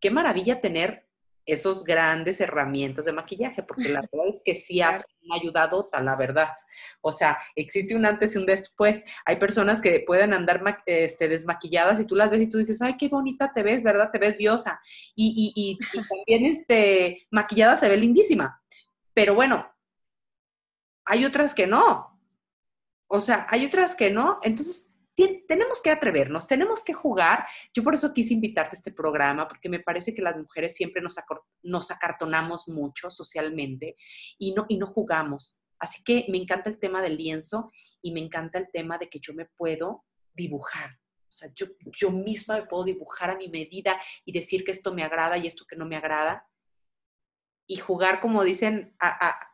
Qué 0.00 0.10
maravilla 0.10 0.60
tener 0.60 1.06
esos 1.44 1.84
grandes 1.84 2.40
herramientas 2.40 3.04
de 3.04 3.12
maquillaje, 3.12 3.62
porque 3.62 3.90
la 3.90 4.00
verdad 4.12 4.26
es 4.34 4.42
que 4.44 4.56
sí 4.56 4.80
han 4.80 5.00
ayudado, 5.30 5.86
tal 5.86 6.06
la 6.06 6.16
verdad. 6.16 6.48
O 7.00 7.12
sea, 7.12 7.38
existe 7.54 7.94
un 7.94 8.06
antes 8.06 8.34
y 8.34 8.38
un 8.38 8.46
después. 8.46 9.04
Hay 9.24 9.36
personas 9.36 9.80
que 9.80 10.02
pueden 10.04 10.34
andar 10.34 10.64
este, 10.84 11.28
desmaquilladas 11.28 12.00
y 12.00 12.06
tú 12.06 12.16
las 12.16 12.28
ves 12.28 12.40
y 12.40 12.50
tú 12.50 12.58
dices, 12.58 12.82
ay, 12.82 12.96
qué 12.96 13.06
bonita 13.06 13.52
te 13.54 13.62
ves, 13.62 13.84
¿verdad? 13.84 14.10
Te 14.10 14.18
ves 14.18 14.38
diosa. 14.38 14.80
Y, 15.14 15.52
y, 15.54 15.62
y 15.70 15.78
también 16.10 16.44
este, 16.44 17.24
maquillada 17.30 17.76
se 17.76 17.88
ve 17.88 17.96
lindísima. 17.96 18.60
Pero 19.14 19.36
bueno, 19.36 19.75
hay 21.06 21.24
otras 21.24 21.54
que 21.54 21.66
no. 21.66 22.20
O 23.08 23.20
sea, 23.20 23.46
hay 23.48 23.64
otras 23.64 23.94
que 23.94 24.10
no. 24.10 24.38
Entonces, 24.42 24.92
tenemos 25.48 25.80
que 25.80 25.90
atrevernos, 25.90 26.46
tenemos 26.46 26.84
que 26.84 26.92
jugar. 26.92 27.46
Yo 27.72 27.82
por 27.82 27.94
eso 27.94 28.12
quise 28.12 28.34
invitarte 28.34 28.76
a 28.76 28.78
este 28.78 28.92
programa, 28.92 29.48
porque 29.48 29.68
me 29.68 29.80
parece 29.80 30.14
que 30.14 30.20
las 30.20 30.36
mujeres 30.36 30.74
siempre 30.74 31.00
nos, 31.00 31.90
acartonamos 31.90 32.68
mucho 32.68 33.10
socialmente 33.10 33.96
y 34.38 34.52
no, 34.52 34.66
y 34.68 34.76
no 34.76 34.86
jugamos. 34.86 35.60
Así 35.78 36.02
que 36.04 36.26
me 36.28 36.38
encanta 36.38 36.68
el 36.68 36.78
tema 36.78 37.00
del 37.00 37.16
lienzo 37.16 37.70
y 38.02 38.12
me 38.12 38.20
encanta 38.20 38.58
el 38.58 38.70
tema 38.70 38.98
de 38.98 39.08
que 39.08 39.20
yo 39.20 39.32
me 39.32 39.46
puedo 39.46 40.04
dibujar. 40.34 40.90
O 41.22 41.32
sea, 41.32 41.50
yo, 41.54 41.66
yo 41.86 42.10
misma 42.10 42.56
me 42.56 42.66
puedo 42.66 42.84
dibujar 42.84 43.30
a 43.30 43.36
mi 43.36 43.48
medida 43.48 44.00
y 44.24 44.32
decir 44.32 44.64
que 44.64 44.72
esto 44.72 44.92
me 44.92 45.02
agrada 45.02 45.38
y 45.38 45.46
esto 45.46 45.64
que 45.68 45.76
no 45.76 45.86
me 45.86 45.96
agrada 45.96 46.46
y 47.66 47.76
jugar, 47.76 48.20
como 48.20 48.44
dicen, 48.44 48.94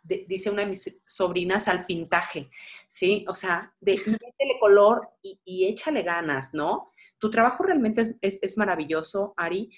dice 0.04 0.50
una 0.50 0.62
de 0.62 0.68
mis 0.68 1.02
sobrinas, 1.06 1.66
al 1.68 1.86
pintaje, 1.86 2.50
¿sí? 2.88 3.24
O 3.28 3.34
sea, 3.34 3.74
de 3.80 3.96
métele 3.96 4.58
color 4.60 5.08
y, 5.22 5.66
échale 5.66 6.02
ganas, 6.02 6.52
¿no? 6.52 6.92
Tu 7.18 7.30
trabajo 7.30 7.62
realmente 7.62 8.16
es, 8.20 8.58
maravilloso, 8.58 9.32
Ari. 9.36 9.70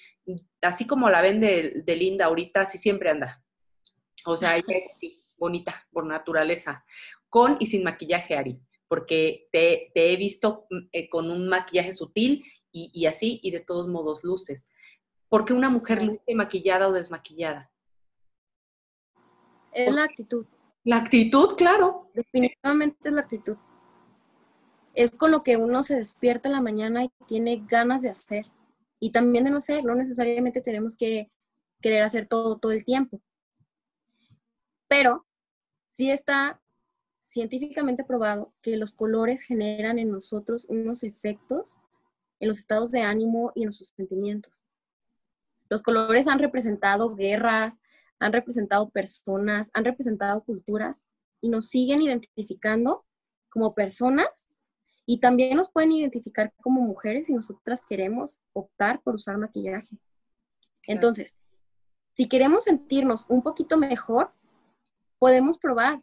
Así 0.61 0.85
como 0.85 1.09
la 1.09 1.21
ven 1.21 1.39
de, 1.39 1.95
Linda 1.95 2.25
ahorita, 2.25 2.61
así 2.61 2.77
siempre 2.77 3.09
anda. 3.09 3.41
O 4.25 4.35
sea, 4.35 4.57
ella 4.57 4.77
es 4.77 4.89
así, 4.91 5.23
bonita, 5.37 5.87
por 5.91 6.05
naturaleza. 6.05 6.85
Con 7.29 7.57
y 7.59 7.67
sin 7.67 7.83
maquillaje, 7.83 8.35
Ari, 8.35 8.59
porque 8.87 9.47
te, 9.51 9.91
he 9.93 10.17
visto 10.17 10.65
mm, 10.69 10.87
eh, 10.91 11.09
con 11.09 11.29
un 11.29 11.47
maquillaje 11.47 11.93
sutil 11.93 12.43
y, 12.71 12.91
y 12.93 13.05
así, 13.05 13.39
y 13.43 13.51
de 13.51 13.61
todos 13.61 13.87
modos 13.87 14.23
luces. 14.23 14.73
¿Por 15.29 15.45
qué 15.45 15.53
una 15.53 15.69
mujer 15.69 16.03
luce 16.03 16.35
maquillada 16.35 16.87
o 16.89 16.91
desmaquillada? 16.91 17.71
Es 19.75 19.93
la 19.93 20.05
actitud. 20.05 20.45
La 20.85 20.97
actitud, 20.97 21.55
claro. 21.57 22.09
Definitivamente 22.13 23.09
es 23.09 23.13
la 23.13 23.21
actitud. 23.21 23.57
Es 24.93 25.11
con 25.11 25.31
lo 25.31 25.43
que 25.43 25.57
uno 25.57 25.83
se 25.83 25.97
despierta 25.97 26.47
en 26.47 26.53
la 26.53 26.61
mañana 26.61 27.03
y 27.03 27.11
tiene 27.27 27.65
ganas 27.67 28.01
de 28.01 28.09
hacer. 28.09 28.45
Y 28.99 29.11
también 29.11 29.43
de 29.43 29.51
no 29.51 29.59
ser, 29.59 29.83
no 29.83 29.93
necesariamente 29.93 30.61
tenemos 30.61 30.95
que 30.95 31.29
querer 31.81 32.03
hacer 32.03 32.25
todo 32.25 32.57
todo 32.57 32.71
el 32.71 32.85
tiempo. 32.85 33.19
Pero 34.87 35.25
sí 35.87 36.09
está 36.09 36.61
científicamente 37.19 38.05
probado 38.05 38.53
que 38.61 38.77
los 38.77 38.93
colores 38.93 39.41
generan 39.41 39.99
en 39.99 40.09
nosotros 40.09 40.65
unos 40.69 41.03
efectos 41.03 41.75
en 42.39 42.47
los 42.47 42.59
estados 42.59 42.91
de 42.91 43.01
ánimo 43.01 43.51
y 43.55 43.63
en 43.63 43.67
los 43.67 43.77
sentimientos. 43.77 44.63
Los 45.69 45.81
colores 45.81 46.27
han 46.27 46.39
representado 46.39 47.15
guerras, 47.15 47.81
han 48.19 48.33
representado 48.33 48.89
personas, 48.89 49.69
han 49.73 49.85
representado 49.85 50.43
culturas 50.43 51.07
y 51.41 51.49
nos 51.49 51.69
siguen 51.69 52.01
identificando 52.01 53.05
como 53.49 53.73
personas 53.73 54.57
Y 55.07 55.19
también 55.19 55.55
nos 55.55 55.69
pueden 55.69 55.91
identificar 55.91 56.51
como 56.63 56.81
mujeres 56.81 57.27
si 57.27 57.33
nosotras 57.33 57.85
queremos 57.87 58.39
optar 58.53 59.01
por 59.03 59.15
usar 59.15 59.37
maquillaje. 59.37 59.97
Entonces, 60.87 61.37
si 62.13 62.27
queremos 62.27 62.63
sentirnos 62.63 63.25
un 63.29 63.43
poquito 63.43 63.77
mejor, 63.77 64.33
podemos 65.19 65.59
probar. 65.59 66.01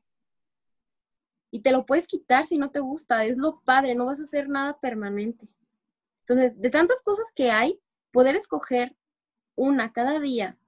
Y 1.51 1.63
te 1.63 1.73
lo 1.73 1.85
puedes 1.85 2.07
quitar 2.07 2.47
si 2.47 2.59
no 2.59 2.71
te 2.71 2.79
gusta, 2.79 3.25
es 3.25 3.39
lo 3.39 3.61
padre, 3.63 3.95
no 3.95 4.07
vas 4.07 4.21
a 4.21 4.25
hacer 4.25 4.49
nada 4.49 4.79
permanente. 4.79 5.49
Entonces, 6.21 6.61
de 6.61 6.71
tantas 6.71 7.03
cosas 7.03 7.33
que 7.35 7.51
hay, 7.51 7.81
poder 8.13 8.37
escoger 8.37 8.97
una 9.57 9.93
cada 9.93 10.21
día, 10.21 10.59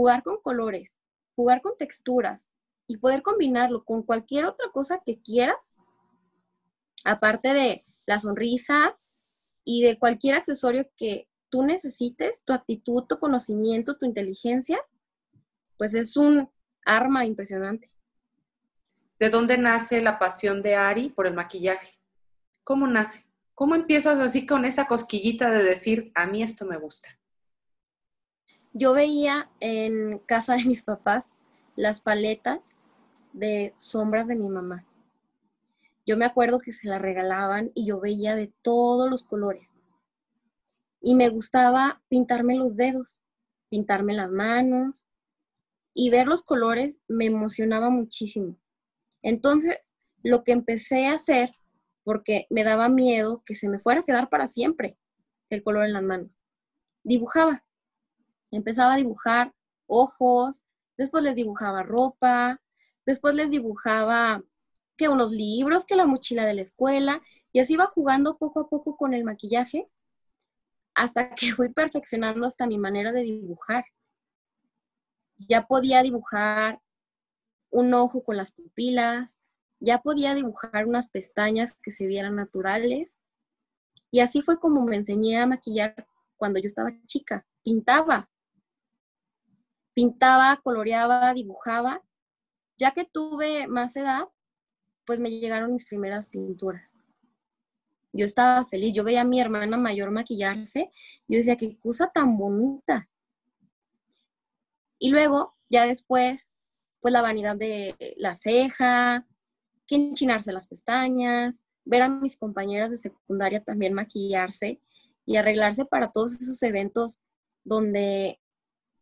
jugar 0.00 0.22
con 0.22 0.40
colores, 0.40 0.98
jugar 1.36 1.60
con 1.60 1.76
texturas 1.76 2.54
y 2.86 2.96
poder 2.96 3.20
combinarlo 3.20 3.84
con 3.84 4.02
cualquier 4.02 4.46
otra 4.46 4.70
cosa 4.72 5.02
que 5.04 5.20
quieras, 5.20 5.76
aparte 7.04 7.52
de 7.52 7.82
la 8.06 8.18
sonrisa 8.18 8.96
y 9.62 9.82
de 9.82 9.98
cualquier 9.98 10.36
accesorio 10.36 10.88
que 10.96 11.28
tú 11.50 11.64
necesites, 11.64 12.42
tu 12.46 12.54
actitud, 12.54 13.04
tu 13.04 13.18
conocimiento, 13.18 13.98
tu 13.98 14.06
inteligencia, 14.06 14.80
pues 15.76 15.92
es 15.92 16.16
un 16.16 16.48
arma 16.86 17.26
impresionante. 17.26 17.92
¿De 19.18 19.28
dónde 19.28 19.58
nace 19.58 20.00
la 20.00 20.18
pasión 20.18 20.62
de 20.62 20.76
Ari 20.76 21.10
por 21.10 21.26
el 21.26 21.34
maquillaje? 21.34 22.00
¿Cómo 22.64 22.86
nace? 22.86 23.26
¿Cómo 23.54 23.74
empiezas 23.74 24.18
así 24.18 24.46
con 24.46 24.64
esa 24.64 24.86
cosquillita 24.86 25.50
de 25.50 25.62
decir, 25.62 26.10
a 26.14 26.24
mí 26.26 26.42
esto 26.42 26.64
me 26.64 26.78
gusta? 26.78 27.19
Yo 28.72 28.92
veía 28.92 29.50
en 29.58 30.18
casa 30.20 30.54
de 30.54 30.64
mis 30.64 30.82
papás 30.82 31.32
las 31.76 32.00
paletas 32.00 32.84
de 33.32 33.74
sombras 33.78 34.28
de 34.28 34.36
mi 34.36 34.48
mamá. 34.48 34.86
Yo 36.06 36.16
me 36.16 36.24
acuerdo 36.24 36.60
que 36.60 36.72
se 36.72 36.88
las 36.88 37.02
regalaban 37.02 37.72
y 37.74 37.86
yo 37.86 38.00
veía 38.00 38.36
de 38.36 38.52
todos 38.62 39.10
los 39.10 39.24
colores. 39.24 39.78
Y 41.00 41.14
me 41.14 41.28
gustaba 41.28 42.02
pintarme 42.08 42.54
los 42.54 42.76
dedos, 42.76 43.20
pintarme 43.70 44.14
las 44.14 44.30
manos 44.30 45.04
y 45.94 46.10
ver 46.10 46.26
los 46.26 46.42
colores 46.42 47.04
me 47.08 47.26
emocionaba 47.26 47.90
muchísimo. 47.90 48.56
Entonces, 49.22 49.94
lo 50.22 50.44
que 50.44 50.52
empecé 50.52 51.06
a 51.06 51.14
hacer, 51.14 51.54
porque 52.04 52.46
me 52.50 52.64
daba 52.64 52.88
miedo 52.88 53.42
que 53.44 53.54
se 53.54 53.68
me 53.68 53.80
fuera 53.80 54.00
a 54.00 54.04
quedar 54.04 54.28
para 54.28 54.46
siempre 54.46 54.96
el 55.48 55.62
color 55.62 55.86
en 55.86 55.92
las 55.92 56.02
manos, 56.02 56.30
dibujaba. 57.02 57.64
Empezaba 58.50 58.94
a 58.94 58.96
dibujar 58.96 59.52
ojos, 59.86 60.64
después 60.96 61.24
les 61.24 61.36
dibujaba 61.36 61.82
ropa, 61.82 62.60
después 63.06 63.34
les 63.34 63.50
dibujaba 63.50 64.42
que 64.96 65.08
unos 65.08 65.30
libros, 65.30 65.86
que 65.86 65.96
la 65.96 66.06
mochila 66.06 66.44
de 66.44 66.54
la 66.54 66.60
escuela, 66.62 67.22
y 67.52 67.60
así 67.60 67.74
iba 67.74 67.86
jugando 67.86 68.38
poco 68.38 68.60
a 68.60 68.68
poco 68.68 68.96
con 68.96 69.14
el 69.14 69.24
maquillaje 69.24 69.88
hasta 70.94 71.34
que 71.34 71.52
fui 71.56 71.72
perfeccionando 71.72 72.46
hasta 72.46 72.66
mi 72.66 72.78
manera 72.78 73.12
de 73.12 73.22
dibujar. 73.22 73.84
Ya 75.38 75.66
podía 75.66 76.02
dibujar 76.02 76.80
un 77.70 77.94
ojo 77.94 78.22
con 78.22 78.36
las 78.36 78.52
pupilas, 78.52 79.38
ya 79.80 79.98
podía 80.02 80.34
dibujar 80.34 80.86
unas 80.86 81.08
pestañas 81.08 81.76
que 81.82 81.90
se 81.90 82.06
vieran 82.06 82.36
naturales. 82.36 83.16
Y 84.10 84.20
así 84.20 84.42
fue 84.42 84.60
como 84.60 84.84
me 84.84 84.96
enseñé 84.96 85.38
a 85.38 85.46
maquillar 85.46 86.06
cuando 86.36 86.60
yo 86.60 86.66
estaba 86.66 86.90
chica. 87.04 87.46
Pintaba. 87.62 88.29
Pintaba, 89.94 90.60
coloreaba, 90.62 91.32
dibujaba. 91.34 92.02
Ya 92.78 92.92
que 92.92 93.04
tuve 93.04 93.66
más 93.66 93.96
edad, 93.96 94.24
pues 95.04 95.20
me 95.20 95.30
llegaron 95.30 95.72
mis 95.72 95.86
primeras 95.86 96.28
pinturas. 96.28 97.00
Yo 98.12 98.24
estaba 98.24 98.64
feliz, 98.66 98.94
yo 98.94 99.04
veía 99.04 99.20
a 99.20 99.24
mi 99.24 99.40
hermana 99.40 99.76
mayor 99.76 100.10
maquillarse, 100.10 100.90
yo 101.28 101.36
decía, 101.36 101.56
qué 101.56 101.78
cosa 101.78 102.10
tan 102.12 102.36
bonita. 102.36 103.08
Y 104.98 105.10
luego, 105.10 105.56
ya 105.68 105.86
después, 105.86 106.50
pues 107.00 107.12
la 107.12 107.22
vanidad 107.22 107.56
de 107.56 107.94
la 108.16 108.34
ceja, 108.34 109.26
que 109.86 109.96
enchinarse 109.96 110.52
las 110.52 110.68
pestañas, 110.68 111.64
ver 111.84 112.02
a 112.02 112.08
mis 112.08 112.36
compañeras 112.36 112.90
de 112.90 112.98
secundaria 112.98 113.62
también 113.62 113.94
maquillarse 113.94 114.80
y 115.26 115.36
arreglarse 115.36 115.84
para 115.84 116.10
todos 116.10 116.40
esos 116.40 116.62
eventos 116.62 117.16
donde 117.64 118.40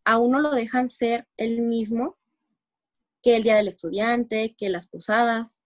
a 0.09 0.17
uno 0.17 0.41
lo 0.41 0.53
dejan 0.53 0.89
ser 0.89 1.29
el 1.37 1.61
mismo 1.61 2.17
que 3.23 3.37
el 3.37 3.43
día 3.43 3.57
del 3.57 3.69
estudiante, 3.69 4.57
que 4.57 4.71
las 4.71 4.89
posadas. 4.89 5.61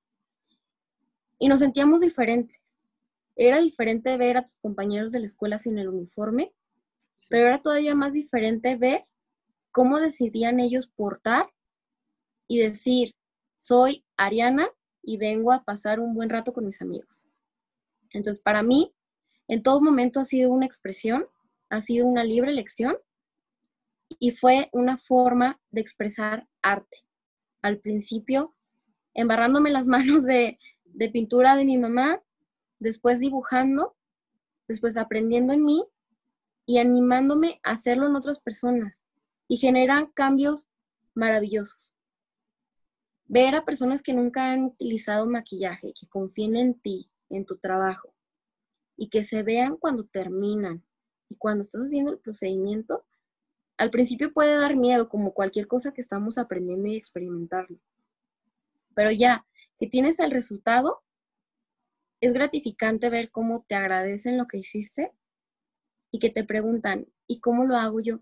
Y 1.38 1.46
nos 1.46 1.60
sentíamos 1.60 2.00
diferentes. 2.00 2.58
Era 3.36 3.60
diferente 3.60 4.16
ver 4.16 4.38
a 4.38 4.44
tus 4.44 4.58
compañeros 4.58 5.12
de 5.12 5.20
la 5.20 5.26
escuela 5.26 5.58
sin 5.58 5.78
el 5.78 5.86
uniforme, 5.86 6.52
pero 7.28 7.46
era 7.46 7.62
todavía 7.62 7.94
más 7.94 8.14
diferente 8.14 8.74
ver 8.74 9.04
cómo 9.70 10.00
decidían 10.00 10.58
ellos 10.58 10.88
portar 10.88 11.46
y 12.48 12.58
decir, 12.58 13.14
soy 13.56 14.04
Ariana 14.16 14.68
y 15.04 15.18
vengo 15.18 15.52
a 15.52 15.62
pasar 15.62 16.00
un 16.00 16.14
buen 16.16 16.30
rato 16.30 16.52
con 16.52 16.64
mis 16.64 16.82
amigos. 16.82 17.22
Entonces, 18.10 18.42
para 18.42 18.64
mí, 18.64 18.92
en 19.46 19.62
todo 19.62 19.80
momento 19.80 20.18
ha 20.18 20.24
sido 20.24 20.50
una 20.50 20.66
expresión, 20.66 21.28
ha 21.70 21.80
sido 21.80 22.06
una 22.06 22.24
libre 22.24 22.50
elección 22.50 22.96
y 24.22 24.30
fue 24.30 24.68
una 24.70 24.98
forma 24.98 25.60
de 25.72 25.80
expresar 25.80 26.46
arte. 26.62 26.98
Al 27.60 27.80
principio, 27.80 28.54
embarrándome 29.14 29.68
las 29.70 29.86
manos 29.88 30.26
de, 30.26 30.60
de 30.84 31.10
pintura 31.10 31.56
de 31.56 31.64
mi 31.64 31.76
mamá, 31.76 32.22
después 32.78 33.18
dibujando, 33.18 33.96
después 34.68 34.96
aprendiendo 34.96 35.52
en 35.52 35.64
mí 35.64 35.84
y 36.66 36.78
animándome 36.78 37.58
a 37.64 37.72
hacerlo 37.72 38.06
en 38.06 38.14
otras 38.14 38.38
personas 38.38 39.04
y 39.48 39.56
generan 39.56 40.06
cambios 40.12 40.68
maravillosos. 41.14 41.92
Ver 43.24 43.56
a 43.56 43.64
personas 43.64 44.04
que 44.04 44.14
nunca 44.14 44.52
han 44.52 44.66
utilizado 44.66 45.26
maquillaje, 45.26 45.94
que 46.00 46.06
confíen 46.06 46.54
en 46.54 46.78
ti, 46.78 47.10
en 47.28 47.44
tu 47.44 47.56
trabajo 47.56 48.14
y 48.96 49.08
que 49.08 49.24
se 49.24 49.42
vean 49.42 49.76
cuando 49.78 50.04
terminan 50.04 50.84
y 51.28 51.34
cuando 51.34 51.62
estás 51.62 51.82
haciendo 51.82 52.12
el 52.12 52.20
procedimiento, 52.20 53.04
al 53.82 53.90
principio 53.90 54.32
puede 54.32 54.54
dar 54.54 54.76
miedo, 54.76 55.08
como 55.08 55.34
cualquier 55.34 55.66
cosa 55.66 55.92
que 55.92 56.00
estamos 56.00 56.38
aprendiendo 56.38 56.86
y 56.86 56.94
experimentarlo. 56.94 57.80
Pero 58.94 59.10
ya 59.10 59.44
que 59.76 59.88
tienes 59.88 60.20
el 60.20 60.30
resultado, 60.30 61.02
es 62.20 62.32
gratificante 62.32 63.10
ver 63.10 63.32
cómo 63.32 63.64
te 63.66 63.74
agradecen 63.74 64.38
lo 64.38 64.46
que 64.46 64.58
hiciste 64.58 65.10
y 66.12 66.20
que 66.20 66.30
te 66.30 66.44
preguntan, 66.44 67.08
¿y 67.26 67.40
cómo 67.40 67.64
lo 67.64 67.74
hago 67.74 67.98
yo? 67.98 68.20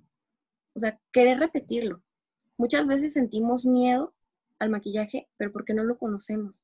O 0.73 0.81
sea, 0.81 0.99
querer 1.13 1.39
repetirlo. 1.39 2.03
Muchas 2.57 2.87
veces 2.87 3.13
sentimos 3.13 3.67
miedo 3.67 4.15
al 4.59 4.71
maquillaje, 4.71 5.29
pero 5.37 5.53
porque 5.53 5.75
no 5.75 5.85
lo 5.85 5.99
conocemos. 5.99 6.63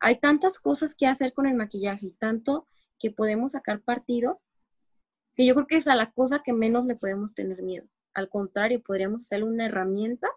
Hay 0.00 0.18
tantas 0.18 0.58
cosas 0.58 0.96
que 0.96 1.06
hacer 1.06 1.34
con 1.34 1.46
el 1.46 1.54
maquillaje 1.54 2.06
y 2.06 2.12
tanto 2.14 2.66
que 2.98 3.12
podemos 3.12 3.52
sacar 3.52 3.80
partido, 3.80 4.41
yo 5.46 5.54
creo 5.54 5.66
que 5.66 5.76
es 5.76 5.88
a 5.88 5.94
la 5.94 6.10
cosa 6.12 6.42
que 6.44 6.52
menos 6.52 6.86
le 6.86 6.96
podemos 6.96 7.34
tener 7.34 7.62
miedo. 7.62 7.86
Al 8.14 8.28
contrario, 8.28 8.82
podríamos 8.82 9.22
hacer 9.22 9.44
una 9.44 9.66
herramienta 9.66 10.28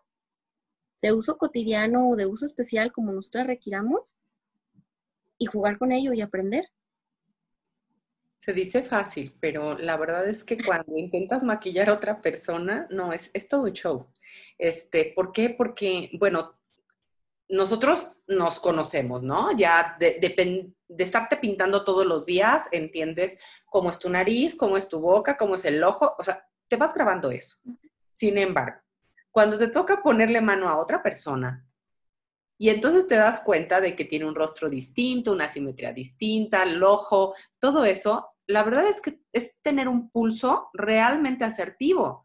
de 1.01 1.11
uso 1.11 1.37
cotidiano 1.37 2.09
o 2.09 2.15
de 2.15 2.25
uso 2.25 2.45
especial 2.45 2.91
como 2.91 3.11
nosotras 3.11 3.47
requiramos 3.47 4.01
y 5.37 5.45
jugar 5.45 5.77
con 5.77 5.91
ello 5.91 6.13
y 6.13 6.21
aprender. 6.21 6.65
Se 8.37 8.53
dice 8.53 8.83
fácil, 8.83 9.35
pero 9.39 9.77
la 9.77 9.97
verdad 9.97 10.27
es 10.27 10.43
que 10.43 10.57
cuando 10.57 10.97
intentas 10.97 11.43
maquillar 11.43 11.89
a 11.89 11.93
otra 11.93 12.21
persona, 12.21 12.87
no, 12.91 13.11
es, 13.11 13.31
es 13.33 13.47
todo 13.47 13.63
un 13.63 13.73
show. 13.73 14.07
Este, 14.57 15.13
¿Por 15.15 15.31
qué? 15.31 15.49
Porque, 15.49 16.11
bueno, 16.19 16.54
nosotros 17.47 18.19
nos 18.27 18.59
conocemos, 18.59 19.23
¿no? 19.23 19.55
Ya 19.57 19.97
de, 19.99 20.19
de, 20.19 21.03
estarte 21.03 21.37
pintando 21.37 21.83
todos 21.83 22.05
los 22.05 22.25
días, 22.25 22.63
entiendes 22.71 23.37
cómo 23.65 23.89
es 23.89 23.99
tu 23.99 24.09
nariz, 24.09 24.55
cómo 24.55 24.77
es 24.77 24.89
tu 24.89 24.99
boca, 24.99 25.37
cómo 25.37 25.55
es 25.55 25.65
el 25.65 25.83
ojo, 25.83 26.15
o 26.17 26.23
sea, 26.23 26.47
te 26.67 26.75
vas 26.75 26.93
grabando 26.93 27.31
eso. 27.31 27.57
Sin 28.13 28.37
embargo, 28.37 28.79
cuando 29.31 29.57
te 29.57 29.67
toca 29.67 30.01
ponerle 30.01 30.41
mano 30.41 30.69
a 30.69 30.77
otra 30.77 31.03
persona, 31.03 31.65
y 32.57 32.69
entonces 32.69 33.07
te 33.07 33.15
das 33.15 33.41
cuenta 33.41 33.81
de 33.81 33.95
que 33.95 34.05
tiene 34.05 34.25
un 34.25 34.35
rostro 34.35 34.69
distinto, 34.69 35.33
una 35.33 35.49
simetría 35.49 35.91
distinta, 35.91 36.63
el 36.63 36.81
ojo, 36.81 37.35
todo 37.59 37.83
eso, 37.83 38.29
la 38.47 38.63
verdad 38.63 38.87
es 38.87 39.01
que 39.01 39.19
es 39.33 39.57
tener 39.61 39.87
un 39.87 40.09
pulso 40.09 40.69
realmente 40.73 41.43
asertivo, 41.43 42.24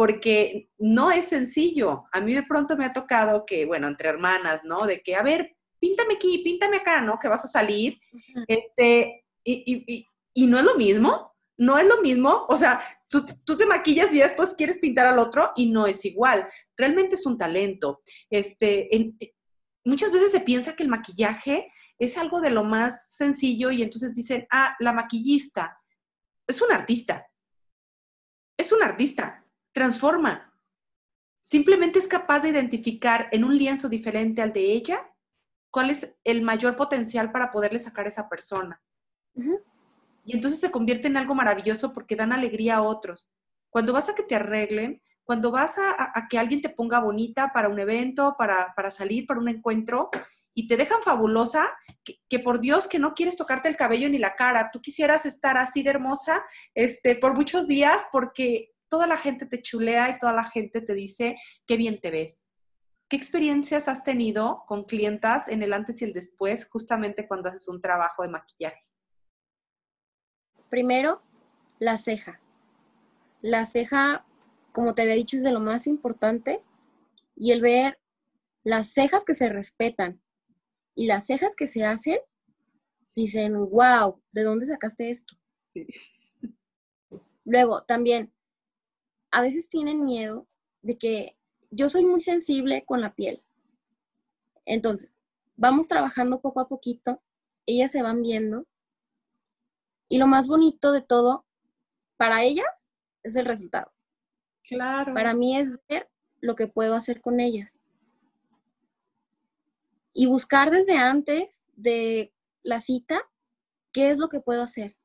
porque 0.00 0.70
no 0.78 1.10
es 1.10 1.26
sencillo. 1.26 2.04
A 2.10 2.22
mí 2.22 2.32
de 2.32 2.44
pronto 2.44 2.74
me 2.74 2.86
ha 2.86 2.92
tocado 2.94 3.44
que, 3.44 3.66
bueno, 3.66 3.86
entre 3.86 4.08
hermanas, 4.08 4.64
¿no? 4.64 4.86
De 4.86 5.02
que, 5.02 5.14
a 5.14 5.22
ver, 5.22 5.54
píntame 5.78 6.14
aquí, 6.14 6.38
píntame 6.38 6.78
acá, 6.78 7.02
¿no? 7.02 7.18
Que 7.18 7.28
vas 7.28 7.44
a 7.44 7.48
salir. 7.48 8.00
Este, 8.48 9.26
y, 9.44 10.06
no 10.46 10.58
es 10.58 10.64
lo 10.64 10.76
mismo, 10.76 11.34
no 11.58 11.76
es 11.76 11.86
lo 11.86 12.00
mismo. 12.00 12.46
O 12.48 12.56
sea, 12.56 12.80
tú, 13.10 13.26
tú, 13.44 13.58
te 13.58 13.66
maquillas 13.66 14.10
y 14.14 14.20
después 14.20 14.54
quieres 14.54 14.78
pintar 14.78 15.04
al 15.04 15.18
otro 15.18 15.50
y 15.54 15.66
no 15.66 15.86
es 15.86 16.02
igual. 16.06 16.48
Realmente 16.78 17.16
es 17.16 17.26
un 17.26 17.36
talento. 17.36 18.00
Este, 18.30 18.88
muchas 19.84 20.10
veces 20.12 20.32
se 20.32 20.40
piensa 20.40 20.74
que 20.74 20.82
el 20.82 20.88
maquillaje 20.88 21.70
es 21.98 22.16
algo 22.16 22.40
de 22.40 22.48
lo 22.48 22.64
más 22.64 23.14
sencillo 23.16 23.70
y 23.70 23.82
entonces 23.82 24.14
dicen, 24.14 24.46
ah, 24.50 24.74
la 24.78 24.94
maquillista 24.94 25.78
es 26.46 26.62
un 26.62 26.72
artista, 26.72 27.28
es 28.56 28.72
un 28.72 28.82
artista, 28.82 29.39
transforma. 29.72 30.52
Simplemente 31.40 31.98
es 31.98 32.08
capaz 32.08 32.42
de 32.42 32.50
identificar 32.50 33.28
en 33.32 33.44
un 33.44 33.56
lienzo 33.56 33.88
diferente 33.88 34.42
al 34.42 34.52
de 34.52 34.72
ella 34.72 35.10
cuál 35.70 35.90
es 35.90 36.16
el 36.24 36.42
mayor 36.42 36.76
potencial 36.76 37.32
para 37.32 37.50
poderle 37.50 37.78
sacar 37.78 38.06
a 38.06 38.10
esa 38.10 38.28
persona. 38.28 38.82
Y 40.24 40.34
entonces 40.34 40.60
se 40.60 40.70
convierte 40.70 41.08
en 41.08 41.16
algo 41.16 41.34
maravilloso 41.34 41.94
porque 41.94 42.16
dan 42.16 42.32
alegría 42.32 42.76
a 42.76 42.82
otros. 42.82 43.30
Cuando 43.70 43.92
vas 43.92 44.08
a 44.08 44.14
que 44.14 44.22
te 44.22 44.34
arreglen, 44.34 45.00
cuando 45.24 45.52
vas 45.52 45.78
a, 45.78 46.26
que 46.28 46.38
alguien 46.38 46.60
te 46.60 46.70
ponga 46.70 46.98
bonita 46.98 47.52
para 47.52 47.68
un 47.68 47.78
evento, 47.78 48.34
para, 48.36 48.90
salir, 48.90 49.26
para 49.26 49.38
un 49.38 49.48
encuentro, 49.48 50.10
y 50.54 50.66
te 50.66 50.76
dejan 50.76 51.02
fabulosa, 51.02 51.70
que, 52.02 52.38
por 52.40 52.58
Dios 52.58 52.88
que 52.88 52.98
no 52.98 53.14
quieres 53.14 53.36
tocarte 53.36 53.68
el 53.68 53.76
cabello 53.76 54.08
ni 54.08 54.18
la 54.18 54.34
cara, 54.34 54.70
tú 54.72 54.80
quisieras 54.80 55.26
estar 55.26 55.56
así 55.56 55.84
de 55.84 55.90
hermosa 55.90 56.44
este, 56.74 57.14
por 57.14 57.34
muchos 57.34 57.68
días 57.68 58.02
porque 58.10 58.72
toda 58.90 59.06
la 59.06 59.16
gente 59.16 59.46
te 59.46 59.62
chulea 59.62 60.10
y 60.10 60.18
toda 60.18 60.34
la 60.34 60.44
gente 60.44 60.82
te 60.82 60.92
dice 60.92 61.36
qué 61.66 61.78
bien 61.78 62.00
te 62.00 62.10
ves. 62.10 62.50
¿Qué 63.08 63.16
experiencias 63.16 63.88
has 63.88 64.04
tenido 64.04 64.64
con 64.68 64.84
clientas 64.84 65.48
en 65.48 65.62
el 65.62 65.72
antes 65.72 66.02
y 66.02 66.04
el 66.04 66.12
después, 66.12 66.68
justamente 66.68 67.26
cuando 67.26 67.48
haces 67.48 67.66
un 67.68 67.80
trabajo 67.80 68.22
de 68.22 68.28
maquillaje? 68.28 68.82
Primero, 70.68 71.22
la 71.78 71.96
ceja. 71.96 72.40
La 73.40 73.66
ceja, 73.66 74.26
como 74.72 74.94
te 74.94 75.02
había 75.02 75.14
dicho, 75.14 75.36
es 75.36 75.42
de 75.42 75.50
lo 75.50 75.60
más 75.60 75.86
importante. 75.86 76.62
Y 77.34 77.52
el 77.52 77.62
ver 77.62 77.98
las 78.62 78.92
cejas 78.92 79.24
que 79.24 79.34
se 79.34 79.48
respetan 79.48 80.22
y 80.94 81.06
las 81.06 81.26
cejas 81.26 81.56
que 81.56 81.66
se 81.66 81.84
hacen, 81.84 82.18
dicen, 83.16 83.54
wow, 83.70 84.22
¿de 84.32 84.42
dónde 84.42 84.66
sacaste 84.66 85.10
esto? 85.10 85.36
Luego, 87.44 87.82
también, 87.84 88.32
a 89.30 89.42
veces 89.42 89.68
tienen 89.68 90.04
miedo 90.04 90.46
de 90.82 90.98
que 90.98 91.36
yo 91.70 91.88
soy 91.88 92.04
muy 92.04 92.20
sensible 92.20 92.84
con 92.84 93.00
la 93.00 93.14
piel. 93.14 93.42
Entonces, 94.64 95.18
vamos 95.56 95.88
trabajando 95.88 96.40
poco 96.40 96.60
a 96.60 96.68
poquito, 96.68 97.22
ellas 97.66 97.92
se 97.92 98.02
van 98.02 98.22
viendo. 98.22 98.66
Y 100.08 100.18
lo 100.18 100.26
más 100.26 100.46
bonito 100.46 100.92
de 100.92 101.02
todo, 101.02 101.44
para 102.16 102.42
ellas, 102.42 102.92
es 103.22 103.36
el 103.36 103.46
resultado. 103.46 103.92
Claro. 104.64 105.14
Para 105.14 105.34
mí 105.34 105.56
es 105.56 105.76
ver 105.88 106.08
lo 106.40 106.56
que 106.56 106.66
puedo 106.66 106.94
hacer 106.94 107.20
con 107.20 107.40
ellas. 107.40 107.78
Y 110.12 110.26
buscar 110.26 110.70
desde 110.70 110.96
antes 110.96 111.66
de 111.76 112.32
la 112.62 112.80
cita 112.80 113.22
qué 113.92 114.10
es 114.10 114.18
lo 114.18 114.28
que 114.28 114.40
puedo 114.40 114.62
hacer. 114.62 114.96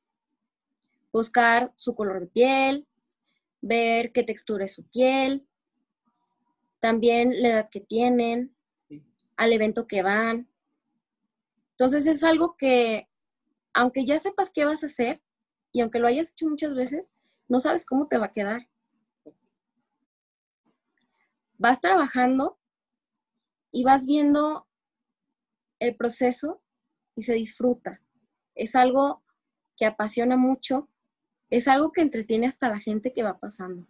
Buscar 1.11 1.73
su 1.75 1.95
color 1.95 2.21
de 2.21 2.27
piel, 2.27 2.87
ver 3.61 4.11
qué 4.11 4.23
textura 4.23 4.65
es 4.65 4.73
su 4.75 4.87
piel, 4.87 5.47
también 6.79 7.41
la 7.41 7.49
edad 7.49 7.69
que 7.71 7.81
tienen, 7.81 8.55
al 9.37 9.53
evento 9.53 9.87
que 9.87 10.01
van. 10.01 10.49
Entonces 11.71 12.07
es 12.07 12.23
algo 12.23 12.55
que, 12.57 13.09
aunque 13.73 14.05
ya 14.05 14.19
sepas 14.19 14.51
qué 14.51 14.65
vas 14.65 14.83
a 14.83 14.85
hacer 14.85 15.21
y 15.71 15.81
aunque 15.81 15.99
lo 15.99 16.07
hayas 16.07 16.31
hecho 16.31 16.45
muchas 16.47 16.73
veces, 16.75 17.11
no 17.47 17.59
sabes 17.59 17.85
cómo 17.85 18.07
te 18.07 18.17
va 18.17 18.27
a 18.27 18.33
quedar. 18.33 18.69
Vas 21.57 21.81
trabajando 21.81 22.59
y 23.71 23.83
vas 23.83 24.05
viendo 24.05 24.67
el 25.79 25.95
proceso 25.95 26.61
y 27.15 27.23
se 27.23 27.33
disfruta. 27.33 28.01
Es 28.55 28.75
algo 28.75 29.23
que 29.75 29.85
apasiona 29.85 30.37
mucho, 30.37 30.89
es 31.57 31.67
algo 31.67 31.91
que 31.91 32.01
entretiene 32.01 32.47
hasta 32.47 32.69
la 32.69 32.79
gente 32.79 33.13
que 33.13 33.23
va 33.23 33.39
pasando. 33.39 33.87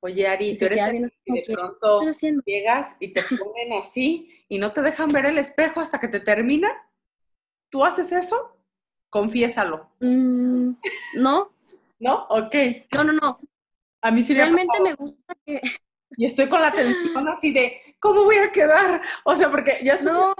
Oye, 0.00 0.26
Ari, 0.26 0.56
tú 0.56 0.66
eres 0.66 1.12
de 1.26 1.44
pronto 1.46 2.02
llegas 2.44 2.96
y 3.00 3.12
te 3.12 3.22
ponen 3.22 3.72
así 3.80 4.30
y 4.48 4.58
no 4.58 4.72
te 4.72 4.82
dejan 4.82 5.08
ver 5.08 5.26
el 5.26 5.38
espejo 5.38 5.80
hasta 5.80 5.98
que 5.98 6.08
te 6.08 6.20
termina. 6.20 6.70
¿Tú 7.70 7.84
haces 7.84 8.12
eso? 8.12 8.56
Confiésalo. 9.10 9.90
Mm, 10.00 10.72
no. 11.16 11.50
¿No? 11.98 12.26
Ok. 12.28 12.54
No, 12.94 13.04
no, 13.04 13.12
no. 13.14 13.40
A 14.02 14.10
mí 14.10 14.22
sí 14.22 14.34
Realmente 14.34 14.80
me, 14.80 14.94
gusta 14.94 15.34
que... 15.44 15.60
Y 16.16 16.24
estoy 16.24 16.48
con 16.48 16.60
la 16.60 16.70
tensión 16.70 17.28
así 17.28 17.52
de, 17.52 17.80
¿cómo 17.98 18.24
voy 18.24 18.36
a 18.36 18.52
quedar? 18.52 19.02
O 19.24 19.34
sea, 19.34 19.50
porque 19.50 19.78
ya 19.82 20.00
no. 20.02 20.34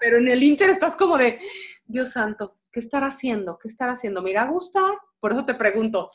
pero 0.00 0.18
en 0.18 0.28
el 0.28 0.42
Inter 0.42 0.70
estás 0.70 0.96
como 0.96 1.16
de, 1.16 1.38
Dios 1.86 2.12
santo, 2.12 2.58
¿qué 2.70 2.80
estar 2.80 3.02
haciendo? 3.04 3.58
¿Qué 3.58 3.68
estar 3.68 3.88
haciendo? 3.88 4.20
¿Me 4.22 4.30
irá 4.30 4.42
a 4.42 4.50
gustar? 4.50 4.94
Por 5.20 5.32
eso 5.32 5.44
te 5.44 5.54
pregunto. 5.54 6.10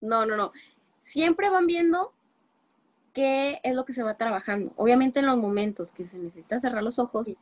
No, 0.00 0.24
no, 0.24 0.36
no 0.36 0.52
siempre 1.00 1.50
van 1.50 1.66
viendo 1.66 2.12
qué 3.12 3.60
es 3.62 3.74
lo 3.74 3.84
que 3.84 3.92
se 3.92 4.02
va 4.02 4.16
trabajando. 4.16 4.72
Obviamente 4.76 5.20
en 5.20 5.26
los 5.26 5.36
momentos 5.36 5.92
que 5.92 6.06
se 6.06 6.18
necesita 6.18 6.58
cerrar 6.58 6.82
los 6.82 6.98
ojos, 6.98 7.34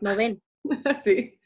no 0.00 0.16
ven. 0.16 0.40
sí. 1.04 1.38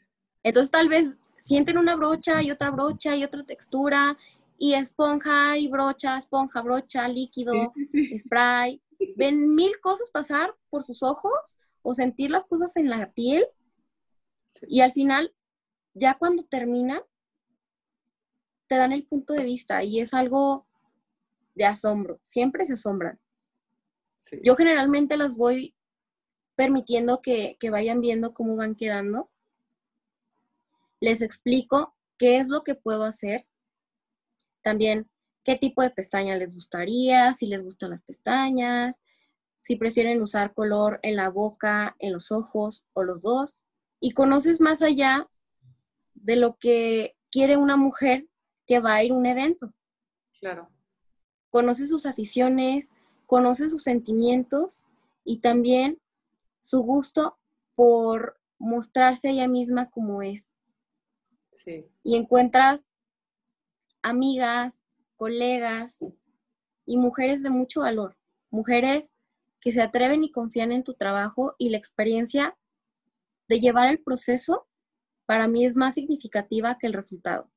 Entonces 0.43 0.71
tal 0.71 0.87
vez 0.87 1.11
sienten 1.37 1.77
una 1.77 1.95
brocha 1.95 2.41
y 2.41 2.51
otra 2.51 2.71
brocha 2.71 3.15
y 3.15 3.23
otra 3.23 3.43
textura 3.43 4.17
y 4.57 4.73
esponja 4.73 5.57
y 5.57 5.67
brocha, 5.67 6.17
esponja, 6.17 6.61
brocha, 6.61 7.07
líquido, 7.07 7.73
spray. 8.17 8.81
Ven 9.15 9.53
mil 9.53 9.79
cosas 9.79 10.09
pasar 10.09 10.55
por 10.69 10.83
sus 10.83 11.03
ojos 11.03 11.57
o 11.83 11.93
sentir 11.93 12.31
las 12.31 12.45
cosas 12.45 12.75
en 12.77 12.89
la 12.89 13.11
piel 13.11 13.45
y 14.67 14.81
al 14.81 14.91
final, 14.91 15.35
ya 15.93 16.15
cuando 16.15 16.43
termina, 16.43 17.03
te 18.67 18.75
dan 18.75 18.91
el 18.91 19.05
punto 19.05 19.33
de 19.33 19.43
vista 19.43 19.83
y 19.83 19.99
es 19.99 20.13
algo 20.13 20.67
de 21.55 21.65
asombro, 21.65 22.19
siempre 22.23 22.65
se 22.65 22.73
asombran. 22.73 23.19
Yo 24.43 24.55
generalmente 24.55 25.17
las 25.17 25.35
voy 25.35 25.75
permitiendo 26.55 27.21
que, 27.21 27.57
que 27.59 27.69
vayan 27.69 28.01
viendo 28.01 28.33
cómo 28.33 28.55
van 28.55 28.75
quedando. 28.75 29.29
Les 30.99 31.21
explico 31.21 31.95
qué 32.17 32.37
es 32.37 32.49
lo 32.49 32.63
que 32.63 32.75
puedo 32.75 33.03
hacer. 33.03 33.47
También 34.61 35.09
qué 35.43 35.55
tipo 35.55 35.81
de 35.81 35.91
pestaña 35.91 36.35
les 36.35 36.53
gustaría, 36.53 37.33
si 37.33 37.47
les 37.47 37.63
gustan 37.63 37.91
las 37.91 38.01
pestañas, 38.01 38.95
si 39.59 39.77
prefieren 39.77 40.21
usar 40.21 40.53
color 40.53 40.99
en 41.03 41.15
la 41.15 41.29
boca, 41.29 41.95
en 41.99 42.13
los 42.13 42.31
ojos 42.31 42.85
o 42.93 43.03
los 43.03 43.21
dos. 43.21 43.63
Y 43.99 44.11
conoces 44.11 44.59
más 44.59 44.81
allá 44.81 45.29
de 46.15 46.35
lo 46.35 46.57
que 46.57 47.15
quiere 47.31 47.55
una 47.55 47.77
mujer 47.77 48.27
que 48.67 48.79
va 48.79 48.95
a 48.95 49.03
ir 49.03 49.11
a 49.11 49.15
un 49.15 49.25
evento. 49.25 49.73
Claro 50.39 50.69
conoce 51.49 51.87
sus 51.87 52.05
aficiones, 52.05 52.93
conoce 53.25 53.69
sus 53.69 53.83
sentimientos 53.83 54.83
y 55.23 55.39
también 55.39 55.99
su 56.59 56.83
gusto 56.83 57.37
por 57.75 58.39
mostrarse 58.59 59.29
ella 59.29 59.47
misma 59.47 59.89
como 59.89 60.21
es. 60.21 60.53
Y 62.03 62.15
encuentras 62.15 62.87
amigas, 64.01 64.83
colegas 65.15 66.05
y 66.85 66.97
mujeres 66.97 67.43
de 67.43 67.49
mucho 67.49 67.81
valor, 67.81 68.15
mujeres 68.51 69.11
que 69.59 69.71
se 69.71 69.81
atreven 69.81 70.23
y 70.23 70.31
confían 70.31 70.71
en 70.71 70.83
tu 70.83 70.93
trabajo 70.93 71.55
y 71.57 71.69
la 71.69 71.77
experiencia 71.77 72.55
de 73.49 73.59
llevar 73.59 73.87
el 73.87 73.99
proceso 73.99 74.67
para 75.25 75.47
mí 75.47 75.65
es 75.65 75.75
más 75.75 75.95
significativa 75.95 76.77
que 76.77 76.87
el 76.87 76.93
resultado 76.93 77.49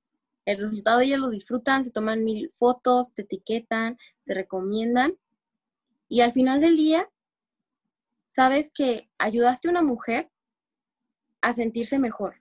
el 0.44 0.58
resultado 0.58 1.00
ellos 1.00 1.20
lo 1.20 1.30
disfrutan, 1.30 1.84
se 1.84 1.92
toman 1.92 2.24
mil 2.24 2.52
fotos, 2.58 3.12
te 3.14 3.22
etiquetan, 3.22 3.98
te 4.24 4.34
recomiendan 4.34 5.16
y 6.08 6.22
al 6.22 6.32
final 6.32 6.60
del 6.60 6.76
día 6.76 7.08
sabes 8.28 8.70
que 8.72 9.08
ayudaste 9.18 9.68
a 9.68 9.70
una 9.70 9.82
mujer 9.82 10.30
a 11.40 11.52
sentirse 11.52 11.98
mejor. 11.98 12.36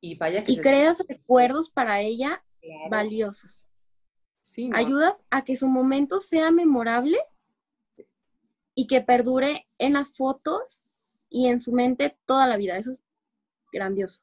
Y 0.00 0.16
vaya 0.16 0.44
y 0.46 0.58
creas 0.58 1.02
recuerdos 1.08 1.70
para 1.70 2.00
ella 2.00 2.44
valiosos. 2.90 3.66
Ayudas 4.72 5.24
a 5.30 5.42
que 5.42 5.56
su 5.56 5.66
momento 5.68 6.20
sea 6.20 6.50
memorable 6.50 7.18
y 8.74 8.86
que 8.86 9.00
perdure 9.00 9.66
en 9.78 9.94
las 9.94 10.14
fotos 10.14 10.82
y 11.30 11.48
en 11.48 11.58
su 11.58 11.72
mente 11.72 12.16
toda 12.26 12.46
la 12.46 12.56
vida. 12.56 12.76
Eso 12.76 12.92
es 12.92 13.00
grandioso. 13.72 14.22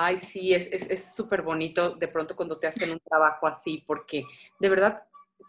Ay, 0.00 0.18
sí, 0.18 0.54
es 0.54 1.12
súper 1.12 1.42
bonito 1.42 1.90
de 1.90 2.06
pronto 2.06 2.36
cuando 2.36 2.56
te 2.56 2.68
hacen 2.68 2.92
un 2.92 3.00
trabajo 3.00 3.48
así, 3.48 3.82
porque 3.84 4.22
de 4.60 4.68
verdad, 4.68 5.02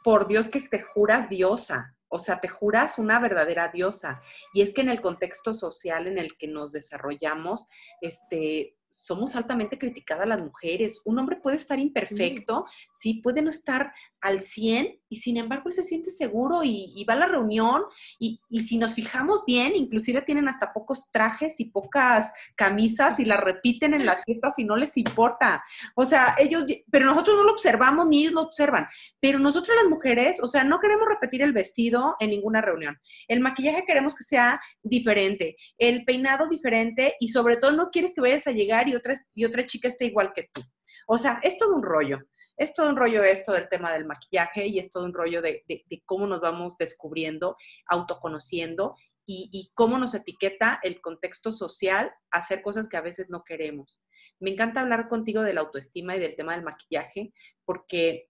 por 0.04 0.26
Dios 0.26 0.50
que 0.50 0.62
te 0.62 0.82
juras 0.82 1.30
diosa, 1.30 1.96
o 2.08 2.18
sea, 2.18 2.42
te 2.42 2.48
juras 2.48 2.98
una 2.98 3.20
verdadera 3.20 3.68
diosa. 3.68 4.24
Y 4.52 4.64
es 4.64 4.74
que 4.74 4.82
en 4.82 4.90
el 4.90 5.02
contexto 5.02 5.54
social 5.54 6.08
en 6.08 6.18
el 6.18 6.36
que 6.36 6.48
nos 6.48 6.72
desarrollamos, 6.72 7.68
este, 8.02 8.76
somos 8.90 9.36
altamente 9.36 9.78
criticadas 9.78 10.28
las 10.28 10.40
mujeres. 10.40 11.02
Un 11.06 11.20
hombre 11.20 11.38
puede 11.38 11.58
estar 11.58 11.80
imperfecto, 11.80 12.66
sí, 12.92 13.16
puede 13.16 13.42
no 13.42 13.50
estar 13.50 13.94
al 14.22 14.42
100 14.42 15.00
y 15.08 15.16
sin 15.16 15.38
embargo 15.38 15.70
él 15.70 15.74
se 15.74 15.84
siente 15.84 16.10
seguro 16.10 16.62
y, 16.64 17.06
va 17.08 17.14
a 17.14 17.18
la 17.18 17.28
reunión 17.28 17.84
y, 18.20 18.42
si 18.60 18.78
nos 18.78 18.94
fijamos 18.94 19.44
bien, 19.46 19.76
inclusive 19.76 20.22
tienen 20.22 20.50
hasta 20.50 20.74
pocos 20.74 21.12
trajes 21.12 21.60
y 21.60 21.66
pocas 21.66 22.34
camisas 22.56 23.20
y 23.20 23.26
las 23.26 23.40
repiten 23.40 23.94
en 23.94 24.06
las 24.06 24.24
fiestas 24.24 24.60
y 24.60 24.66
no 24.66 24.76
les 24.76 24.98
importa. 24.98 25.64
O 25.96 26.06
sea, 26.06 26.36
ellos, 26.38 26.66
pero 26.92 27.06
nosotros 27.06 27.38
no 27.38 27.44
lo 27.44 27.54
observamos 27.54 28.08
ni 28.08 28.22
ellos 28.22 28.34
lo 28.34 28.42
observan. 28.42 28.88
Pero 29.20 29.40
nosotros 29.40 29.76
las 29.76 29.90
mujeres, 29.90 30.42
o 30.44 30.48
sea, 30.48 30.64
no 30.64 30.80
queremos 30.80 31.08
repetir 31.08 31.42
el 31.42 31.54
vestido 31.54 32.16
en 32.20 32.32
ninguna 32.32 32.62
reunión. 32.62 33.00
El 33.28 33.40
maquillaje 33.40 33.86
queremos 33.86 34.16
que 34.16 34.24
sea 34.24 34.60
diferente, 34.84 35.56
el 35.78 36.04
peinado 36.04 36.48
diferente 36.50 37.16
y 37.20 37.30
sobre 37.30 37.58
todo 37.58 37.72
no 37.72 37.90
quieres 37.90 38.14
que 38.14 38.22
vayas 38.22 38.48
a 38.48 38.52
llegar 38.52 38.79
y 38.88 38.96
otra, 38.96 39.14
y 39.34 39.46
otra 39.46 39.66
chica 39.66 39.88
esté 39.88 40.06
igual 40.06 40.32
que 40.34 40.50
tú. 40.54 40.62
O 41.08 41.18
sea, 41.18 41.40
es 41.44 41.58
todo 41.58 41.76
un 41.76 41.84
rollo. 41.84 42.20
Es 42.58 42.74
todo 42.74 42.90
un 42.90 42.98
rollo 42.98 43.24
esto 43.24 43.54
del 43.54 43.70
tema 43.70 43.94
del 43.94 44.06
maquillaje 44.06 44.68
y 44.68 44.80
es 44.80 44.92
todo 44.92 45.06
un 45.06 45.14
rollo 45.14 45.42
de, 45.42 45.64
cómo 46.06 46.28
nos 46.28 46.42
vamos 46.42 46.78
descubriendo, 46.78 47.56
autoconociendo 47.88 48.96
y, 49.26 49.50
y, 49.54 49.72
cómo 49.76 49.98
nos 49.98 50.14
etiqueta 50.14 50.80
el 50.84 51.00
contexto 51.00 51.52
social 51.52 52.12
a 52.32 52.40
hacer 52.40 52.62
cosas 52.62 52.90
que 52.90 52.98
a 52.98 53.02
veces 53.02 53.30
no 53.30 53.44
queremos. 53.44 54.02
Me 54.40 54.52
encanta 54.52 54.82
hablar 54.82 55.08
contigo 55.08 55.42
de 55.42 55.54
la 55.54 55.62
autoestima 55.62 56.16
y 56.16 56.20
del 56.20 56.36
tema 56.36 56.54
del 56.54 56.64
maquillaje 56.66 57.34
porque 57.64 58.30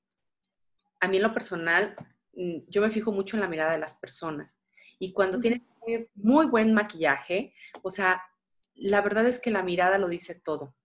a 0.99 1.07
mí 1.07 1.17
en 1.17 1.23
lo 1.23 1.33
personal 1.33 1.95
mm, 2.33 2.59
yo 2.67 2.81
me 2.81 2.91
fijo 2.91 3.11
mucho 3.11 3.35
en 3.35 3.41
la 3.41 3.47
mirada 3.47 3.71
de 3.71 3.79
las 3.79 3.95
personas 3.95 4.59
y 4.99 5.13
cuando 5.13 5.39
tienen 5.39 5.65
muy 6.15 6.45
buen 6.45 6.73
maquillaje, 6.73 7.53
o 7.81 7.89
sea, 7.89 8.21
la 8.79 9.01
verdad 9.01 9.27
es 9.27 9.39
que 9.39 9.51
la 9.51 9.63
mirada 9.63 9.97
lo 9.97 10.07
dice 10.07 10.35
todo. 10.35 10.75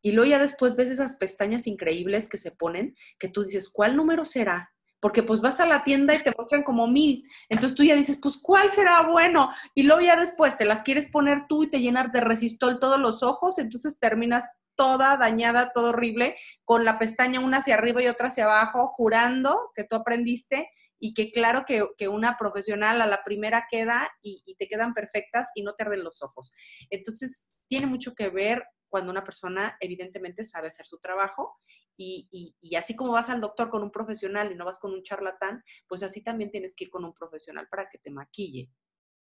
Y 0.00 0.12
luego 0.12 0.30
ya 0.30 0.38
después 0.38 0.76
ves 0.76 0.90
esas 0.90 1.16
pestañas 1.16 1.66
increíbles 1.66 2.28
que 2.28 2.38
se 2.38 2.52
ponen, 2.52 2.94
que 3.18 3.28
tú 3.28 3.44
dices, 3.44 3.68
¿cuál 3.68 3.96
número 3.96 4.24
será? 4.24 4.72
Porque 5.00 5.22
pues 5.22 5.40
vas 5.40 5.60
a 5.60 5.66
la 5.66 5.84
tienda 5.84 6.14
y 6.14 6.22
te 6.22 6.32
muestran 6.36 6.62
como 6.62 6.86
mil. 6.86 7.24
Entonces 7.48 7.76
tú 7.76 7.84
ya 7.84 7.94
dices, 7.94 8.18
pues 8.20 8.38
¿cuál 8.40 8.70
será 8.70 9.02
bueno? 9.02 9.50
Y 9.74 9.82
luego 9.82 10.00
ya 10.00 10.16
después 10.16 10.56
te 10.56 10.64
las 10.64 10.82
quieres 10.82 11.10
poner 11.10 11.46
tú 11.48 11.64
y 11.64 11.70
te 11.70 11.80
llenas 11.80 12.12
de 12.12 12.20
resistol 12.20 12.80
todos 12.80 12.98
los 12.98 13.22
ojos, 13.22 13.58
entonces 13.58 13.98
terminas 13.98 14.44
toda 14.76 15.16
dañada, 15.16 15.72
todo 15.72 15.88
horrible, 15.88 16.36
con 16.64 16.84
la 16.84 16.98
pestaña 16.98 17.40
una 17.40 17.58
hacia 17.58 17.74
arriba 17.74 18.02
y 18.02 18.06
otra 18.06 18.28
hacia 18.28 18.44
abajo, 18.44 18.88
jurando 18.96 19.72
que 19.74 19.82
tú 19.82 19.96
aprendiste 19.96 20.70
y 20.98 21.14
que 21.14 21.30
claro 21.30 21.64
que, 21.66 22.08
una 22.08 22.36
profesional 22.38 23.00
a 23.00 23.06
la 23.06 23.22
primera 23.24 23.66
queda 23.70 24.10
y, 24.22 24.42
y, 24.46 24.56
te 24.56 24.68
quedan 24.68 24.94
perfectas 24.94 25.50
y 25.54 25.62
no 25.62 25.74
te 25.74 25.84
arden 25.84 26.04
los 26.04 26.22
ojos. 26.22 26.52
Entonces, 26.90 27.54
tiene 27.68 27.86
mucho 27.86 28.14
que 28.14 28.30
ver 28.30 28.64
cuando 28.88 29.10
una 29.10 29.24
persona 29.24 29.76
evidentemente 29.80 30.44
sabe 30.44 30.68
hacer 30.68 30.86
su 30.86 30.98
trabajo 30.98 31.58
y, 31.98 32.76
así 32.76 32.94
como 32.94 33.12
vas 33.12 33.28
al 33.28 33.40
doctor 33.40 33.70
con 33.70 33.82
un 33.82 33.90
profesional 33.90 34.52
y 34.52 34.54
no 34.54 34.64
vas 34.64 34.78
con 34.78 34.92
un 34.92 35.02
charlatán, 35.02 35.64
pues 35.88 36.02
así 36.02 36.22
también 36.22 36.50
tienes 36.50 36.74
que 36.76 36.84
ir 36.84 36.90
con 36.90 37.04
un 37.04 37.12
profesional 37.12 37.66
para 37.68 37.88
que 37.88 37.98
te 37.98 38.10
maquille, 38.10 38.70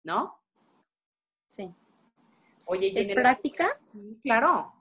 ¿no? 0.04 0.40
Sí. 1.48 1.74
Oye, 2.66 2.94
¿es 2.96 3.10
práctica? 3.14 3.80
Claro, 4.22 4.74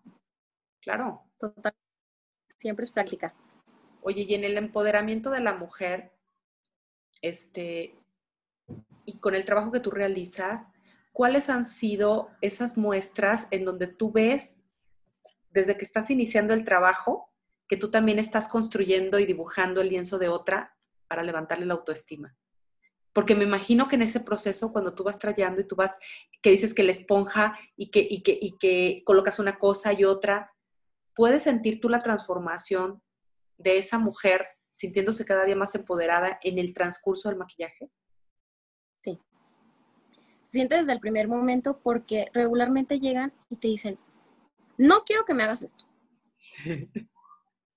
claro. 0.80 1.22
Total. 1.38 1.72
Siempre 2.58 2.84
es 2.84 2.90
práctica. 2.90 3.34
Oye, 4.02 4.26
y 4.28 4.34
en 4.34 4.44
el 4.44 4.58
empoderamiento 4.58 5.30
de 5.30 5.40
la 5.40 5.54
mujer, 5.54 6.12
este, 7.28 7.98
y 9.04 9.18
con 9.18 9.34
el 9.34 9.44
trabajo 9.44 9.72
que 9.72 9.80
tú 9.80 9.90
realizas, 9.90 10.62
¿cuáles 11.12 11.48
han 11.48 11.64
sido 11.64 12.30
esas 12.40 12.76
muestras 12.76 13.46
en 13.50 13.64
donde 13.64 13.86
tú 13.86 14.12
ves, 14.12 14.66
desde 15.50 15.76
que 15.76 15.84
estás 15.84 16.10
iniciando 16.10 16.52
el 16.52 16.64
trabajo, 16.64 17.30
que 17.68 17.76
tú 17.76 17.90
también 17.90 18.18
estás 18.18 18.48
construyendo 18.48 19.18
y 19.18 19.26
dibujando 19.26 19.80
el 19.80 19.88
lienzo 19.88 20.18
de 20.18 20.28
otra 20.28 20.76
para 21.08 21.22
levantarle 21.22 21.66
la 21.66 21.74
autoestima? 21.74 22.36
Porque 23.12 23.34
me 23.34 23.44
imagino 23.44 23.88
que 23.88 23.96
en 23.96 24.02
ese 24.02 24.20
proceso, 24.20 24.72
cuando 24.72 24.94
tú 24.94 25.02
vas 25.02 25.18
trayendo 25.18 25.60
y 25.60 25.66
tú 25.66 25.74
vas, 25.74 25.96
que 26.42 26.50
dices 26.50 26.74
que 26.74 26.82
la 26.82 26.90
esponja 26.90 27.58
y 27.74 27.90
que, 27.90 28.06
y 28.08 28.22
que, 28.22 28.38
y 28.40 28.58
que 28.58 29.02
colocas 29.06 29.38
una 29.38 29.58
cosa 29.58 29.94
y 29.94 30.04
otra, 30.04 30.52
puedes 31.14 31.44
sentir 31.44 31.80
tú 31.80 31.88
la 31.88 32.02
transformación 32.02 33.02
de 33.56 33.78
esa 33.78 33.98
mujer 33.98 34.46
sintiéndose 34.76 35.24
cada 35.24 35.46
día 35.46 35.56
más 35.56 35.74
empoderada 35.74 36.38
en 36.42 36.58
el 36.58 36.74
transcurso 36.74 37.30
del 37.30 37.38
maquillaje? 37.38 37.90
Sí. 39.02 39.18
Se 40.42 40.52
siente 40.52 40.76
desde 40.76 40.92
el 40.92 41.00
primer 41.00 41.28
momento 41.28 41.80
porque 41.82 42.26
regularmente 42.34 43.00
llegan 43.00 43.32
y 43.48 43.56
te 43.56 43.68
dicen, 43.68 43.98
no 44.76 45.04
quiero 45.04 45.24
que 45.24 45.32
me 45.32 45.44
hagas 45.44 45.62
esto. 45.62 45.86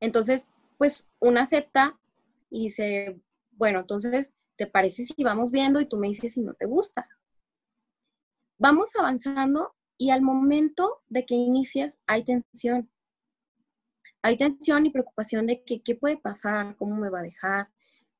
Entonces, 0.02 0.50
pues 0.78 1.10
una 1.22 1.43
acepta 1.43 1.97
y 2.50 2.64
dice, 2.64 3.22
bueno, 3.52 3.80
entonces, 3.80 4.36
¿te 4.58 4.68
parece 4.68 5.06
si 5.06 5.24
vamos 5.24 5.52
viendo 5.52 5.80
y 5.80 5.88
tú 5.88 5.95
me 5.95 6.10
dices 6.10 6.34
si 6.34 6.41
no 6.41 6.54
te 6.54 6.66
gusta? 6.66 7.08
Vamos 8.58 8.93
avanzando 8.97 9.74
y 9.97 10.10
al 10.10 10.22
momento 10.22 11.02
de 11.08 11.26
que 11.26 11.36
inicias 11.36 12.02
hay 12.08 12.26
tensión 12.26 12.89
hay 14.22 14.38
tensión 14.38 14.86
y 14.86 14.89
preocupación 14.89 15.47
de 15.47 15.63
que 15.63 15.82
qué 15.82 15.95
puede 15.95 16.17
pasar, 16.17 16.76
cómo 16.76 16.95
me 16.95 17.09
va 17.09 17.20
a 17.20 17.24
dejar. 17.24 17.70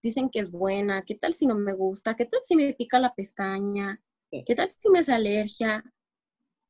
Dicen 0.02 0.30
que 0.30 0.40
es 0.40 0.50
buena, 0.52 1.04
qué 1.04 1.16
tal 1.16 1.34
si 1.34 1.46
no 1.46 1.56
me 1.56 1.74
gusta, 1.74 2.16
qué 2.16 2.26
tal 2.26 2.40
si 2.44 2.56
me 2.56 2.74
pica 2.74 3.00
la 3.00 3.14
pestaña, 3.14 4.02
qué 4.32 4.56
tal 4.56 4.70
si 4.70 4.90
me 4.90 5.00
hace 5.00 5.14
alergia. 5.14 5.84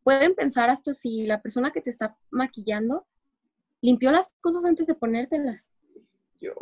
Pueden 0.03 0.33
pensar 0.33 0.69
hasta 0.69 0.93
si 0.93 1.27
la 1.27 1.41
persona 1.41 1.71
que 1.71 1.81
te 1.81 1.91
está 1.91 2.17
maquillando 2.31 3.05
limpió 3.81 4.11
las 4.11 4.33
cosas 4.41 4.65
antes 4.65 4.87
de 4.87 4.95
ponértelas. 4.95 5.69
Yo, 6.41 6.53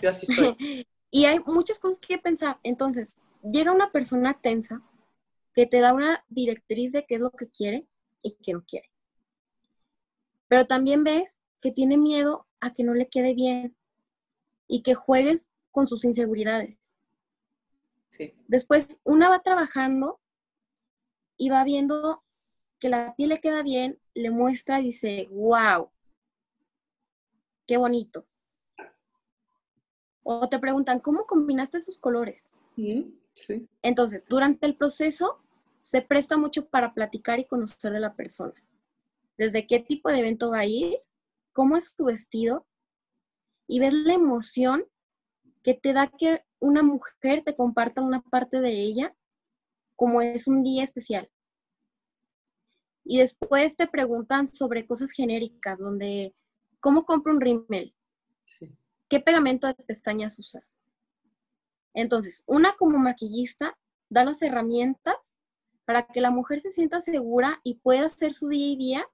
yo 0.00 0.10
así 0.10 0.26
soy. 0.26 0.86
y 1.10 1.24
hay 1.26 1.40
muchas 1.46 1.78
cosas 1.78 1.98
que 2.00 2.18
pensar. 2.18 2.58
Entonces, 2.62 3.22
llega 3.42 3.72
una 3.72 3.92
persona 3.92 4.40
tensa 4.40 4.82
que 5.52 5.66
te 5.66 5.80
da 5.80 5.92
una 5.92 6.24
directriz 6.28 6.92
de 6.92 7.04
qué 7.04 7.16
es 7.16 7.20
lo 7.20 7.30
que 7.30 7.48
quiere 7.48 7.86
y 8.22 8.36
qué 8.42 8.54
no 8.54 8.64
quiere. 8.64 8.90
Pero 10.48 10.66
también 10.66 11.04
ves 11.04 11.40
que 11.66 11.72
tiene 11.72 11.96
miedo 11.96 12.46
a 12.60 12.72
que 12.74 12.84
no 12.84 12.94
le 12.94 13.08
quede 13.08 13.34
bien 13.34 13.76
y 14.68 14.84
que 14.84 14.94
juegues 14.94 15.50
con 15.72 15.88
sus 15.88 16.04
inseguridades. 16.04 16.96
Después, 18.46 19.00
una 19.02 19.28
va 19.28 19.42
trabajando 19.42 20.20
y 21.36 21.50
va 21.50 21.64
viendo 21.64 22.22
que 22.78 22.88
la 22.88 23.16
piel 23.16 23.30
le 23.30 23.40
queda 23.40 23.64
bien, 23.64 23.98
le 24.14 24.30
muestra 24.30 24.78
y 24.78 24.84
dice, 24.84 25.28
wow, 25.32 25.90
qué 27.66 27.78
bonito. 27.78 28.24
O 30.22 30.48
te 30.48 30.60
preguntan, 30.60 31.00
¿cómo 31.00 31.26
combinaste 31.26 31.80
sus 31.80 31.98
colores? 31.98 32.52
Entonces, 33.82 34.24
durante 34.28 34.66
el 34.66 34.76
proceso 34.76 35.40
se 35.80 36.00
presta 36.00 36.36
mucho 36.36 36.68
para 36.68 36.94
platicar 36.94 37.40
y 37.40 37.44
conocer 37.44 37.92
de 37.92 37.98
la 37.98 38.14
persona. 38.14 38.54
Desde 39.36 39.66
qué 39.66 39.80
tipo 39.80 40.10
de 40.10 40.20
evento 40.20 40.50
va 40.50 40.60
a 40.60 40.66
ir, 40.66 41.00
cómo 41.56 41.78
es 41.78 41.96
tu 41.96 42.04
vestido 42.04 42.66
y 43.66 43.80
ves 43.80 43.94
la 43.94 44.12
emoción 44.12 44.84
que 45.62 45.72
te 45.72 45.94
da 45.94 46.12
que 46.18 46.44
una 46.60 46.82
mujer 46.82 47.44
te 47.46 47.56
comparta 47.56 48.02
una 48.02 48.20
parte 48.20 48.60
de 48.60 48.72
ella 48.72 49.16
como 49.96 50.20
es 50.20 50.46
un 50.46 50.62
día 50.62 50.84
especial. 50.84 51.30
Y 53.04 53.20
después 53.20 53.74
te 53.78 53.86
preguntan 53.88 54.48
sobre 54.48 54.86
cosas 54.86 55.12
genéricas, 55.12 55.78
donde, 55.78 56.34
¿cómo 56.78 57.06
compro 57.06 57.32
un 57.32 57.40
rímel? 57.40 57.94
¿Qué 59.08 59.20
pegamento 59.20 59.66
de 59.66 59.74
pestañas 59.74 60.38
usas? 60.38 60.78
Entonces, 61.94 62.44
una 62.46 62.76
como 62.76 62.98
maquillista 62.98 63.78
da 64.10 64.24
las 64.24 64.42
herramientas 64.42 65.38
para 65.86 66.06
que 66.06 66.20
la 66.20 66.30
mujer 66.30 66.60
se 66.60 66.68
sienta 66.68 67.00
segura 67.00 67.60
y 67.64 67.76
pueda 67.76 68.04
hacer 68.04 68.34
su 68.34 68.48
día 68.48 68.66
y 68.66 68.76
día 68.76 69.08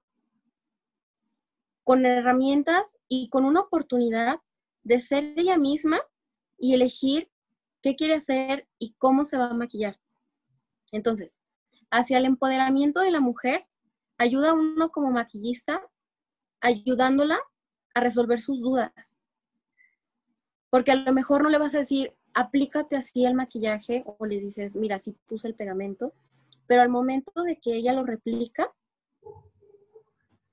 con 1.83 2.05
herramientas 2.05 2.97
y 3.07 3.29
con 3.29 3.45
una 3.45 3.61
oportunidad 3.61 4.39
de 4.83 4.99
ser 5.01 5.33
ella 5.37 5.57
misma 5.57 6.01
y 6.57 6.73
elegir 6.73 7.29
qué 7.81 7.95
quiere 7.95 8.15
hacer 8.15 8.67
y 8.79 8.95
cómo 8.97 9.25
se 9.25 9.37
va 9.37 9.47
a 9.47 9.53
maquillar. 9.53 9.99
Entonces, 10.91 11.39
hacia 11.91 12.17
el 12.17 12.25
empoderamiento 12.25 13.01
de 13.01 13.11
la 13.11 13.19
mujer, 13.19 13.65
ayuda 14.17 14.51
a 14.51 14.53
uno 14.53 14.89
como 14.89 15.11
maquillista 15.11 15.81
ayudándola 16.61 17.39
a 17.93 17.99
resolver 17.99 18.39
sus 18.39 18.59
dudas. 18.61 19.19
Porque 20.69 20.91
a 20.91 20.95
lo 20.95 21.13
mejor 21.13 21.43
no 21.43 21.49
le 21.49 21.57
vas 21.57 21.75
a 21.75 21.79
decir, 21.79 22.15
aplícate 22.33 22.95
así 22.95 23.25
el 23.25 23.35
maquillaje 23.35 24.03
o 24.05 24.25
le 24.25 24.39
dices, 24.39 24.75
mira, 24.75 24.97
sí 24.97 25.15
puse 25.27 25.47
el 25.47 25.55
pegamento, 25.55 26.13
pero 26.67 26.81
al 26.81 26.89
momento 26.89 27.43
de 27.43 27.57
que 27.57 27.75
ella 27.75 27.93
lo 27.93 28.05
replica, 28.05 28.73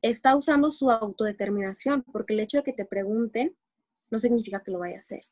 está 0.03 0.36
usando 0.36 0.70
su 0.70 0.90
autodeterminación, 0.90 2.03
porque 2.03 2.34
el 2.34 2.40
hecho 2.40 2.59
de 2.59 2.64
que 2.64 2.72
te 2.72 2.84
pregunten 2.84 3.57
no 4.11 4.18
significa 4.18 4.62
que 4.62 4.70
lo 4.70 4.78
vaya 4.78 4.96
a 4.96 4.98
hacer. 4.98 5.26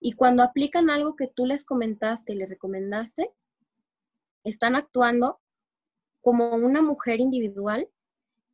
Y 0.00 0.12
cuando 0.12 0.42
aplican 0.42 0.90
algo 0.90 1.16
que 1.16 1.26
tú 1.26 1.46
les 1.46 1.64
comentaste 1.64 2.32
y 2.32 2.36
le 2.36 2.46
recomendaste, 2.46 3.30
están 4.44 4.76
actuando 4.76 5.40
como 6.20 6.54
una 6.54 6.82
mujer 6.82 7.20
individual 7.20 7.88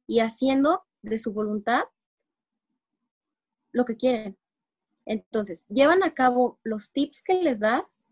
y 0.06 0.20
haciendo 0.20 0.84
de 1.02 1.18
su 1.18 1.32
voluntad 1.32 1.82
lo 3.72 3.84
que 3.84 3.96
quieren. 3.96 4.38
Entonces, 5.04 5.66
llevan 5.68 6.02
a 6.02 6.14
cabo 6.14 6.58
los 6.62 6.92
tips 6.92 7.22
que 7.22 7.34
les 7.34 7.60
das 7.60 8.06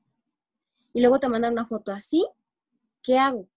y 0.93 1.01
luego 1.01 1.21
te 1.21 1.29
mandan 1.29 1.53
una 1.53 1.67
foto 1.67 1.93
así, 1.93 2.27
¿qué 3.03 3.19
hago? 3.19 3.49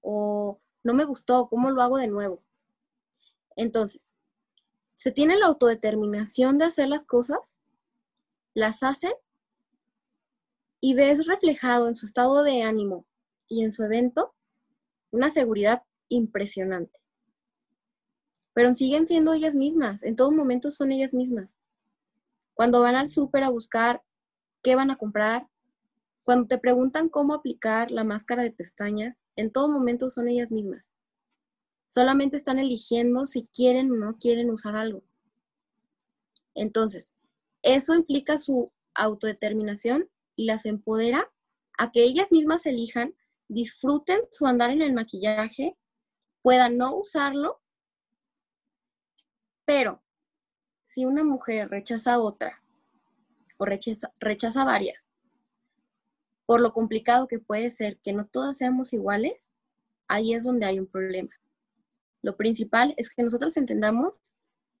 O 0.00 0.58
no 0.82 0.94
me 0.94 1.04
gustó, 1.04 1.48
¿cómo 1.48 1.70
lo 1.70 1.82
hago 1.82 1.98
de 1.98 2.08
nuevo? 2.08 2.42
Entonces, 3.56 4.14
se 4.94 5.12
tiene 5.12 5.36
la 5.36 5.46
autodeterminación 5.46 6.58
de 6.58 6.66
hacer 6.66 6.88
las 6.88 7.06
cosas, 7.06 7.58
las 8.54 8.82
hacen 8.82 9.12
y 10.80 10.94
ves 10.94 11.26
reflejado 11.26 11.88
en 11.88 11.94
su 11.94 12.06
estado 12.06 12.42
de 12.42 12.62
ánimo 12.62 13.06
y 13.48 13.64
en 13.64 13.72
su 13.72 13.82
evento 13.82 14.34
una 15.10 15.30
seguridad 15.30 15.82
impresionante. 16.08 16.98
Pero 18.52 18.72
siguen 18.74 19.06
siendo 19.06 19.32
ellas 19.32 19.56
mismas, 19.56 20.04
en 20.04 20.16
todo 20.16 20.30
momento 20.30 20.70
son 20.70 20.92
ellas 20.92 21.12
mismas. 21.12 21.58
Cuando 22.54 22.80
van 22.80 22.94
al 22.94 23.08
súper 23.08 23.42
a 23.42 23.50
buscar 23.50 24.02
qué 24.62 24.76
van 24.76 24.90
a 24.90 24.96
comprar, 24.96 25.48
cuando 26.22 26.46
te 26.46 26.56
preguntan 26.56 27.10
cómo 27.10 27.34
aplicar 27.34 27.90
la 27.90 28.04
máscara 28.04 28.42
de 28.42 28.52
pestañas, 28.52 29.22
en 29.36 29.52
todo 29.52 29.68
momento 29.68 30.08
son 30.08 30.28
ellas 30.28 30.50
mismas. 30.50 30.93
Solamente 31.94 32.36
están 32.36 32.58
eligiendo 32.58 33.24
si 33.24 33.46
quieren 33.54 33.92
o 33.92 33.94
no 33.94 34.18
quieren 34.18 34.50
usar 34.50 34.74
algo. 34.74 35.04
Entonces, 36.52 37.16
eso 37.62 37.94
implica 37.94 38.36
su 38.36 38.72
autodeterminación 38.94 40.10
y 40.34 40.46
las 40.46 40.66
empodera 40.66 41.30
a 41.78 41.92
que 41.92 42.02
ellas 42.02 42.32
mismas 42.32 42.66
elijan, 42.66 43.14
disfruten 43.46 44.18
su 44.32 44.44
andar 44.48 44.70
en 44.70 44.82
el 44.82 44.92
maquillaje, 44.92 45.76
puedan 46.42 46.78
no 46.78 46.96
usarlo, 46.96 47.60
pero 49.64 50.02
si 50.84 51.04
una 51.04 51.22
mujer 51.22 51.68
rechaza 51.68 52.14
a 52.14 52.20
otra 52.20 52.60
o 53.56 53.66
rechaza, 53.66 54.12
rechaza 54.18 54.64
varias, 54.64 55.12
por 56.44 56.60
lo 56.60 56.72
complicado 56.72 57.28
que 57.28 57.38
puede 57.38 57.70
ser 57.70 57.98
que 58.00 58.12
no 58.12 58.26
todas 58.26 58.58
seamos 58.58 58.92
iguales, 58.92 59.54
ahí 60.08 60.34
es 60.34 60.42
donde 60.42 60.66
hay 60.66 60.80
un 60.80 60.88
problema. 60.88 61.30
Lo 62.24 62.38
principal 62.38 62.94
es 62.96 63.12
que 63.14 63.22
nosotros 63.22 63.54
entendamos 63.58 64.14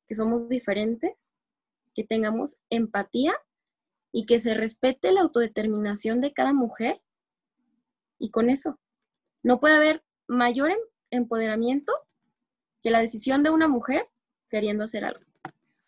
que 0.08 0.14
somos 0.14 0.48
diferentes, 0.48 1.30
que 1.94 2.02
tengamos 2.02 2.56
empatía 2.70 3.34
y 4.12 4.24
que 4.24 4.40
se 4.40 4.54
respete 4.54 5.12
la 5.12 5.20
autodeterminación 5.20 6.22
de 6.22 6.32
cada 6.32 6.54
mujer. 6.54 7.02
Y 8.18 8.30
con 8.30 8.48
eso, 8.48 8.80
no 9.42 9.60
puede 9.60 9.74
haber 9.74 10.02
mayor 10.26 10.70
em-, 10.70 10.78
empoderamiento 11.10 11.92
que 12.80 12.90
la 12.90 13.00
decisión 13.00 13.42
de 13.42 13.50
una 13.50 13.68
mujer 13.68 14.08
queriendo 14.48 14.84
hacer 14.84 15.04
algo. 15.04 15.20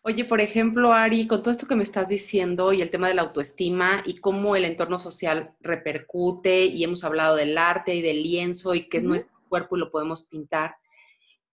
Oye, 0.03 0.25
por 0.25 0.41
ejemplo, 0.41 0.93
Ari, 0.93 1.25
con 1.25 1.41
todo 1.41 1.51
esto 1.51 1.67
que 1.67 1.75
me 1.75 1.81
estás 1.81 2.07
diciendo 2.07 2.71
y 2.71 2.83
el 2.83 2.91
tema 2.91 3.07
de 3.07 3.15
la 3.15 3.23
autoestima 3.23 4.03
y 4.05 4.19
cómo 4.19 4.55
el 4.55 4.65
entorno 4.65 4.99
social 4.99 5.55
repercute, 5.59 6.65
y 6.65 6.83
hemos 6.83 7.03
hablado 7.03 7.35
del 7.35 7.57
arte 7.57 7.95
y 7.95 8.03
del 8.03 8.21
lienzo 8.21 8.75
y 8.75 8.87
que 8.89 8.99
es 8.99 9.03
nuestro 9.03 9.35
cuerpo 9.49 9.75
y 9.75 9.79
lo 9.79 9.89
podemos 9.89 10.27
pintar, 10.27 10.75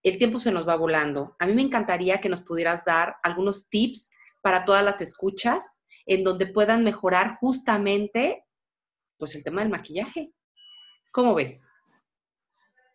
el 0.05 0.19
tiempo 0.19 0.39
se 0.39 0.53
nos 0.53 0.69
va 0.69 0.77
volando. 0.77 1.35
A 1.39 1.47
mí 1.47 1.55
me 1.55 1.63
encantaría 1.63 2.21
que 2.21 2.29
nos 2.29 2.43
pudieras 2.43 2.85
dar 2.85 3.17
algunos 3.23 3.69
tips 3.71 4.11
para 4.43 4.65
todas 4.65 4.85
las 4.85 5.01
escuchas 5.01 5.79
en 6.05 6.23
donde 6.23 6.47
puedan 6.47 6.85
mejorar 6.85 7.39
justamente 7.41 8.45
pues 9.17 9.35
el 9.35 9.43
tema 9.43 9.63
del 9.63 9.71
maquillaje. 9.71 10.31
¿Cómo 11.11 11.35
ves? 11.35 11.63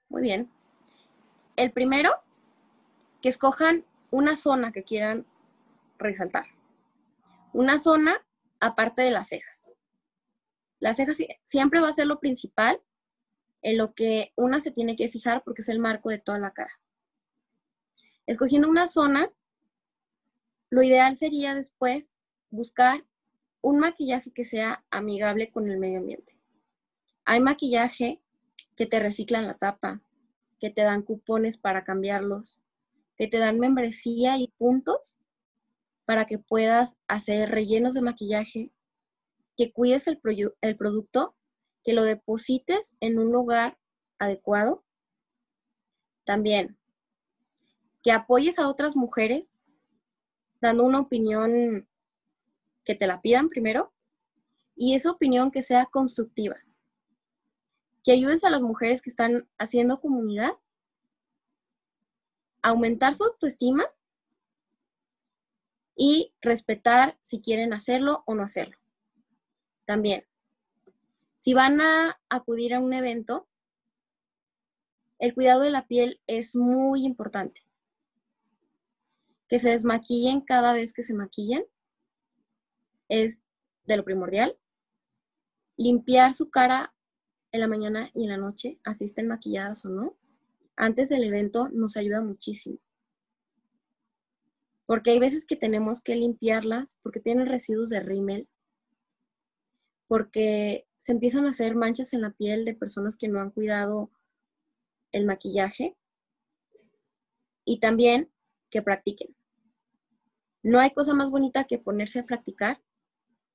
Muy 0.07 0.21
bien. 0.21 0.51
El 1.55 1.71
primero, 1.71 2.11
que 3.21 3.29
escojan 3.29 3.85
una 4.11 4.35
zona 4.35 4.71
que 4.71 4.83
quieran 4.83 5.25
resaltar. 5.97 6.45
Una 7.53 7.79
zona 7.79 8.23
aparte 8.59 9.01
de 9.01 9.11
las 9.11 9.29
cejas. 9.29 9.71
Las 10.79 10.97
cejas 10.97 11.17
siempre 11.43 11.81
va 11.81 11.89
a 11.89 11.93
ser 11.93 12.05
lo 12.05 12.19
principal 12.19 12.79
en 13.63 13.77
lo 13.77 13.93
que 13.95 14.31
una 14.35 14.59
se 14.59 14.71
tiene 14.71 14.95
que 14.95 15.09
fijar 15.09 15.43
porque 15.43 15.63
es 15.63 15.69
el 15.69 15.79
marco 15.79 16.09
de 16.09 16.19
toda 16.19 16.37
la 16.37 16.51
cara. 16.51 16.79
Escogiendo 18.29 18.69
una 18.69 18.85
zona, 18.85 19.33
lo 20.69 20.83
ideal 20.83 21.15
sería 21.15 21.55
después 21.55 22.15
buscar 22.51 23.03
un 23.61 23.79
maquillaje 23.79 24.31
que 24.31 24.43
sea 24.43 24.85
amigable 24.91 25.49
con 25.49 25.67
el 25.67 25.79
medio 25.79 25.97
ambiente. 25.97 26.37
Hay 27.25 27.39
maquillaje 27.39 28.21
que 28.75 28.85
te 28.85 28.99
reciclan 28.99 29.47
la 29.47 29.55
tapa, 29.55 30.03
que 30.59 30.69
te 30.69 30.83
dan 30.83 31.01
cupones 31.01 31.57
para 31.57 31.83
cambiarlos, 31.83 32.59
que 33.17 33.27
te 33.27 33.39
dan 33.39 33.57
membresía 33.57 34.37
y 34.37 34.49
puntos 34.59 35.17
para 36.05 36.25
que 36.25 36.37
puedas 36.37 36.99
hacer 37.07 37.49
rellenos 37.49 37.95
de 37.95 38.01
maquillaje, 38.01 38.71
que 39.57 39.73
cuides 39.73 40.07
el, 40.07 40.19
producto, 40.19 41.35
que 41.83 41.93
lo 41.93 42.03
deposites 42.03 42.95
en 42.99 43.17
un 43.17 43.31
lugar 43.31 43.79
adecuado. 44.19 44.83
También, 46.25 46.78
apoyes 48.11 48.59
a 48.59 48.67
otras 48.67 48.95
mujeres 48.95 49.59
dando 50.61 50.83
una 50.83 50.99
opinión 50.99 51.87
que 52.83 52.95
te 52.95 53.07
la 53.07 53.21
pidan 53.21 53.49
primero 53.49 53.93
y 54.75 54.95
esa 54.95 55.11
opinión 55.11 55.51
que 55.51 55.61
sea 55.61 55.85
constructiva. 55.85 56.57
Que 58.03 58.13
ayudes 58.13 58.43
a 58.43 58.49
las 58.49 58.61
mujeres 58.61 59.01
que 59.01 59.09
están 59.09 59.47
haciendo 59.57 59.99
comunidad 59.99 60.51
a 62.61 62.69
aumentar 62.69 63.13
su 63.13 63.25
autoestima 63.25 63.85
y 65.95 66.33
respetar 66.41 67.17
si 67.19 67.41
quieren 67.41 67.73
hacerlo 67.73 68.23
o 68.25 68.33
no 68.35 68.43
hacerlo. 68.43 68.77
También, 69.85 70.25
si 71.35 71.53
van 71.53 71.81
a 71.81 72.19
acudir 72.29 72.73
a 72.73 72.79
un 72.79 72.93
evento, 72.93 73.47
el 75.19 75.33
cuidado 75.33 75.61
de 75.61 75.71
la 75.71 75.87
piel 75.87 76.21
es 76.27 76.55
muy 76.55 77.05
importante. 77.05 77.68
Que 79.49 79.59
se 79.59 79.71
desmaquillen 79.71 80.41
cada 80.41 80.71
vez 80.71 80.93
que 80.93 81.03
se 81.03 81.13
maquillan 81.13 81.63
es 83.09 83.43
de 83.83 83.97
lo 83.97 84.05
primordial. 84.05 84.57
Limpiar 85.75 86.33
su 86.33 86.49
cara 86.49 86.93
en 87.51 87.59
la 87.59 87.67
mañana 87.67 88.11
y 88.13 88.23
en 88.23 88.29
la 88.29 88.37
noche, 88.37 88.79
así 88.85 89.03
estén 89.03 89.27
maquilladas 89.27 89.83
o 89.83 89.89
no, 89.89 90.15
antes 90.77 91.09
del 91.09 91.25
evento 91.25 91.67
nos 91.69 91.97
ayuda 91.97 92.21
muchísimo 92.21 92.79
porque 94.89 95.11
hay 95.11 95.19
veces 95.19 95.45
que 95.45 95.55
tenemos 95.55 96.01
que 96.01 96.15
limpiarlas 96.15 96.97
porque 97.03 97.19
tienen 97.19 97.45
residuos 97.45 97.89
de 97.89 97.99
rímel, 97.99 98.49
porque 100.07 100.87
se 100.97 101.11
empiezan 101.11 101.45
a 101.45 101.49
hacer 101.49 101.75
manchas 101.75 102.11
en 102.13 102.21
la 102.21 102.31
piel 102.31 102.65
de 102.65 102.73
personas 102.73 103.15
que 103.15 103.27
no 103.27 103.39
han 103.39 103.51
cuidado 103.51 104.09
el 105.11 105.27
maquillaje 105.27 105.95
y 107.65 107.79
también 107.79 108.31
que 108.71 108.81
practiquen. 108.81 109.35
No 110.63 110.79
hay 110.79 110.91
cosa 110.91 111.13
más 111.13 111.29
bonita 111.29 111.65
que 111.65 111.79
ponerse 111.79 112.19
a 112.19 112.25
practicar. 112.25 112.81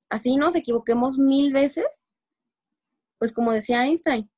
Así 0.09 0.37
nos 0.37 0.55
equivoquemos 0.55 1.17
mil 1.17 1.51
veces, 1.53 2.07
pues 3.17 3.33
como 3.33 3.51
decía 3.51 3.85
Einstein, 3.85 4.29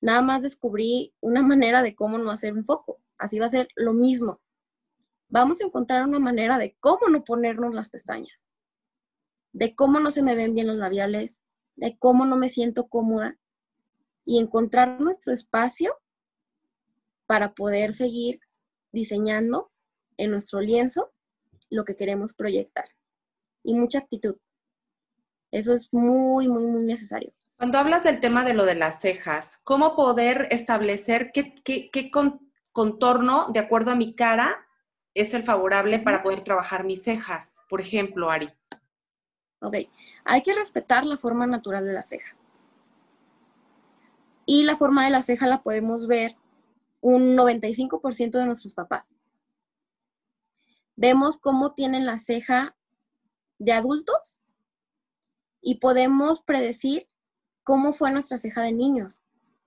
nada 0.00 0.22
más 0.22 0.42
descubrí 0.42 1.14
una 1.20 1.42
manera 1.42 1.82
de 1.82 1.94
cómo 1.94 2.18
no 2.18 2.30
hacer 2.30 2.52
un 2.54 2.64
foco. 2.64 3.00
Así 3.16 3.38
va 3.38 3.46
a 3.46 3.50
ser 3.50 3.68
lo 3.76 3.94
mismo 3.94 4.40
vamos 5.28 5.60
a 5.60 5.66
encontrar 5.66 6.04
una 6.04 6.18
manera 6.18 6.58
de 6.58 6.76
cómo 6.80 7.08
no 7.08 7.24
ponernos 7.24 7.74
las 7.74 7.90
pestañas, 7.90 8.48
de 9.52 9.74
cómo 9.74 10.00
no 10.00 10.10
se 10.10 10.22
me 10.22 10.34
ven 10.34 10.54
bien 10.54 10.66
los 10.66 10.76
labiales, 10.76 11.40
de 11.76 11.96
cómo 11.98 12.24
no 12.24 12.36
me 12.36 12.48
siento 12.48 12.88
cómoda 12.88 13.38
y 14.24 14.38
encontrar 14.38 15.00
nuestro 15.00 15.32
espacio 15.32 15.94
para 17.26 17.54
poder 17.54 17.92
seguir 17.92 18.40
diseñando 18.92 19.70
en 20.16 20.30
nuestro 20.30 20.60
lienzo 20.60 21.12
lo 21.70 21.84
que 21.84 21.96
queremos 21.96 22.34
proyectar. 22.34 22.86
Y 23.62 23.74
mucha 23.74 23.98
actitud. 23.98 24.36
Eso 25.50 25.72
es 25.72 25.92
muy, 25.92 26.48
muy, 26.48 26.66
muy 26.66 26.84
necesario. 26.84 27.32
Cuando 27.56 27.78
hablas 27.78 28.04
del 28.04 28.20
tema 28.20 28.44
de 28.44 28.54
lo 28.54 28.64
de 28.64 28.76
las 28.76 29.00
cejas, 29.00 29.58
¿cómo 29.64 29.96
poder 29.96 30.48
establecer 30.50 31.32
qué, 31.32 31.54
qué 31.64 32.10
contorno, 32.72 33.48
de 33.52 33.60
acuerdo 33.60 33.90
a 33.90 33.96
mi 33.96 34.14
cara, 34.14 34.56
es 35.14 35.34
el 35.34 35.42
favorable 35.42 35.98
para 35.98 36.22
poder 36.22 36.44
trabajar 36.44 36.84
mis 36.84 37.02
cejas, 37.02 37.56
por 37.68 37.80
ejemplo, 37.80 38.30
Ari? 38.30 38.50
Ok, 39.60 39.76
hay 40.24 40.42
que 40.42 40.54
respetar 40.54 41.04
la 41.04 41.16
forma 41.16 41.46
natural 41.46 41.84
de 41.84 41.92
la 41.92 42.02
ceja. 42.02 42.36
Y 44.46 44.64
la 44.64 44.76
forma 44.76 45.04
de 45.04 45.10
la 45.10 45.20
ceja 45.20 45.46
la 45.46 45.62
podemos 45.62 46.06
ver 46.06 46.36
un 47.00 47.36
95% 47.36 48.30
de 48.30 48.46
nuestros 48.46 48.72
papás. 48.74 49.16
Vemos 51.00 51.38
cómo 51.38 51.74
tienen 51.74 52.06
la 52.06 52.18
ceja 52.18 52.76
de 53.60 53.70
adultos 53.70 54.40
y 55.62 55.78
podemos 55.78 56.42
predecir 56.42 57.06
cómo 57.62 57.92
fue 57.92 58.10
nuestra 58.10 58.36
ceja 58.36 58.62
de 58.62 58.72
niños, 58.72 59.20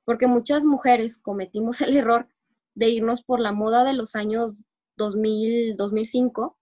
porque 0.04 0.28
muchas 0.28 0.66
mujeres 0.66 1.22
cometimos 1.22 1.80
el 1.80 1.96
error 1.96 2.28
de 2.76 2.90
irnos 2.90 3.24
por 3.24 3.40
la 3.40 3.54
moda 3.54 3.86
de 3.86 3.94
los 3.94 4.18
años 4.18 4.60
2000, 4.98 5.78
2005 5.78 6.60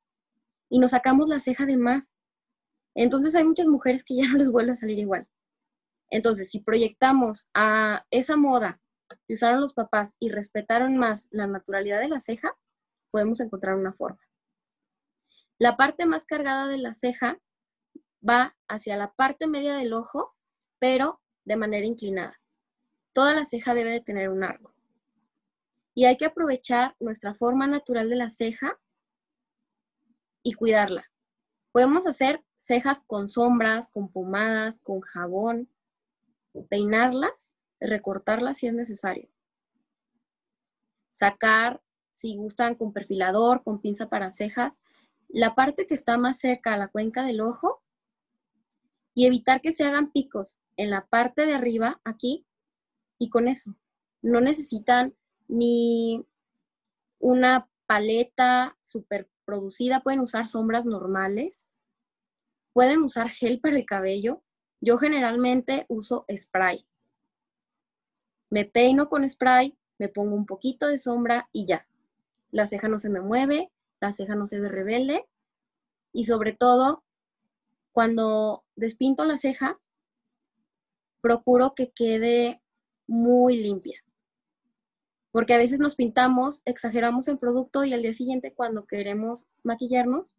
y 0.69 0.77
nos 0.77 0.91
sacamos 0.91 1.27
la 1.27 1.39
ceja 1.39 1.65
de 1.65 1.75
más. 1.75 2.15
Entonces 2.93 3.33
hay 3.33 3.45
muchas 3.45 3.65
mujeres 3.65 4.03
que 4.03 4.17
ya 4.17 4.27
no 4.27 4.37
les 4.37 4.51
vuelve 4.51 4.73
a 4.73 4.75
salir 4.75 4.99
igual. 4.99 5.27
Entonces, 6.11 6.51
si 6.51 6.59
proyectamos 6.59 7.49
a 7.55 8.05
esa 8.11 8.37
moda 8.37 8.79
que 9.27 9.33
usaron 9.33 9.61
los 9.61 9.73
papás 9.73 10.15
y 10.19 10.29
respetaron 10.29 10.95
más 10.95 11.27
la 11.31 11.47
naturalidad 11.47 12.01
de 12.01 12.09
la 12.09 12.19
ceja, 12.19 12.55
podemos 13.09 13.39
encontrar 13.39 13.75
una 13.75 13.93
forma. 13.93 14.28
La 15.59 15.75
parte 15.75 16.05
más 16.05 16.23
cargada 16.23 16.67
de 16.67 16.77
la 16.77 16.93
ceja 16.93 17.37
va 18.27 18.55
hacia 18.69 18.95
la 18.95 19.11
parte 19.11 19.45
media 19.45 19.75
del 19.75 19.91
ojo, 19.91 20.33
pero 20.79 21.19
de 21.43 21.57
manera 21.57 21.85
inclinada. 21.85 22.39
Toda 23.11 23.33
la 23.33 23.43
ceja 23.43 23.73
debe 23.73 23.91
de 23.91 23.99
tener 23.99 24.29
un 24.29 24.45
arco. 24.45 24.73
Y 25.93 26.05
hay 26.05 26.15
que 26.15 26.25
aprovechar 26.25 26.95
nuestra 27.01 27.33
forma 27.33 27.67
natural 27.67 28.09
de 28.09 28.15
la 28.15 28.29
ceja 28.29 28.79
y 30.43 30.53
cuidarla. 30.53 31.11
Podemos 31.73 32.07
hacer 32.07 32.41
cejas 32.57 33.03
con 33.05 33.27
sombras, 33.27 33.89
con 33.91 34.09
pomadas, 34.09 34.79
con 34.79 35.01
jabón, 35.01 35.69
peinarlas, 36.69 37.53
recortarlas 37.81 38.59
si 38.59 38.67
es 38.67 38.73
necesario. 38.73 39.29
Sacar, 41.11 41.81
si 42.13 42.37
gustan, 42.37 42.75
con 42.75 42.93
perfilador, 42.93 43.61
con 43.61 43.81
pinza 43.81 44.07
para 44.07 44.29
cejas, 44.29 44.79
la 45.29 45.55
parte 45.55 45.87
que 45.87 45.93
está 45.93 46.17
más 46.17 46.39
cerca 46.39 46.73
a 46.73 46.77
la 46.77 46.87
cuenca 46.87 47.23
del 47.23 47.41
ojo 47.41 47.81
y 49.13 49.25
evitar 49.25 49.61
que 49.61 49.71
se 49.71 49.85
hagan 49.85 50.11
picos 50.11 50.59
en 50.75 50.89
la 50.89 51.07
parte 51.07 51.45
de 51.45 51.53
arriba, 51.53 52.01
aquí, 52.03 52.45
y 53.17 53.29
con 53.29 53.47
eso. 53.47 53.75
No 54.21 54.41
necesitan 54.41 55.15
ni 55.47 56.25
una 57.19 57.69
paleta 57.85 58.77
super 58.81 59.29
producida, 59.45 60.01
pueden 60.01 60.19
usar 60.19 60.47
sombras 60.47 60.85
normales, 60.85 61.67
pueden 62.73 63.03
usar 63.03 63.29
gel 63.29 63.59
para 63.59 63.77
el 63.77 63.85
cabello. 63.85 64.41
Yo 64.81 64.97
generalmente 64.97 65.85
uso 65.89 66.25
spray. 66.33 66.85
Me 68.49 68.65
peino 68.65 69.09
con 69.09 69.27
spray, 69.27 69.77
me 69.97 70.07
pongo 70.07 70.35
un 70.35 70.45
poquito 70.45 70.87
de 70.87 70.97
sombra 70.97 71.49
y 71.51 71.65
ya. 71.65 71.87
La 72.51 72.65
ceja 72.65 72.87
no 72.87 72.97
se 72.97 73.09
me 73.09 73.19
mueve, 73.19 73.71
la 73.99 74.11
ceja 74.11 74.35
no 74.35 74.47
se 74.47 74.59
ve 74.59 74.69
rebelde 74.69 75.25
y 76.11 76.25
sobre 76.25 76.53
todo 76.53 77.03
cuando 77.91 78.63
despinto 78.75 79.25
la 79.25 79.37
ceja, 79.37 79.79
procuro 81.21 81.73
que 81.75 81.91
quede 81.91 82.61
muy 83.07 83.57
limpia. 83.57 84.01
Porque 85.31 85.53
a 85.53 85.57
veces 85.57 85.79
nos 85.79 85.95
pintamos, 85.95 86.61
exageramos 86.65 87.27
el 87.27 87.37
producto 87.37 87.83
y 87.83 87.93
al 87.93 88.01
día 88.01 88.13
siguiente 88.13 88.53
cuando 88.53 88.85
queremos 88.85 89.47
maquillarnos, 89.63 90.31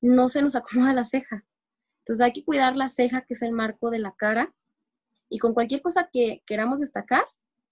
no 0.00 0.28
se 0.28 0.42
nos 0.42 0.54
acomoda 0.56 0.92
la 0.92 1.04
ceja. 1.04 1.44
Entonces 2.00 2.24
hay 2.24 2.32
que 2.32 2.44
cuidar 2.44 2.76
la 2.76 2.88
ceja, 2.88 3.22
que 3.22 3.34
es 3.34 3.42
el 3.42 3.52
marco 3.52 3.90
de 3.90 3.98
la 3.98 4.12
cara. 4.12 4.54
Y 5.28 5.38
con 5.38 5.52
cualquier 5.52 5.82
cosa 5.82 6.08
que 6.10 6.42
queramos 6.46 6.80
destacar, 6.80 7.24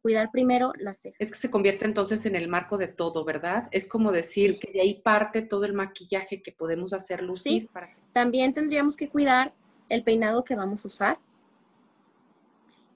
cuidar 0.07 0.31
primero 0.31 0.73
la 0.79 0.95
ceja. 0.95 1.17
Es 1.19 1.33
que 1.33 1.37
se 1.37 1.51
convierte 1.51 1.85
entonces 1.85 2.27
en 2.27 2.37
el 2.37 2.47
marco 2.47 2.79
de 2.79 2.87
todo, 2.87 3.25
¿verdad? 3.25 3.67
Es 3.73 3.89
como 3.89 4.13
decir 4.13 4.61
que 4.61 4.71
de 4.71 4.81
ahí 4.81 5.03
parte 5.03 5.43
todo 5.43 5.65
el 5.65 5.73
maquillaje 5.73 6.43
que 6.43 6.53
podemos 6.53 6.93
hacer 6.93 7.25
lucir. 7.25 7.69
Para... 7.71 7.89
También 8.13 8.55
tendríamos 8.55 8.97
que 8.97 9.09
cuidar 9.09 9.53
el 9.89 10.05
peinado 10.05 10.45
que 10.45 10.55
vamos 10.55 10.85
a 10.85 10.87
usar 10.87 11.19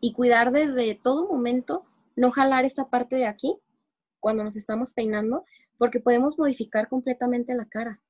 y 0.01 0.13
cuidar 0.13 0.53
desde 0.53 0.95
todo 0.95 1.27
momento, 1.27 1.85
no 2.15 2.31
jalar 2.31 2.65
esta 2.65 2.89
parte 2.89 3.17
de 3.17 3.27
aquí 3.27 3.57
cuando 4.21 4.45
nos 4.45 4.57
estamos 4.57 4.93
peinando, 4.93 5.45
porque 5.79 5.99
podemos 5.99 6.39
modificar 6.39 6.89
completamente 6.89 7.57
la 7.57 7.65
cara. 7.65 8.01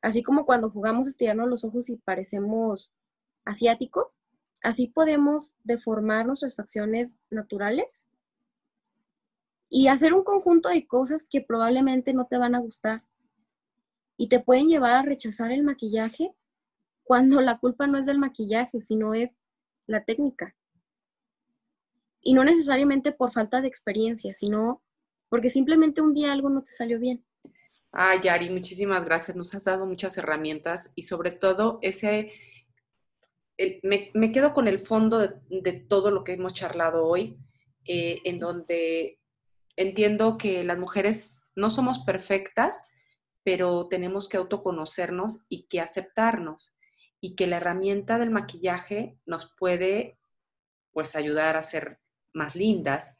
Así 0.00 0.22
como 0.22 0.46
cuando 0.46 0.70
jugamos 0.70 1.08
estirarnos 1.08 1.46
los 1.46 1.62
ojos 1.62 1.90
y 1.90 1.96
parecemos 1.98 2.90
asiáticos, 3.44 4.18
Así 4.62 4.86
podemos 4.86 5.54
deformar 5.64 6.26
nuestras 6.26 6.54
facciones 6.54 7.16
naturales 7.30 8.08
y 9.68 9.88
hacer 9.88 10.12
un 10.12 10.22
conjunto 10.22 10.68
de 10.68 10.86
cosas 10.86 11.26
que 11.28 11.40
probablemente 11.40 12.12
no 12.12 12.26
te 12.26 12.38
van 12.38 12.54
a 12.54 12.60
gustar 12.60 13.02
y 14.16 14.28
te 14.28 14.38
pueden 14.38 14.68
llevar 14.68 14.94
a 14.94 15.02
rechazar 15.02 15.50
el 15.50 15.64
maquillaje 15.64 16.32
cuando 17.02 17.40
la 17.40 17.58
culpa 17.58 17.88
no 17.88 17.98
es 17.98 18.06
del 18.06 18.18
maquillaje, 18.18 18.80
sino 18.80 19.14
es 19.14 19.34
la 19.86 20.04
técnica. 20.04 20.54
Y 22.20 22.34
no 22.34 22.44
necesariamente 22.44 23.10
por 23.10 23.32
falta 23.32 23.60
de 23.60 23.66
experiencia, 23.66 24.32
sino 24.32 24.80
porque 25.28 25.50
simplemente 25.50 26.00
un 26.02 26.14
día 26.14 26.32
algo 26.32 26.50
no 26.50 26.62
te 26.62 26.70
salió 26.70 27.00
bien. 27.00 27.24
Ay, 27.90 28.20
Yari, 28.22 28.48
muchísimas 28.50 29.04
gracias. 29.04 29.36
Nos 29.36 29.54
has 29.54 29.64
dado 29.64 29.86
muchas 29.86 30.16
herramientas 30.16 30.92
y 30.94 31.02
sobre 31.02 31.32
todo 31.32 31.80
ese 31.82 32.30
me, 33.82 34.32
quedo 34.32 34.54
con 34.54 34.68
el 34.68 34.80
fondo 34.80 35.18
de, 35.18 35.72
todo 35.72 36.10
lo 36.10 36.24
que 36.24 36.32
hemos 36.32 36.54
charlado 36.54 37.06
hoy, 37.06 37.38
eh, 37.84 38.20
en 38.24 38.38
donde 38.38 39.18
entiendo 39.76 40.38
que 40.38 40.64
las 40.64 40.78
mujeres 40.78 41.36
no 41.54 41.70
somos 41.70 42.00
perfectas, 42.00 42.80
pero 43.42 43.88
tenemos 43.88 44.28
que 44.28 44.36
autoconocernos 44.36 45.44
y 45.48 45.64
que 45.64 45.80
aceptarnos 45.80 46.74
y 47.20 47.34
que 47.34 47.46
la 47.46 47.58
herramienta 47.58 48.18
del 48.18 48.30
maquillaje 48.30 49.16
nos 49.26 49.54
puede 49.56 50.18
pues 50.92 51.16
ayudar 51.16 51.56
a 51.56 51.62
ser 51.62 52.00
más 52.32 52.54
lindas. 52.54 53.16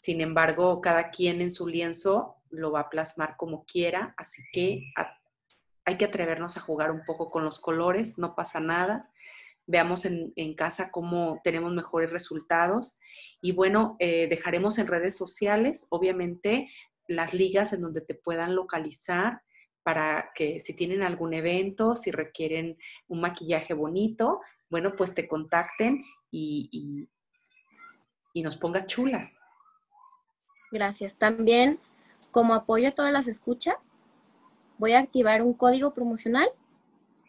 Sin 0.00 0.20
embargo, 0.20 0.80
cada 0.80 1.10
quien 1.10 1.40
en 1.40 1.50
su 1.50 1.68
lienzo 1.68 2.36
lo 2.50 2.72
va 2.72 2.80
a 2.80 2.90
plasmar 2.90 3.36
como 3.36 3.64
quiera, 3.64 4.14
así 4.16 4.42
que 4.52 4.92
hay 5.84 5.96
que 5.96 6.04
atrevernos 6.04 6.56
a 6.56 6.60
jugar 6.60 6.90
un 6.90 7.04
poco 7.04 7.30
con 7.30 7.44
los 7.44 7.60
colores, 7.60 8.18
no 8.18 8.34
pasa 8.34 8.60
nada 8.60 9.10
veamos 9.70 10.04
en, 10.04 10.54
casa 10.54 10.90
cómo 10.90 11.40
tenemos 11.44 11.72
mejores 11.72 12.10
resultados. 12.10 12.98
Y 13.40 13.52
bueno, 13.52 13.96
eh, 14.00 14.26
dejaremos 14.28 14.78
en 14.78 14.88
redes 14.88 15.16
sociales, 15.16 15.86
obviamente, 15.90 16.68
las 17.06 17.34
ligas 17.34 17.72
en 17.72 17.82
donde 17.82 18.00
te 18.00 18.14
puedan 18.14 18.56
localizar 18.56 19.42
para 19.82 20.32
que 20.34 20.60
si 20.60 20.74
tienen 20.74 21.02
algún 21.02 21.34
evento, 21.34 21.94
si 21.94 22.10
requieren 22.10 22.76
un 23.08 23.20
maquillaje 23.20 23.72
bonito, 23.72 24.40
bueno, 24.68 24.94
pues 24.96 25.14
te 25.14 25.26
contacten 25.26 26.04
y, 26.30 27.08
y 28.34 28.42
nos 28.42 28.56
pongas 28.56 28.86
chulas. 28.86 29.36
Gracias. 30.72 31.16
También, 31.16 31.78
como 32.30 32.54
apoyo 32.54 32.88
a 32.88 32.92
todas 32.92 33.12
las 33.12 33.28
escuchas, 33.28 33.94
voy 34.78 34.92
a 34.92 34.98
activar 34.98 35.42
un 35.42 35.54
código 35.54 35.94
promocional 35.94 36.48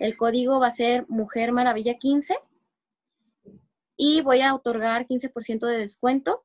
el 0.02 0.18
código 0.18 0.60
va 0.60 0.68
a 0.68 0.72
ser 0.72 1.06
Mujer 1.10 1.52
Maravilla 1.52 2.00
15 2.00 2.36
y 3.96 4.22
voy 4.22 4.42
a 4.42 4.56
otorgar 4.56 5.06
15% 5.06 5.68
de 5.68 5.78
descuento 5.78 6.44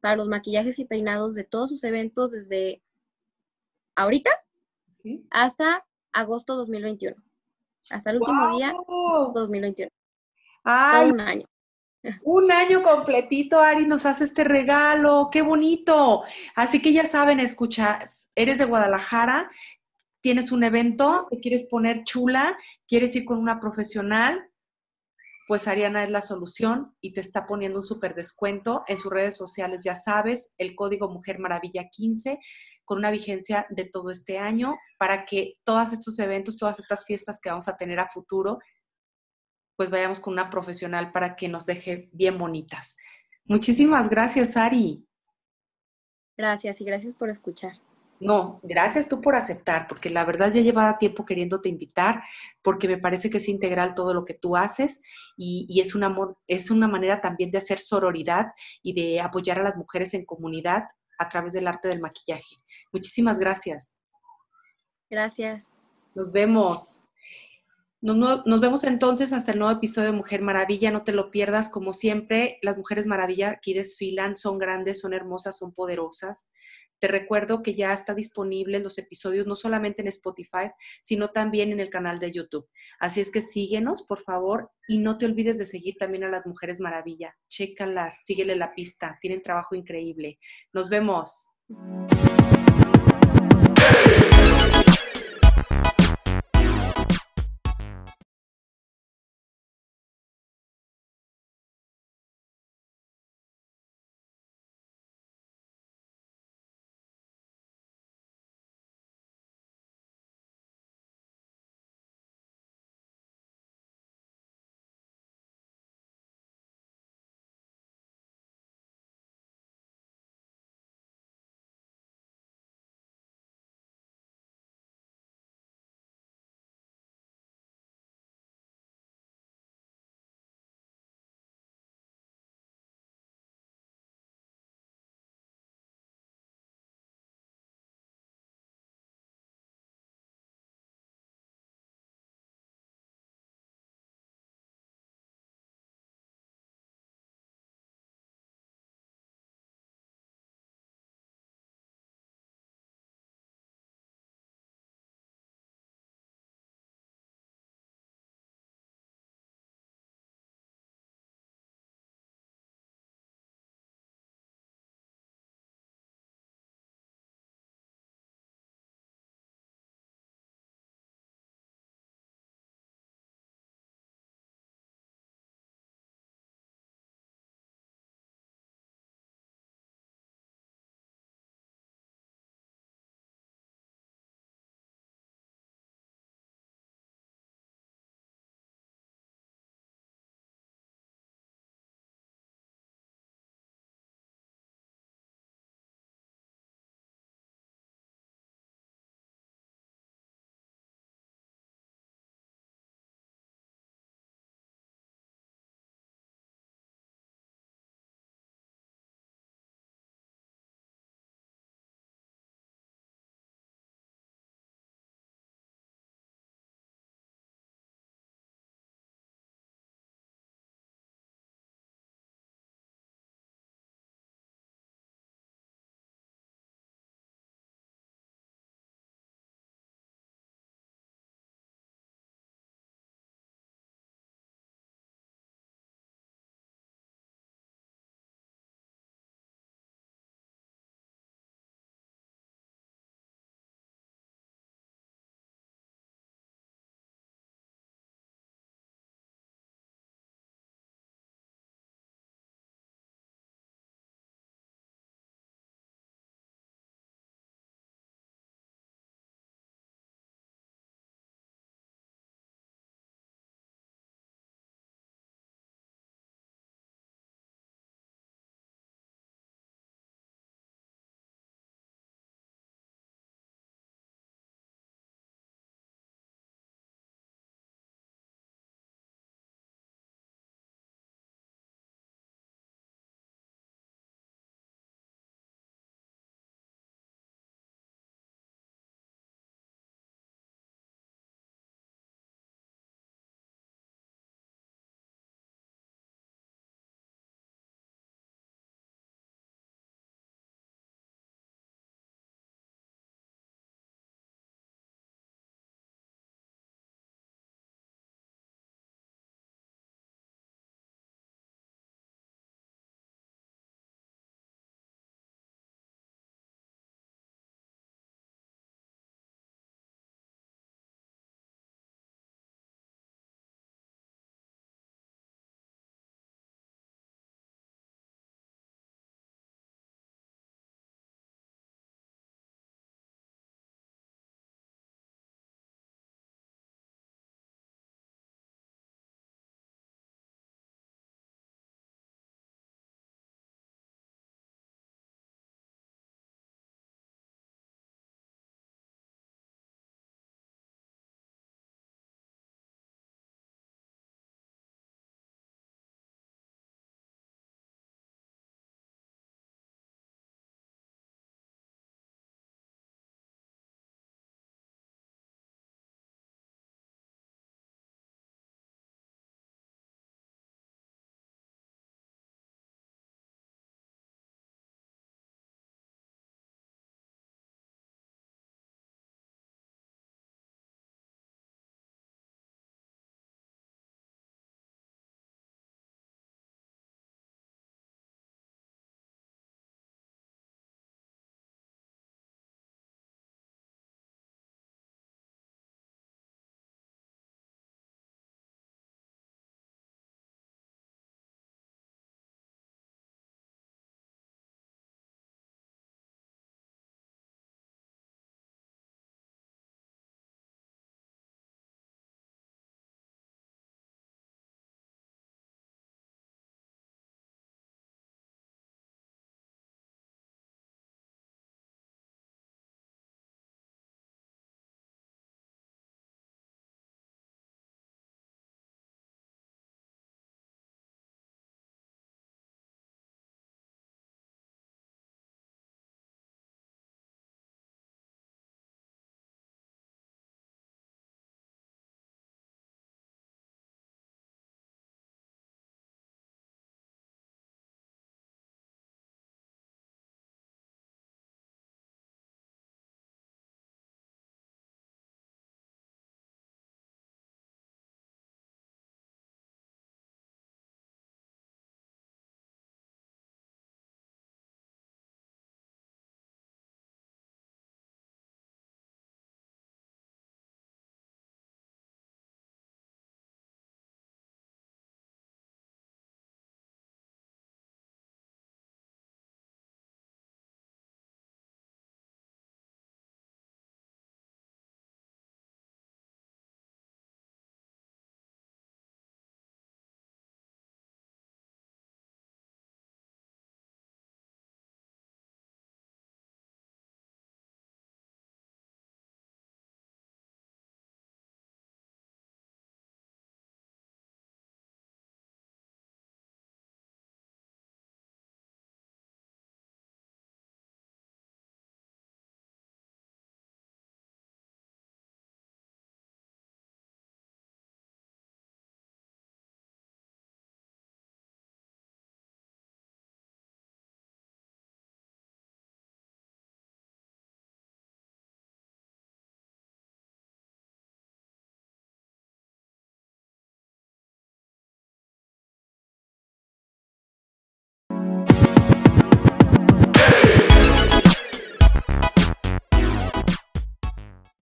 para 0.00 0.16
los 0.16 0.28
maquillajes 0.28 0.78
y 0.78 0.84
peinados 0.84 1.34
de 1.34 1.44
todos 1.44 1.70
sus 1.70 1.84
eventos 1.84 2.32
desde 2.32 2.82
ahorita 3.96 4.30
hasta 5.30 5.86
agosto 6.12 6.54
2021. 6.56 7.16
Hasta 7.88 8.10
el 8.10 8.18
último 8.18 8.58
día 8.58 8.74
2021. 9.32 9.90
Todo 10.62 11.08
un 11.08 11.20
año. 11.20 11.46
Un 12.22 12.52
año 12.52 12.82
completito, 12.82 13.58
Ari, 13.58 13.86
nos 13.86 14.04
hace 14.04 14.24
este 14.24 14.44
regalo, 14.44 15.30
qué 15.32 15.40
bonito. 15.40 16.24
Así 16.54 16.82
que 16.82 16.92
ya 16.92 17.06
saben, 17.06 17.40
escuchas, 17.40 18.28
eres 18.34 18.58
de 18.58 18.66
Guadalajara, 18.66 19.50
tienes 20.20 20.52
un 20.52 20.64
evento, 20.64 21.26
te 21.30 21.38
quieres 21.40 21.68
poner 21.70 22.04
chula, 22.04 22.56
quieres 22.86 23.14
ir 23.16 23.24
con 23.24 23.38
una 23.38 23.60
profesional, 23.60 24.50
pues 25.46 25.66
Ariana 25.66 26.04
es 26.04 26.10
la 26.10 26.20
solución 26.20 26.94
y 27.00 27.14
te 27.14 27.20
está 27.20 27.46
poniendo 27.46 27.78
un 27.78 27.84
súper 27.84 28.14
descuento 28.14 28.84
en 28.86 28.98
sus 28.98 29.10
redes 29.10 29.36
sociales, 29.36 29.80
ya 29.82 29.96
sabes, 29.96 30.54
el 30.58 30.74
código 30.74 31.08
Mujer 31.08 31.38
Maravilla 31.38 31.88
15 31.90 32.38
con 32.84 32.98
una 32.98 33.10
vigencia 33.10 33.66
de 33.70 33.84
todo 33.84 34.10
este 34.10 34.38
año 34.38 34.74
para 34.98 35.26
que 35.26 35.58
todos 35.64 35.92
estos 35.92 36.18
eventos, 36.18 36.56
todas 36.56 36.78
estas 36.78 37.04
fiestas 37.04 37.38
que 37.40 37.50
vamos 37.50 37.68
a 37.68 37.76
tener 37.76 38.00
a 38.00 38.08
futuro, 38.08 38.58
pues 39.76 39.90
vayamos 39.90 40.20
con 40.20 40.32
una 40.32 40.50
profesional 40.50 41.12
para 41.12 41.36
que 41.36 41.48
nos 41.48 41.66
deje 41.66 42.08
bien 42.12 42.38
bonitas. 42.38 42.96
Muchísimas 43.44 44.08
gracias, 44.08 44.56
Ari. 44.56 45.06
Gracias 46.36 46.80
y 46.80 46.84
gracias 46.84 47.14
por 47.14 47.30
escuchar. 47.30 47.72
No, 48.20 48.58
gracias 48.64 49.08
tú 49.08 49.20
por 49.20 49.36
aceptar, 49.36 49.86
porque 49.86 50.10
la 50.10 50.24
verdad 50.24 50.52
ya 50.52 50.60
llevaba 50.60 50.98
tiempo 50.98 51.24
queriéndote 51.24 51.68
invitar, 51.68 52.22
porque 52.62 52.88
me 52.88 52.98
parece 52.98 53.30
que 53.30 53.38
es 53.38 53.48
integral 53.48 53.94
todo 53.94 54.12
lo 54.12 54.24
que 54.24 54.34
tú 54.34 54.56
haces 54.56 55.02
y, 55.36 55.80
es, 55.80 55.94
un 55.94 56.02
amor, 56.02 56.36
es 56.48 56.70
una 56.70 56.88
manera 56.88 57.20
también 57.20 57.52
de 57.52 57.58
hacer 57.58 57.78
sororidad 57.78 58.48
y 58.82 58.92
de 58.92 59.20
apoyar 59.20 59.60
a 59.60 59.62
las 59.62 59.76
mujeres 59.76 60.14
en 60.14 60.24
comunidad 60.24 60.84
a 61.18 61.28
través 61.28 61.52
del 61.52 61.68
arte 61.68 61.88
del 61.88 62.00
maquillaje. 62.00 62.56
Muchísimas 62.92 63.38
gracias. 63.38 63.94
Gracias. 65.08 65.72
Nos 66.14 66.32
vemos. 66.32 67.00
Nos, 68.00 68.46
nos, 68.46 68.60
vemos 68.60 68.84
entonces 68.84 69.32
hasta 69.32 69.52
el 69.52 69.58
nuevo 69.58 69.76
episodio 69.76 70.10
de 70.10 70.16
Mujer 70.16 70.42
Maravilla. 70.42 70.90
No 70.90 71.02
te 71.02 71.12
lo 71.12 71.30
pierdas. 71.30 71.68
Como 71.68 71.92
siempre, 71.92 72.58
las 72.62 72.76
Mujeres 72.76 73.06
Maravilla 73.06 73.50
aquí 73.50 73.74
desfilan, 73.74 74.36
son 74.36 74.58
grandes, 74.58 75.00
son 75.00 75.12
hermosas, 75.12 75.56
son 75.58 75.72
poderosas 75.72 76.50
Te 77.00 77.08
recuerdo 77.08 77.62
que 77.62 77.74
ya 77.74 77.92
está 77.92 78.14
disponible 78.14 78.80
los 78.80 78.98
episodios 78.98 79.46
no 79.46 79.56
solamente 79.56 80.02
en 80.02 80.08
Spotify, 80.08 80.70
sino 81.02 81.28
también 81.28 81.72
en 81.72 81.80
el 81.80 81.90
canal 81.90 82.18
de 82.18 82.32
YouTube. 82.32 82.68
Así 82.98 83.20
es 83.20 83.30
que 83.30 83.42
síguenos, 83.42 84.02
por 84.06 84.22
favor, 84.22 84.70
y 84.86 84.98
no 84.98 85.18
te 85.18 85.26
olvides 85.26 85.58
de 85.58 85.66
seguir 85.66 85.96
también 85.98 86.24
a 86.24 86.28
las 86.28 86.46
Mujeres 86.46 86.80
Maravilla. 86.80 87.36
Chécalas, 87.48 88.24
síguele 88.24 88.56
la 88.56 88.74
pista, 88.74 89.18
tienen 89.20 89.42
trabajo 89.42 89.74
increíble. 89.74 90.38
Nos 90.72 90.88
vemos. 90.88 91.46